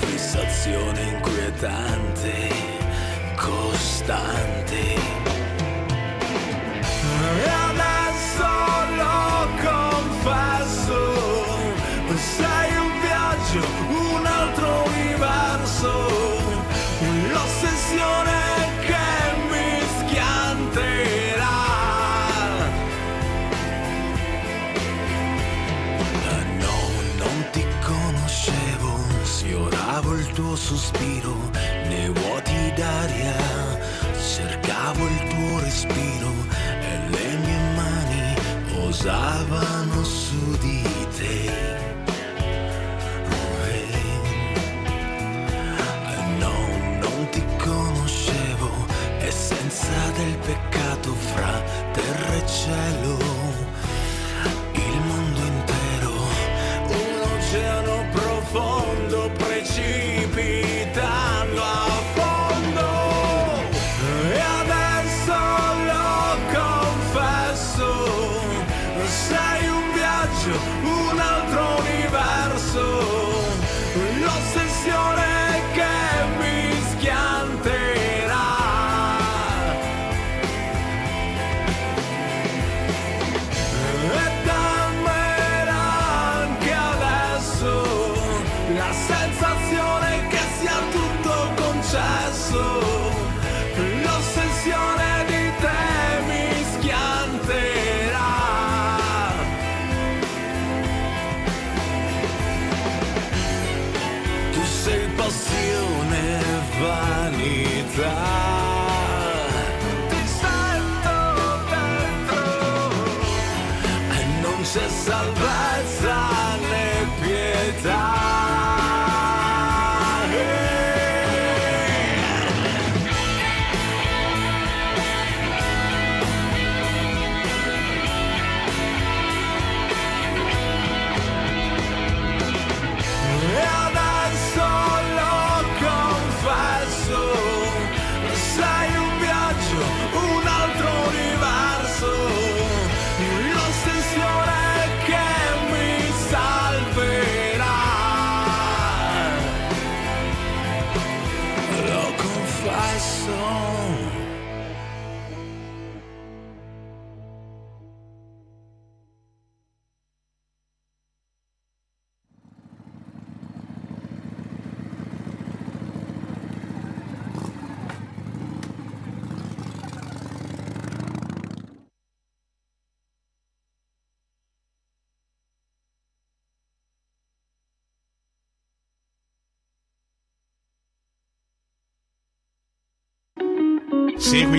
[0.00, 2.55] fissazione inquietante,
[4.06, 4.55] stand.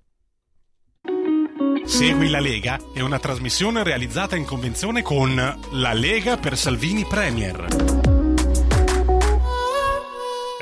[1.84, 8.11] Segui la Lega è una trasmissione realizzata in convenzione con La Lega per Salvini Premier.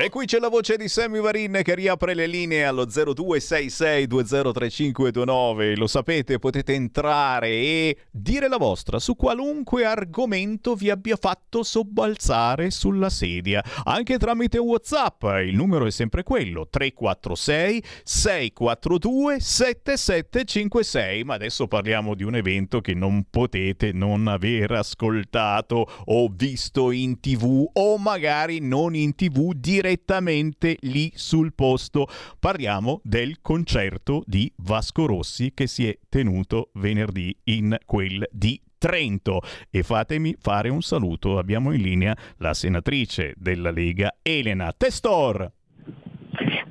[0.01, 5.75] E qui c'è la voce di Sammy Varin che riapre le linee allo 0266203529.
[5.75, 12.71] Lo sapete, potete entrare e dire la vostra su qualunque argomento vi abbia fatto sobbalzare
[12.71, 15.21] sulla sedia, anche tramite WhatsApp.
[15.45, 21.25] Il numero è sempre quello: 346 642 7756.
[21.25, 27.19] Ma adesso parliamo di un evento che non potete non aver ascoltato o visto in
[27.19, 32.07] TV o magari non in TV direttamente direttamente lì sul posto.
[32.39, 39.41] Parliamo del concerto di Vasco Rossi che si è tenuto venerdì in quel di Trento
[39.69, 41.37] e fatemi fare un saluto.
[41.37, 45.51] Abbiamo in linea la senatrice della Lega Elena Testor.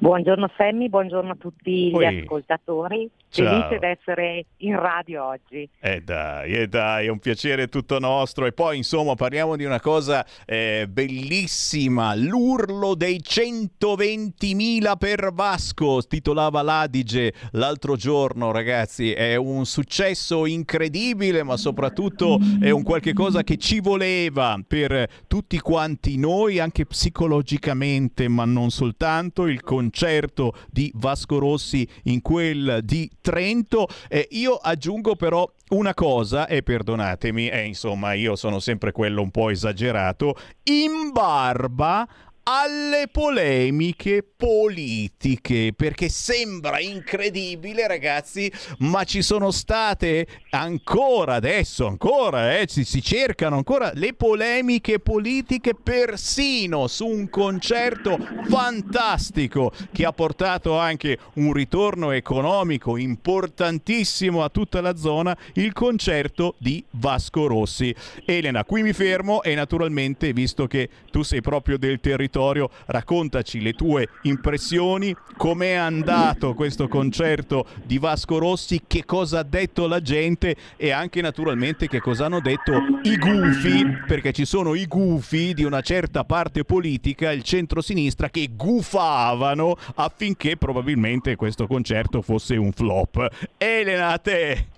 [0.09, 2.01] Buongiorno Sammy, buongiorno a tutti Oi.
[2.01, 3.11] gli ascoltatori.
[3.31, 3.69] Ciao.
[3.69, 5.69] Felice di essere in radio oggi.
[5.81, 8.47] Eh dai, eh dai, è un piacere tutto nostro.
[8.47, 12.15] E poi, insomma, parliamo di una cosa eh, bellissima.
[12.15, 19.13] L'urlo dei 120.000 per Vasco, titolava l'Adige l'altro giorno, ragazzi.
[19.13, 25.61] È un successo incredibile, ma soprattutto è un qualche cosa che ci voleva per tutti
[25.61, 29.47] quanti noi, anche psicologicamente, ma non soltanto.
[29.47, 29.63] Il
[29.99, 33.89] concerto di Vasco Rossi in quel di Trento.
[34.07, 39.33] Eh, io aggiungo però una cosa, e perdonatemi, eh, insomma, io sono sempre quello un
[39.33, 42.09] po' esagerato, in barba
[42.51, 52.65] alle polemiche politiche perché sembra incredibile ragazzi ma ci sono state ancora adesso ancora eh,
[52.67, 58.17] si, si cercano ancora le polemiche politiche persino su un concerto
[58.49, 66.55] fantastico che ha portato anche un ritorno economico importantissimo a tutta la zona il concerto
[66.59, 67.95] di Vasco Rossi.
[68.25, 72.37] Elena qui mi fermo e naturalmente visto che tu sei proprio del territorio
[72.87, 79.87] raccontaci le tue impressioni, com'è andato questo concerto di Vasco Rossi, che cosa ha detto
[79.87, 84.87] la gente e anche naturalmente che cosa hanno detto i gufi, perché ci sono i
[84.87, 92.57] gufi di una certa parte politica, il centro-sinistra, che gufavano affinché probabilmente questo concerto fosse
[92.57, 93.29] un flop.
[93.57, 94.78] Elena, a te!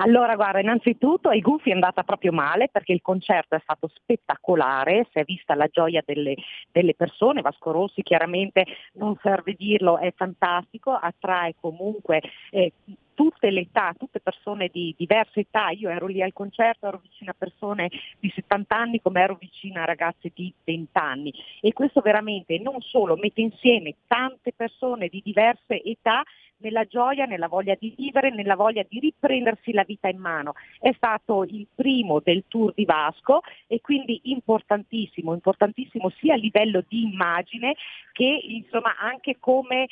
[0.00, 5.08] Allora, guarda, innanzitutto ai Gufi è andata proprio male perché il concerto è stato spettacolare,
[5.10, 6.36] si è vista la gioia delle,
[6.70, 12.72] delle persone, Vasco Rossi chiaramente non serve dirlo, è fantastico, attrae comunque eh,
[13.14, 17.32] tutte le età, tutte persone di diverse età, io ero lì al concerto, ero vicina
[17.32, 22.00] a persone di 70 anni come ero vicina a ragazze di 20 anni e questo
[22.00, 26.22] veramente non solo mette insieme tante persone di diverse età
[26.58, 30.54] nella gioia, nella voglia di vivere, nella voglia di riprendersi la vita in mano.
[30.78, 36.82] È stato il primo del tour di Vasco e quindi importantissimo, importantissimo sia a livello
[36.86, 37.74] di immagine
[38.12, 39.86] che insomma anche come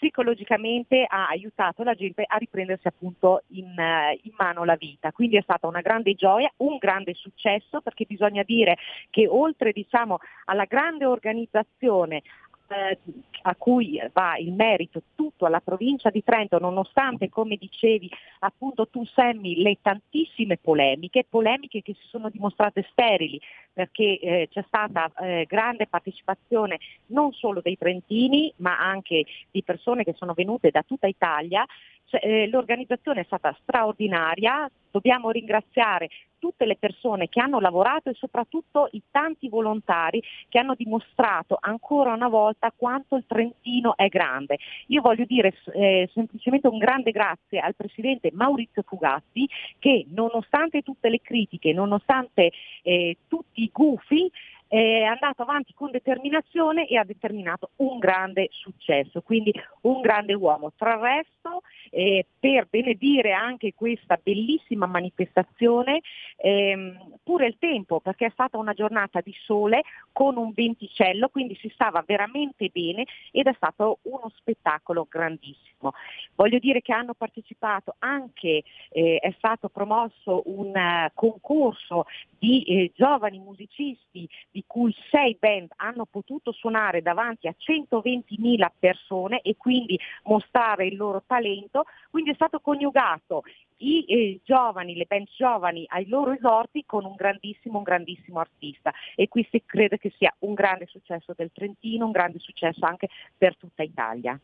[0.00, 5.12] psicologicamente ha aiutato la gente a riprendersi appunto in, eh, in, mano la vita.
[5.12, 8.78] Quindi è stata una grande gioia, un grande successo perché bisogna dire
[9.10, 12.22] che oltre diciamo, alla grande organizzazione
[12.70, 12.98] eh,
[13.42, 18.10] a cui va il merito tutto alla provincia di Trento, nonostante, come dicevi
[18.40, 23.40] appunto tu Semmi, le tantissime polemiche, polemiche che si sono dimostrate sterili,
[23.72, 30.04] perché eh, c'è stata eh, grande partecipazione non solo dei trentini, ma anche di persone
[30.04, 31.64] che sono venute da tutta Italia.
[32.10, 36.08] Eh, l'organizzazione è stata straordinaria, dobbiamo ringraziare
[36.40, 42.14] tutte le persone che hanno lavorato e soprattutto i tanti volontari che hanno dimostrato ancora
[42.14, 44.58] una volta quanto il Trentino è grande.
[44.86, 49.46] Io voglio dire eh, semplicemente un grande grazie al Presidente Maurizio Fugazzi
[49.78, 52.50] che nonostante tutte le critiche, nonostante
[52.82, 54.30] eh, tutti i gufi,
[54.70, 60.72] è andato avanti con determinazione e ha determinato un grande successo, quindi un grande uomo.
[60.76, 66.02] Tra il resto, eh, per benedire anche questa bellissima manifestazione,
[66.36, 69.82] ehm, pure il tempo, perché è stata una giornata di sole
[70.12, 75.94] con un venticello, quindi si stava veramente bene ed è stato uno spettacolo grandissimo.
[76.36, 82.04] Voglio dire che hanno partecipato anche, eh, è stato promosso un uh, concorso
[82.38, 89.40] di eh, giovani musicisti, di cui sei band hanno potuto suonare davanti a 120.000 persone
[89.40, 93.42] e quindi mostrare il loro talento, quindi è stato coniugato
[93.78, 98.92] i eh, giovani, le band giovani ai loro esorti con un grandissimo, un grandissimo artista
[99.14, 103.56] e questo credo che sia un grande successo del Trentino, un grande successo anche per
[103.56, 104.38] tutta Italia.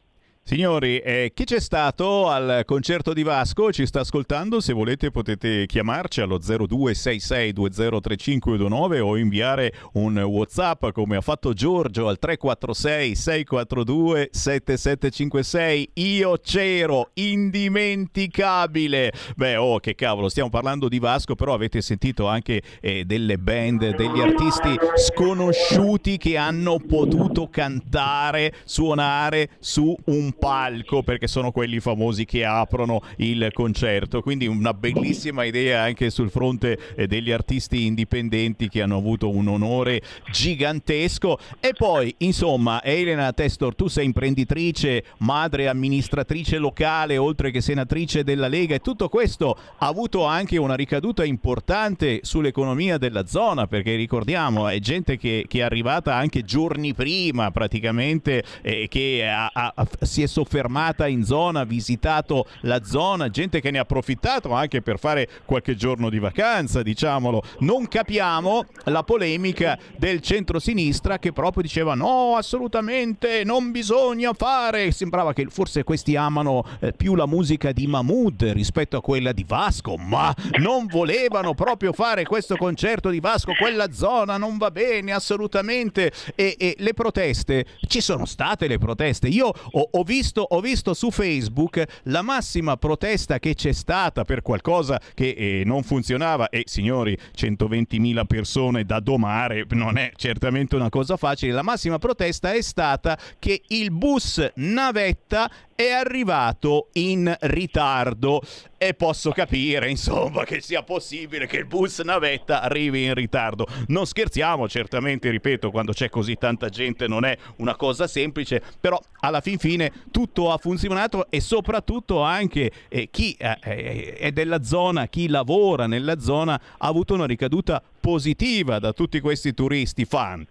[0.49, 5.67] Signori, eh, chi c'è stato al concerto di Vasco ci sta ascoltando, se volete potete
[5.67, 15.91] chiamarci allo 0266203529 o inviare un Whatsapp come ha fatto Giorgio al 346 642 7756.
[15.95, 19.13] Io c'ero, indimenticabile.
[19.35, 23.97] Beh, oh che cavolo, stiamo parlando di Vasco, però avete sentito anche eh, delle band,
[23.97, 32.25] degli artisti sconosciuti che hanno potuto cantare, suonare su un palco perché sono quelli famosi
[32.25, 34.23] che aprono il concerto.
[34.23, 39.49] Quindi una bellissima idea anche sul fronte eh, degli artisti indipendenti che hanno avuto un
[39.49, 41.39] onore gigantesco.
[41.61, 48.49] E poi, insomma, Elena Testor, tu sei imprenditrice, madre amministratrice locale, oltre che senatrice della
[48.49, 54.69] Lega e tutto questo ha avuto anche una ricaduta importante sull'economia della zona perché ricordiamo
[54.69, 60.23] è gente che, che è arrivata anche giorni prima praticamente eh, che ha, ha, si
[60.23, 64.83] è è soffermata in zona, ha visitato la zona, gente che ne ha approfittato anche
[64.83, 67.43] per fare qualche giorno di vacanza, diciamolo.
[67.61, 74.91] Non capiamo la polemica del centro-sinistra che proprio diceva no, assolutamente non bisogna fare.
[74.91, 79.45] Sembrava che forse questi amano eh, più la musica di Mahmood rispetto a quella di
[79.47, 85.13] Vasco, ma non volevano proprio fare questo concerto di Vasco, quella zona non va bene
[85.13, 86.13] assolutamente.
[86.35, 89.29] E, e le proteste, ci sono state le proteste.
[89.29, 94.25] Io ho, ho visto visto, ho visto su Facebook la massima protesta che c'è stata
[94.25, 100.75] per qualcosa che eh, non funzionava e signori 120.000 persone da domare non è certamente
[100.77, 101.53] una cosa facile.
[101.53, 108.41] La massima protesta è stata che il bus navetta è arrivato in ritardo
[108.79, 113.67] e posso capire insomma che sia possibile che il bus navetta arrivi in ritardo.
[113.89, 119.01] Non scherziamo certamente ripeto quando c'è così tanta gente non è una cosa semplice però
[119.21, 124.63] alla fin fine tutto ha funzionato e soprattutto anche eh, chi eh, eh è della
[124.63, 130.47] zona chi lavora nella zona ha avuto una ricaduta positiva da tutti questi turisti fan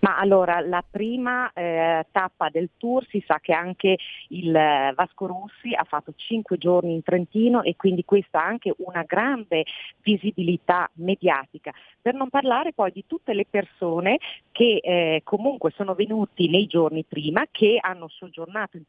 [0.00, 3.96] ma allora la prima eh, tappa del tour si sa che anche
[4.28, 8.74] il eh, Vasco Rossi ha fatto cinque giorni in Trentino e quindi questa ha anche
[8.78, 9.64] una grande
[10.02, 14.18] visibilità mediatica, per non parlare poi di tutte le persone
[14.52, 18.84] che eh, comunque sono venuti nei giorni prima, che hanno soggiornato in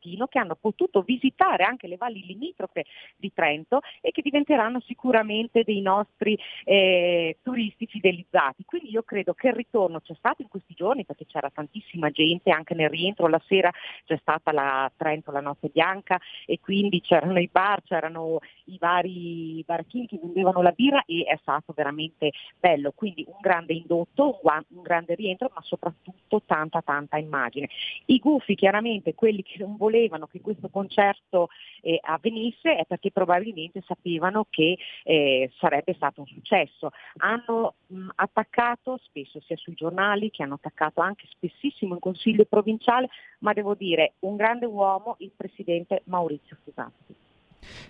[0.00, 2.86] Trentino che hanno potuto visitare anche le valli limitrofe
[3.16, 8.64] di Trento e che diventeranno sicuramente dei nostri eh, turisti fidelizzati.
[8.64, 12.50] Quindi io credo che il ritorno c'è stato in questi giorni perché c'era tantissima gente,
[12.50, 13.70] anche nel rientro la sera
[14.06, 19.62] c'è stata la Trento la notte bianca e quindi c'erano i bar, c'erano i vari
[19.66, 22.92] baracchini che vendevano la birra e è stato veramente bello.
[22.92, 27.68] Quindi un grande indotto, un grande rientro ma soprattutto tanta tanta immagine.
[28.06, 31.48] I gufi chiaramente quelli che non vogliono volevano che questo concerto
[31.82, 36.90] eh, avvenisse è perché probabilmente sapevano che eh, sarebbe stato un successo.
[37.16, 43.08] Hanno mh, attaccato spesso sia sui giornali che hanno attaccato anche spessissimo il Consiglio provinciale,
[43.40, 47.29] ma devo dire un grande uomo, il presidente Maurizio Fusatti.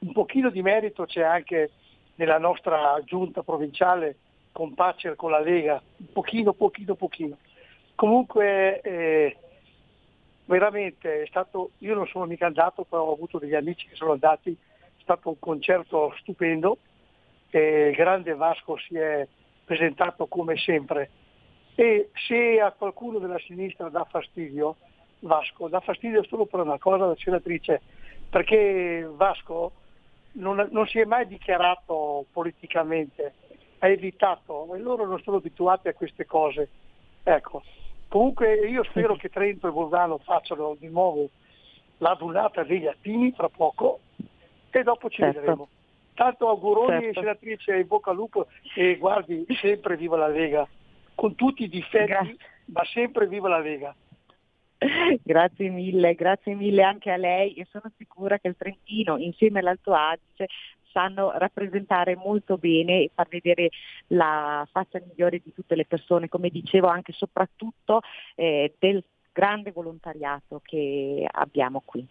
[0.00, 1.70] Un pochino di merito c'è anche
[2.16, 4.16] nella nostra giunta provinciale
[4.52, 7.38] con Pacer, con la Lega, un pochino, pochino, pochino.
[7.94, 9.36] Comunque eh,
[10.44, 14.12] veramente è stato, io non sono mica andato, però ho avuto degli amici che sono
[14.12, 16.76] andati, è stato un concerto stupendo,
[17.48, 19.26] e il grande Vasco si è
[19.70, 21.10] presentato come sempre.
[21.76, 24.74] E se a qualcuno della sinistra dà fastidio,
[25.20, 27.80] Vasco dà fastidio solo per una cosa, la senatrice,
[28.28, 29.70] perché Vasco
[30.32, 33.32] non, non si è mai dichiarato politicamente,
[33.78, 36.68] ha evitato, e loro non sono abituati a queste cose.
[37.22, 37.62] Ecco.
[38.08, 41.28] Comunque io spero che Trento e Bolzano facciano di nuovo
[41.98, 44.00] la dunata degli attini tra poco
[44.68, 45.38] e dopo ci Certo.
[45.38, 45.68] vedremo.
[46.20, 47.20] Tanto auguroni Certo.
[47.20, 50.68] senatrice in bocca al lupo e guardi sempre viva la Lega,
[51.14, 52.36] con tutti i difetti,
[52.66, 53.94] ma sempre viva la Lega.
[55.24, 59.94] Grazie mille, grazie mille anche a lei e sono sicura che il Trentino insieme all'Alto
[59.94, 60.48] Adige
[60.92, 63.70] sanno rappresentare molto bene e far vedere
[64.08, 68.02] la faccia migliore di tutte le persone, come dicevo anche e soprattutto
[68.34, 69.02] eh, del
[69.32, 72.06] grande volontariato che abbiamo qui.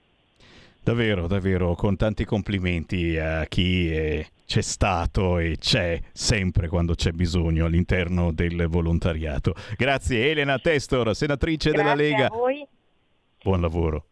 [0.82, 7.12] Davvero, davvero, con tanti complimenti a chi eh, c'è stato e c'è sempre quando c'è
[7.12, 9.54] bisogno all'interno del volontariato.
[9.78, 12.26] Grazie Elena Testor, senatrice della Grazie Lega.
[12.26, 12.66] a voi,
[13.44, 14.09] Buon lavoro.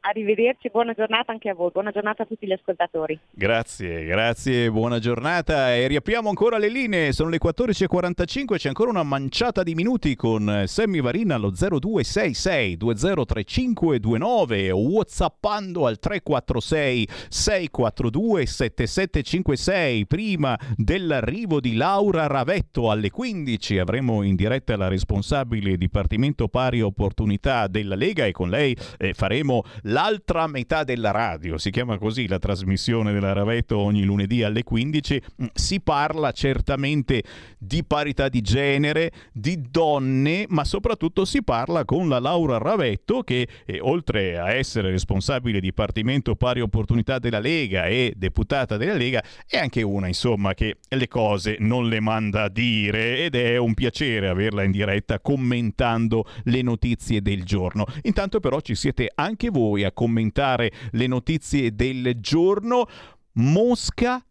[0.00, 3.18] Arrivederci, buona giornata anche a voi, buona giornata a tutti gli ascoltatori.
[3.30, 9.02] Grazie, grazie, buona giornata e riapriamo ancora le linee, sono le 14.45, c'è ancora una
[9.02, 20.06] manciata di minuti con Sammy Varina allo 0266 203529 o whatsappando al 346 642 7756
[20.06, 27.66] prima dell'arrivo di Laura Ravetto alle 15 avremo in diretta la responsabile Dipartimento Pari Opportunità
[27.66, 32.38] della Lega e con lei eh, faremo l'altra metà della radio, si chiama così la
[32.38, 37.22] trasmissione della Ravetto ogni lunedì alle 15, Mm, si parla certamente
[37.58, 43.48] di parità di genere, di donne, ma soprattutto si parla con la Laura Ravetto che
[43.64, 49.56] eh, oltre a essere responsabile Dipartimento Pari Opportunità della Lega e deputata della Lega, è
[49.56, 54.28] anche una insomma che le cose non le manda a dire ed è un piacere
[54.28, 57.86] averla in diretta commentando le notizie del giorno.
[58.02, 62.86] Intanto però ci siete anche voi a commentare le notizie del giorno.
[63.32, 64.24] Mosca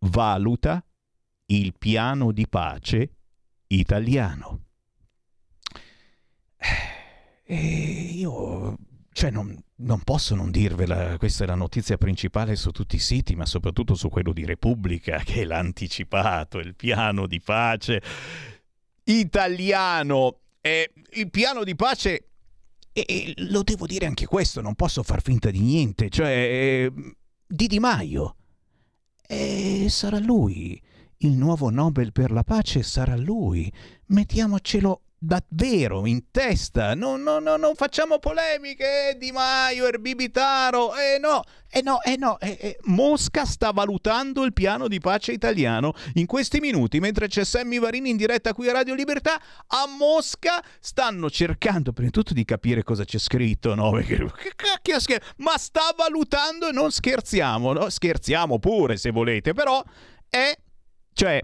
[0.00, 0.84] valuta
[1.46, 3.14] il piano di pace
[3.68, 4.64] italiano.
[7.44, 8.76] E io,
[9.12, 13.34] cioè, non, non posso non dirvela, questa è la notizia principale su tutti i siti,
[13.34, 18.00] ma soprattutto su quello di Repubblica, che l'ha anticipato, il piano di pace
[19.04, 20.36] italiano.
[20.60, 22.29] E il piano di pace,
[22.92, 26.92] e, lo devo dire anche questo, non posso far finta di niente, cioè, eh,
[27.46, 28.36] di Di Maio.
[29.26, 30.80] E sarà lui.
[31.18, 33.70] Il nuovo Nobel per la pace sarà lui.
[34.06, 36.94] Mettiamocelo davvero in testa.
[36.94, 39.10] No, no, no, non facciamo polemiche.
[39.10, 40.94] eh, Di Maio, Erbibitaro.
[40.96, 42.40] Eh no, eh no, eh no.
[42.40, 45.92] eh, eh, Mosca sta valutando il piano di pace italiano.
[46.14, 50.64] In questi minuti, mentre c'è Sammy Varini in diretta qui a Radio Libertà, a Mosca
[50.80, 53.74] stanno cercando prima di tutto di capire cosa c'è scritto.
[53.74, 54.26] No, perché
[54.80, 57.72] che scher- Ma sta valutando e non scherziamo.
[57.74, 57.90] No?
[57.90, 59.82] Scherziamo pure se volete, però
[60.30, 60.56] è
[61.12, 61.40] cioè,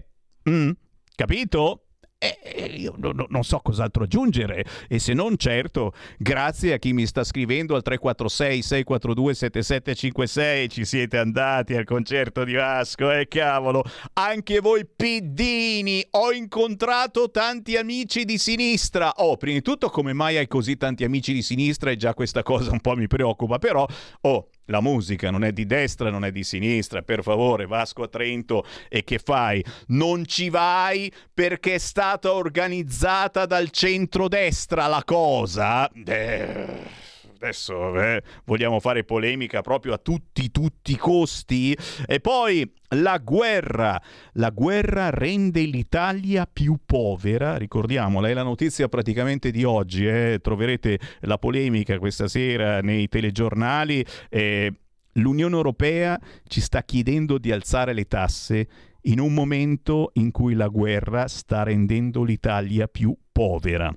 [0.49, 0.71] mm,
[1.13, 1.83] capito?
[2.19, 6.91] E, io no, no, non so cos'altro aggiungere e se non certo grazie a chi
[6.91, 13.21] mi sta scrivendo al 346 642 7756 ci siete andati al concerto di Vasco e
[13.21, 13.83] eh, cavolo.
[14.13, 19.13] Anche voi piddini ho incontrato tanti amici di sinistra.
[19.17, 21.91] Oh prima di tutto come mai hai così tanti amici di sinistra?
[21.91, 23.85] E già questa cosa un po' mi preoccupa però
[24.21, 28.07] oh la musica non è di destra, non è di sinistra, per favore Vasco a
[28.07, 29.63] Trento e che fai?
[29.87, 35.89] Non ci vai perché è stata organizzata dal centrodestra la cosa?
[35.91, 37.05] Eh
[37.37, 41.77] adesso eh, vogliamo fare polemica proprio a tutti, tutti i costi.
[42.05, 44.01] E poi la guerra.
[44.33, 47.57] La guerra rende l'Italia più povera.
[47.57, 50.07] Ricordiamola, è la notizia praticamente di oggi.
[50.07, 50.39] Eh.
[50.41, 54.05] Troverete la polemica questa sera nei telegiornali.
[54.29, 54.73] Eh,
[55.17, 58.67] L'Unione Europea ci sta chiedendo di alzare le tasse
[59.03, 63.91] in un momento in cui la guerra sta rendendo l'Italia più povera.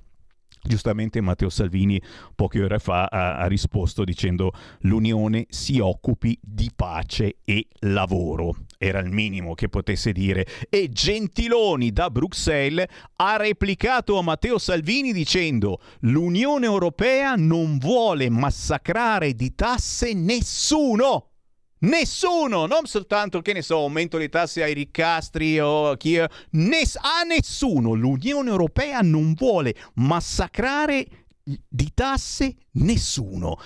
[0.63, 1.99] Giustamente Matteo Salvini
[2.35, 4.51] poche ore fa ha, ha, risposto dicendo
[4.81, 8.55] l'Unione si occupi di pace e lavoro.
[8.77, 10.45] Era il minimo che potesse dire.
[10.69, 19.33] E Gentiloni da Bruxelles ha replicato a Matteo Salvini dicendo l'Unione Europea non vuole massacrare
[19.33, 21.30] di tasse nessuno.
[21.81, 26.21] Nessuno, non soltanto che ne so, aumento le tasse ai riccastri o chi
[26.51, 27.93] ness- a nessuno.
[27.93, 31.07] L'Unione Europea non vuole massacrare
[31.43, 33.57] di tasse nessuno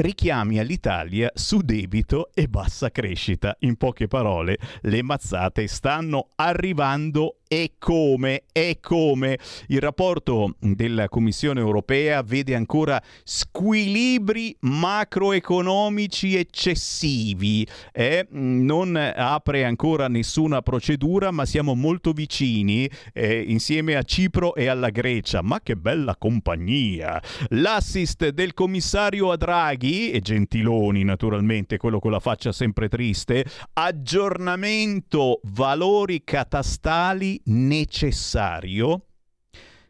[0.00, 3.56] richiami all'Italia su debito e bassa crescita.
[3.60, 9.36] In poche parole, le mazzate stanno arrivando e come, e come.
[9.66, 17.66] Il rapporto della Commissione europea vede ancora squilibri macroeconomici eccessivi.
[17.92, 18.24] Eh?
[18.30, 24.90] Non apre ancora nessuna procedura, ma siamo molto vicini eh, insieme a Cipro e alla
[24.90, 25.42] Grecia.
[25.42, 27.20] Ma che bella compagnia!
[27.48, 35.40] L'assist del commissario a Draghi, e Gentiloni naturalmente, quello con la faccia sempre triste, aggiornamento
[35.42, 39.04] valori catastali necessario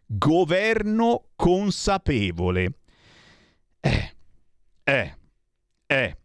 [0.07, 2.73] governo consapevole.
[3.81, 4.15] Eh,
[4.83, 5.15] eh,
[5.87, 6.17] eh.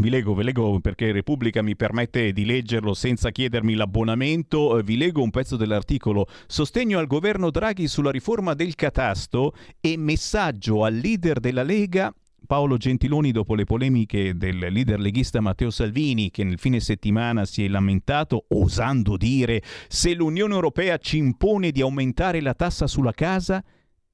[0.00, 4.80] Vi leggo, ve leggo perché Repubblica mi permette di leggerlo senza chiedermi l'abbonamento.
[4.82, 10.84] Vi leggo un pezzo dell'articolo Sostegno al governo Draghi sulla riforma del catasto e messaggio
[10.84, 12.14] al leader della Lega
[12.48, 17.62] Paolo Gentiloni dopo le polemiche del leader leghista Matteo Salvini che nel fine settimana si
[17.62, 23.62] è lamentato osando dire se l'Unione Europea ci impone di aumentare la tassa sulla casa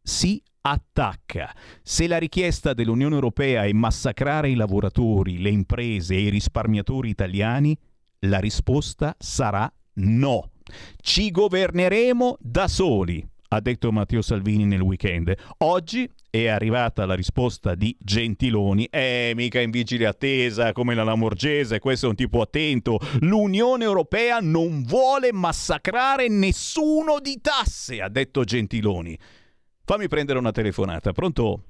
[0.03, 1.55] si attacca.
[1.81, 7.79] Se la richiesta dell'Unione Europea è massacrare i lavoratori, le imprese e i risparmiatori italiani,
[8.23, 10.51] la risposta sarà no.
[10.97, 13.25] Ci governeremo da soli
[13.55, 15.33] ha detto Matteo Salvini nel weekend.
[15.59, 18.89] Oggi è arrivata la risposta di Gentiloni.
[18.91, 22.99] Eh, mica in vigile attesa come la Lamorgese, questo è un tipo attento.
[23.21, 29.17] L'Unione Europea non vuole massacrare nessuno di tasse, ha detto Gentiloni.
[29.85, 31.13] Fammi prendere una telefonata.
[31.13, 31.61] Pronto?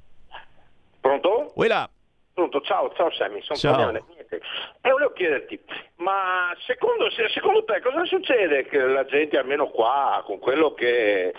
[0.99, 1.53] Pronto?
[1.57, 1.87] Uela.
[2.33, 3.91] Pronto, ciao, ciao Sammy, sono ciao.
[3.91, 4.41] Niente.
[4.81, 5.61] E volevo chiederti,
[5.97, 7.05] ma secondo,
[7.35, 11.35] secondo te cosa succede che la gente, almeno qua, con quello che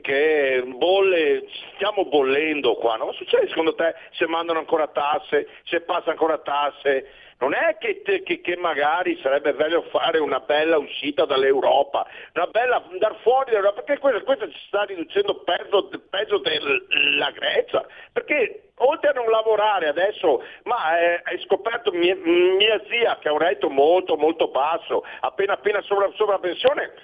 [0.00, 3.06] che bolle, stiamo bollendo qua, no?
[3.06, 7.24] Cosa succede secondo te se mandano ancora tasse, se passa ancora tasse?
[7.38, 12.82] Non è che, che, che, magari sarebbe bello fare una bella uscita dall'Europa, una bella
[12.90, 19.10] andare fuori dall'Europa, perché questo, questo ci sta riducendo peggio, peggio della Grecia, perché oltre
[19.10, 23.68] a non lavorare adesso, ma eh, hai scoperto mia, mia, zia che ha un reddito
[23.68, 26.94] molto molto basso, appena appena sopra, sopra pensione,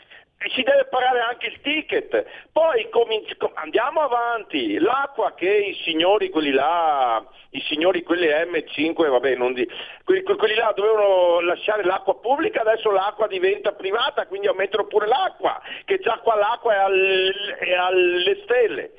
[0.45, 2.25] e si deve pagare anche il ticket.
[2.53, 9.37] Poi cominci- andiamo avanti, l'acqua che i signori, quelli là, i signori quelli M5, vabbè,
[9.53, 9.69] di,
[10.05, 15.61] quelli, quelli, là dovevano lasciare l'acqua pubblica, adesso l'acqua diventa privata, quindi aumentano pure l'acqua,
[15.85, 18.91] che già qua l'acqua è, al, è alle stelle.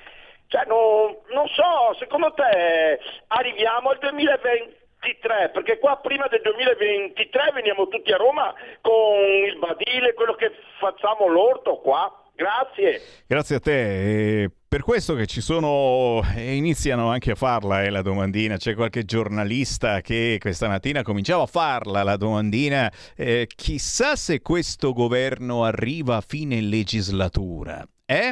[0.47, 4.81] Cioè, no, non so, secondo te arriviamo al 2020?
[5.03, 10.51] 2023, perché qua prima del 2023 veniamo tutti a Roma con il badile, quello che
[10.79, 12.17] facciamo l'orto qua.
[12.35, 12.99] Grazie.
[13.27, 14.49] Grazie a te.
[14.67, 18.57] per questo che ci sono e iniziano anche a farla eh, la domandina.
[18.57, 22.91] C'è qualche giornalista che questa mattina cominciava a farla la domandina.
[23.15, 27.85] Eh, chissà se questo governo arriva a fine legislatura.
[28.05, 28.31] Eh?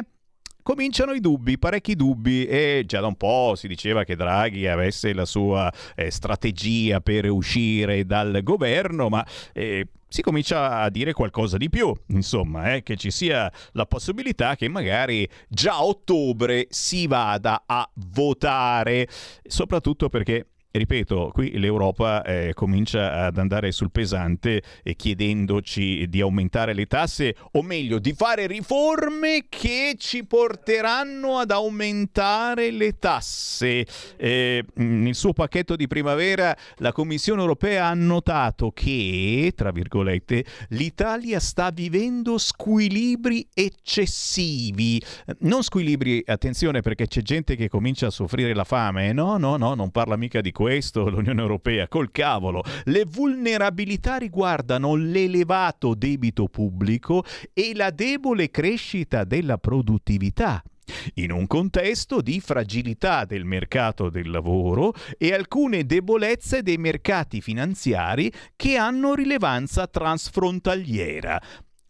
[0.62, 5.12] Cominciano i dubbi, parecchi dubbi e già da un po' si diceva che Draghi avesse
[5.12, 11.56] la sua eh, strategia per uscire dal governo, ma eh, si comincia a dire qualcosa
[11.56, 17.06] di più, insomma, eh, che ci sia la possibilità che magari già a ottobre si
[17.06, 19.08] vada a votare,
[19.42, 26.72] soprattutto perché ripeto, qui l'Europa eh, comincia ad andare sul pesante eh, chiedendoci di aumentare
[26.72, 33.86] le tasse, o meglio, di fare riforme che ci porteranno ad aumentare le tasse.
[34.16, 41.38] Eh, nel suo pacchetto di primavera la Commissione europea ha notato che, tra virgolette, l'Italia
[41.38, 45.02] sta vivendo squilibri eccessivi.
[45.40, 49.12] Non squilibri, attenzione, perché c'è gente che comincia a soffrire la fame.
[49.12, 50.60] No, no, no, non parla mica di questo
[51.10, 52.62] l'Unione Europea, col cavolo.
[52.84, 60.62] Le vulnerabilità riguardano l'elevato debito pubblico e la debole crescita della produttività
[61.14, 68.30] in un contesto di fragilità del mercato del lavoro e alcune debolezze dei mercati finanziari
[68.56, 71.40] che hanno rilevanza transfrontaliera.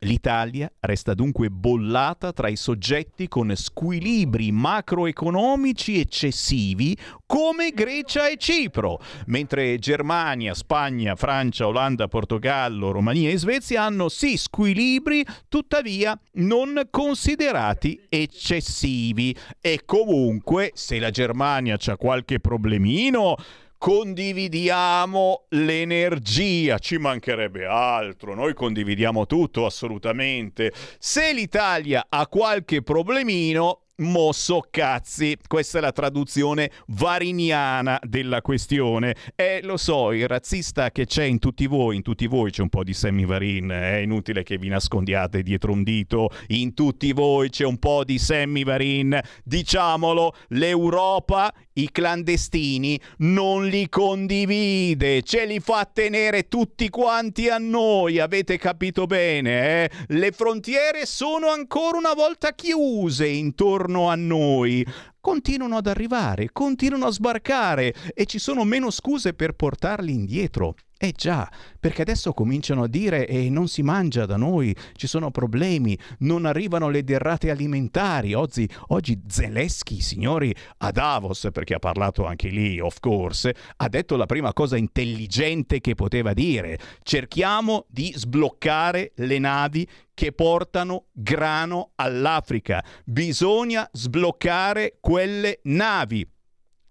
[0.05, 9.01] L'Italia resta dunque bollata tra i soggetti con squilibri macroeconomici eccessivi come Grecia e Cipro,
[9.27, 18.01] mentre Germania, Spagna, Francia, Olanda, Portogallo, Romania e Svezia hanno sì squilibri, tuttavia non considerati
[18.09, 19.35] eccessivi.
[19.61, 23.37] E comunque, se la Germania ha qualche problemino,
[23.83, 30.73] condividiamo l'energia, ci mancherebbe altro, noi condividiamo tutto assolutamente.
[31.01, 35.37] Se l'Italia ha qualche problemino, mosso cazzi.
[35.47, 39.15] Questa è la traduzione variniana della questione.
[39.35, 42.69] E lo so, il razzista che c'è in tutti voi, in tutti voi c'è un
[42.69, 47.51] po' di Sammy Varin, è inutile che vi nascondiate dietro un dito, in tutti voi
[47.51, 48.61] c'è un po' di Sammy.
[49.45, 58.19] Diciamolo, l'Europa i clandestini non li condivide, ce li fa tenere tutti quanti a noi,
[58.19, 59.85] avete capito bene?
[59.85, 59.91] Eh?
[60.09, 64.87] Le frontiere sono ancora una volta chiuse intorno a noi.
[65.23, 70.75] Continuano ad arrivare, continuano a sbarcare e ci sono meno scuse per portarli indietro.
[70.99, 75.07] Eh già, perché adesso cominciano a dire e eh, non si mangia da noi, ci
[75.07, 78.35] sono problemi, non arrivano le derrate alimentari.
[78.35, 84.17] Oggi, oggi Zelensky, signori, a Davos, perché ha parlato anche lì, of course, ha detto
[84.17, 86.79] la prima cosa intelligente che poteva dire.
[87.05, 92.85] Cerchiamo di sbloccare le navi che portano grano all'Africa.
[93.05, 96.29] Bisogna sbloccare quelle navi.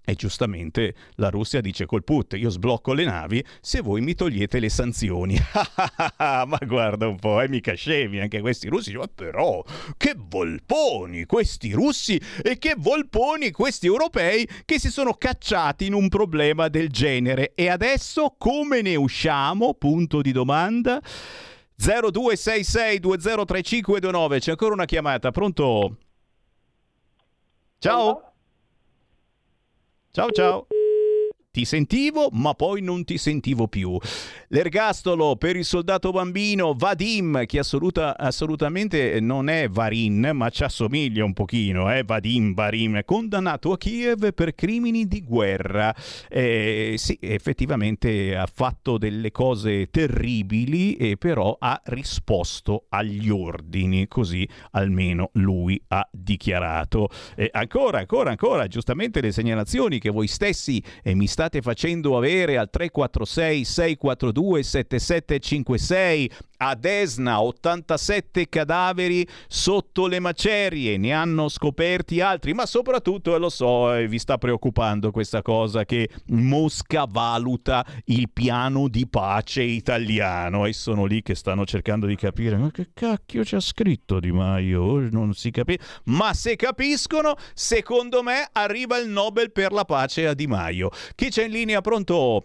[0.03, 4.59] E giustamente la Russia dice col put, io sblocco le navi se voi mi togliete
[4.59, 5.37] le sanzioni.
[6.17, 8.93] ma guarda un po', è eh, mica scemi anche questi russi.
[8.93, 9.63] Ma però,
[9.95, 16.09] che volponi questi russi e che volponi questi europei che si sono cacciati in un
[16.09, 17.53] problema del genere.
[17.53, 19.75] E adesso come ne usciamo?
[19.75, 20.99] Punto di domanda.
[21.81, 25.97] 0266203529, c'è ancora una chiamata, pronto?
[27.79, 28.31] Ciao.
[30.11, 30.67] Ciao ciao
[31.51, 33.97] ti sentivo, ma poi non ti sentivo più.
[34.47, 41.25] L'ergastolo per il soldato bambino Vadim, che assoluta, assolutamente non è Varin, ma ci assomiglia
[41.25, 42.03] un pochino, eh?
[42.03, 45.93] Vadim, Varim, condannato a Kiev per crimini di guerra.
[46.29, 54.47] Eh, sì, effettivamente ha fatto delle cose terribili, e però ha risposto agli ordini, così
[54.71, 57.09] almeno lui ha dichiarato.
[57.35, 62.17] Eh, ancora, ancora, ancora, giustamente le segnalazioni che voi stessi eh, mi state state facendo
[62.17, 66.31] avere al 346 642 7756
[66.63, 73.93] a Desna 87 cadaveri sotto le macerie, ne hanno scoperti altri, ma soprattutto, lo so,
[73.95, 80.73] eh, vi sta preoccupando questa cosa che Mosca valuta il piano di pace italiano e
[80.73, 85.33] sono lì che stanno cercando di capire ma che cacchio c'ha scritto Di Maio, non
[85.33, 90.45] si capisce, ma se capiscono, secondo me arriva il Nobel per la pace a Di
[90.45, 90.91] Maio.
[91.15, 91.81] Chi c'è in linea?
[91.81, 92.43] Pronto?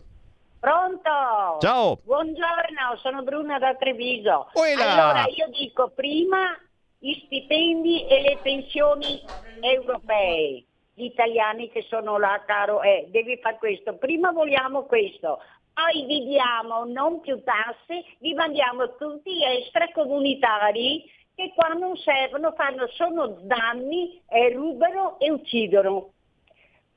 [0.60, 1.58] Pronto?
[1.60, 1.98] Ciao.
[2.04, 4.48] Buongiorno, sono Bruna da Treviso.
[4.54, 4.92] Uela.
[4.92, 6.56] Allora, io dico prima
[6.98, 9.20] gli stipendi e le pensioni
[9.60, 10.64] europee.
[10.94, 13.96] Gli italiani che sono là, caro, eh, devi fare questo.
[13.96, 15.40] Prima vogliamo questo,
[15.74, 21.04] poi vi diamo non più tasse, vi mandiamo tutti extracomunitari
[21.34, 26.12] che qua non servono, fanno solo danni, eh, rubano e uccidono.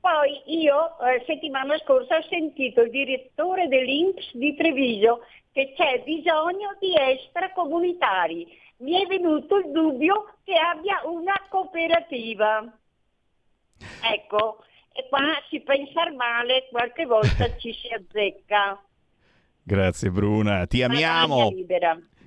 [0.00, 6.76] Poi io eh, settimana scorsa ho sentito il direttore dell'Inps di Treviso che c'è bisogno
[6.78, 8.46] di extracomunitari.
[8.78, 12.64] Mi è venuto il dubbio che abbia una cooperativa.
[14.10, 15.20] Ecco, e qua
[15.50, 18.82] si pensa male, qualche volta ci si azzecca.
[19.62, 21.52] Grazie Bruna, ti amiamo.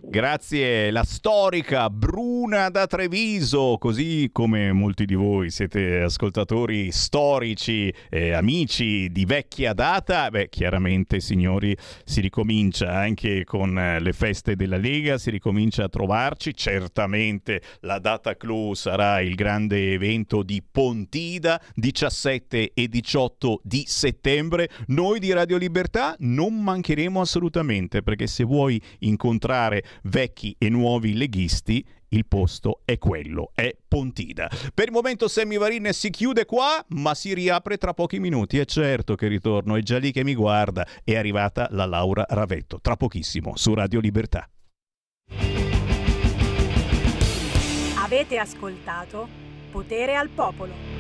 [0.06, 8.34] Grazie, la storica Bruna da Treviso, così come molti di voi siete ascoltatori storici, eh,
[8.34, 14.76] amici di vecchia data, beh chiaramente signori si ricomincia anche con eh, le feste della
[14.76, 21.62] Lega, si ricomincia a trovarci, certamente la data clou sarà il grande evento di Pontida
[21.76, 28.80] 17 e 18 di settembre, noi di Radio Libertà non mancheremo assolutamente perché se vuoi
[29.00, 34.50] incontrare vecchi e nuovi leghisti, il posto è quello, è Pontida.
[34.74, 38.60] Per il momento Sammy Varin si chiude qua, ma si riapre tra pochi minuti.
[38.60, 40.86] È certo che ritorno, è già lì che mi guarda.
[41.04, 44.48] È arrivata la Laura Ravetto, tra pochissimo, su Radio Libertà.
[47.98, 49.28] Avete ascoltato
[49.72, 50.93] Potere al Popolo.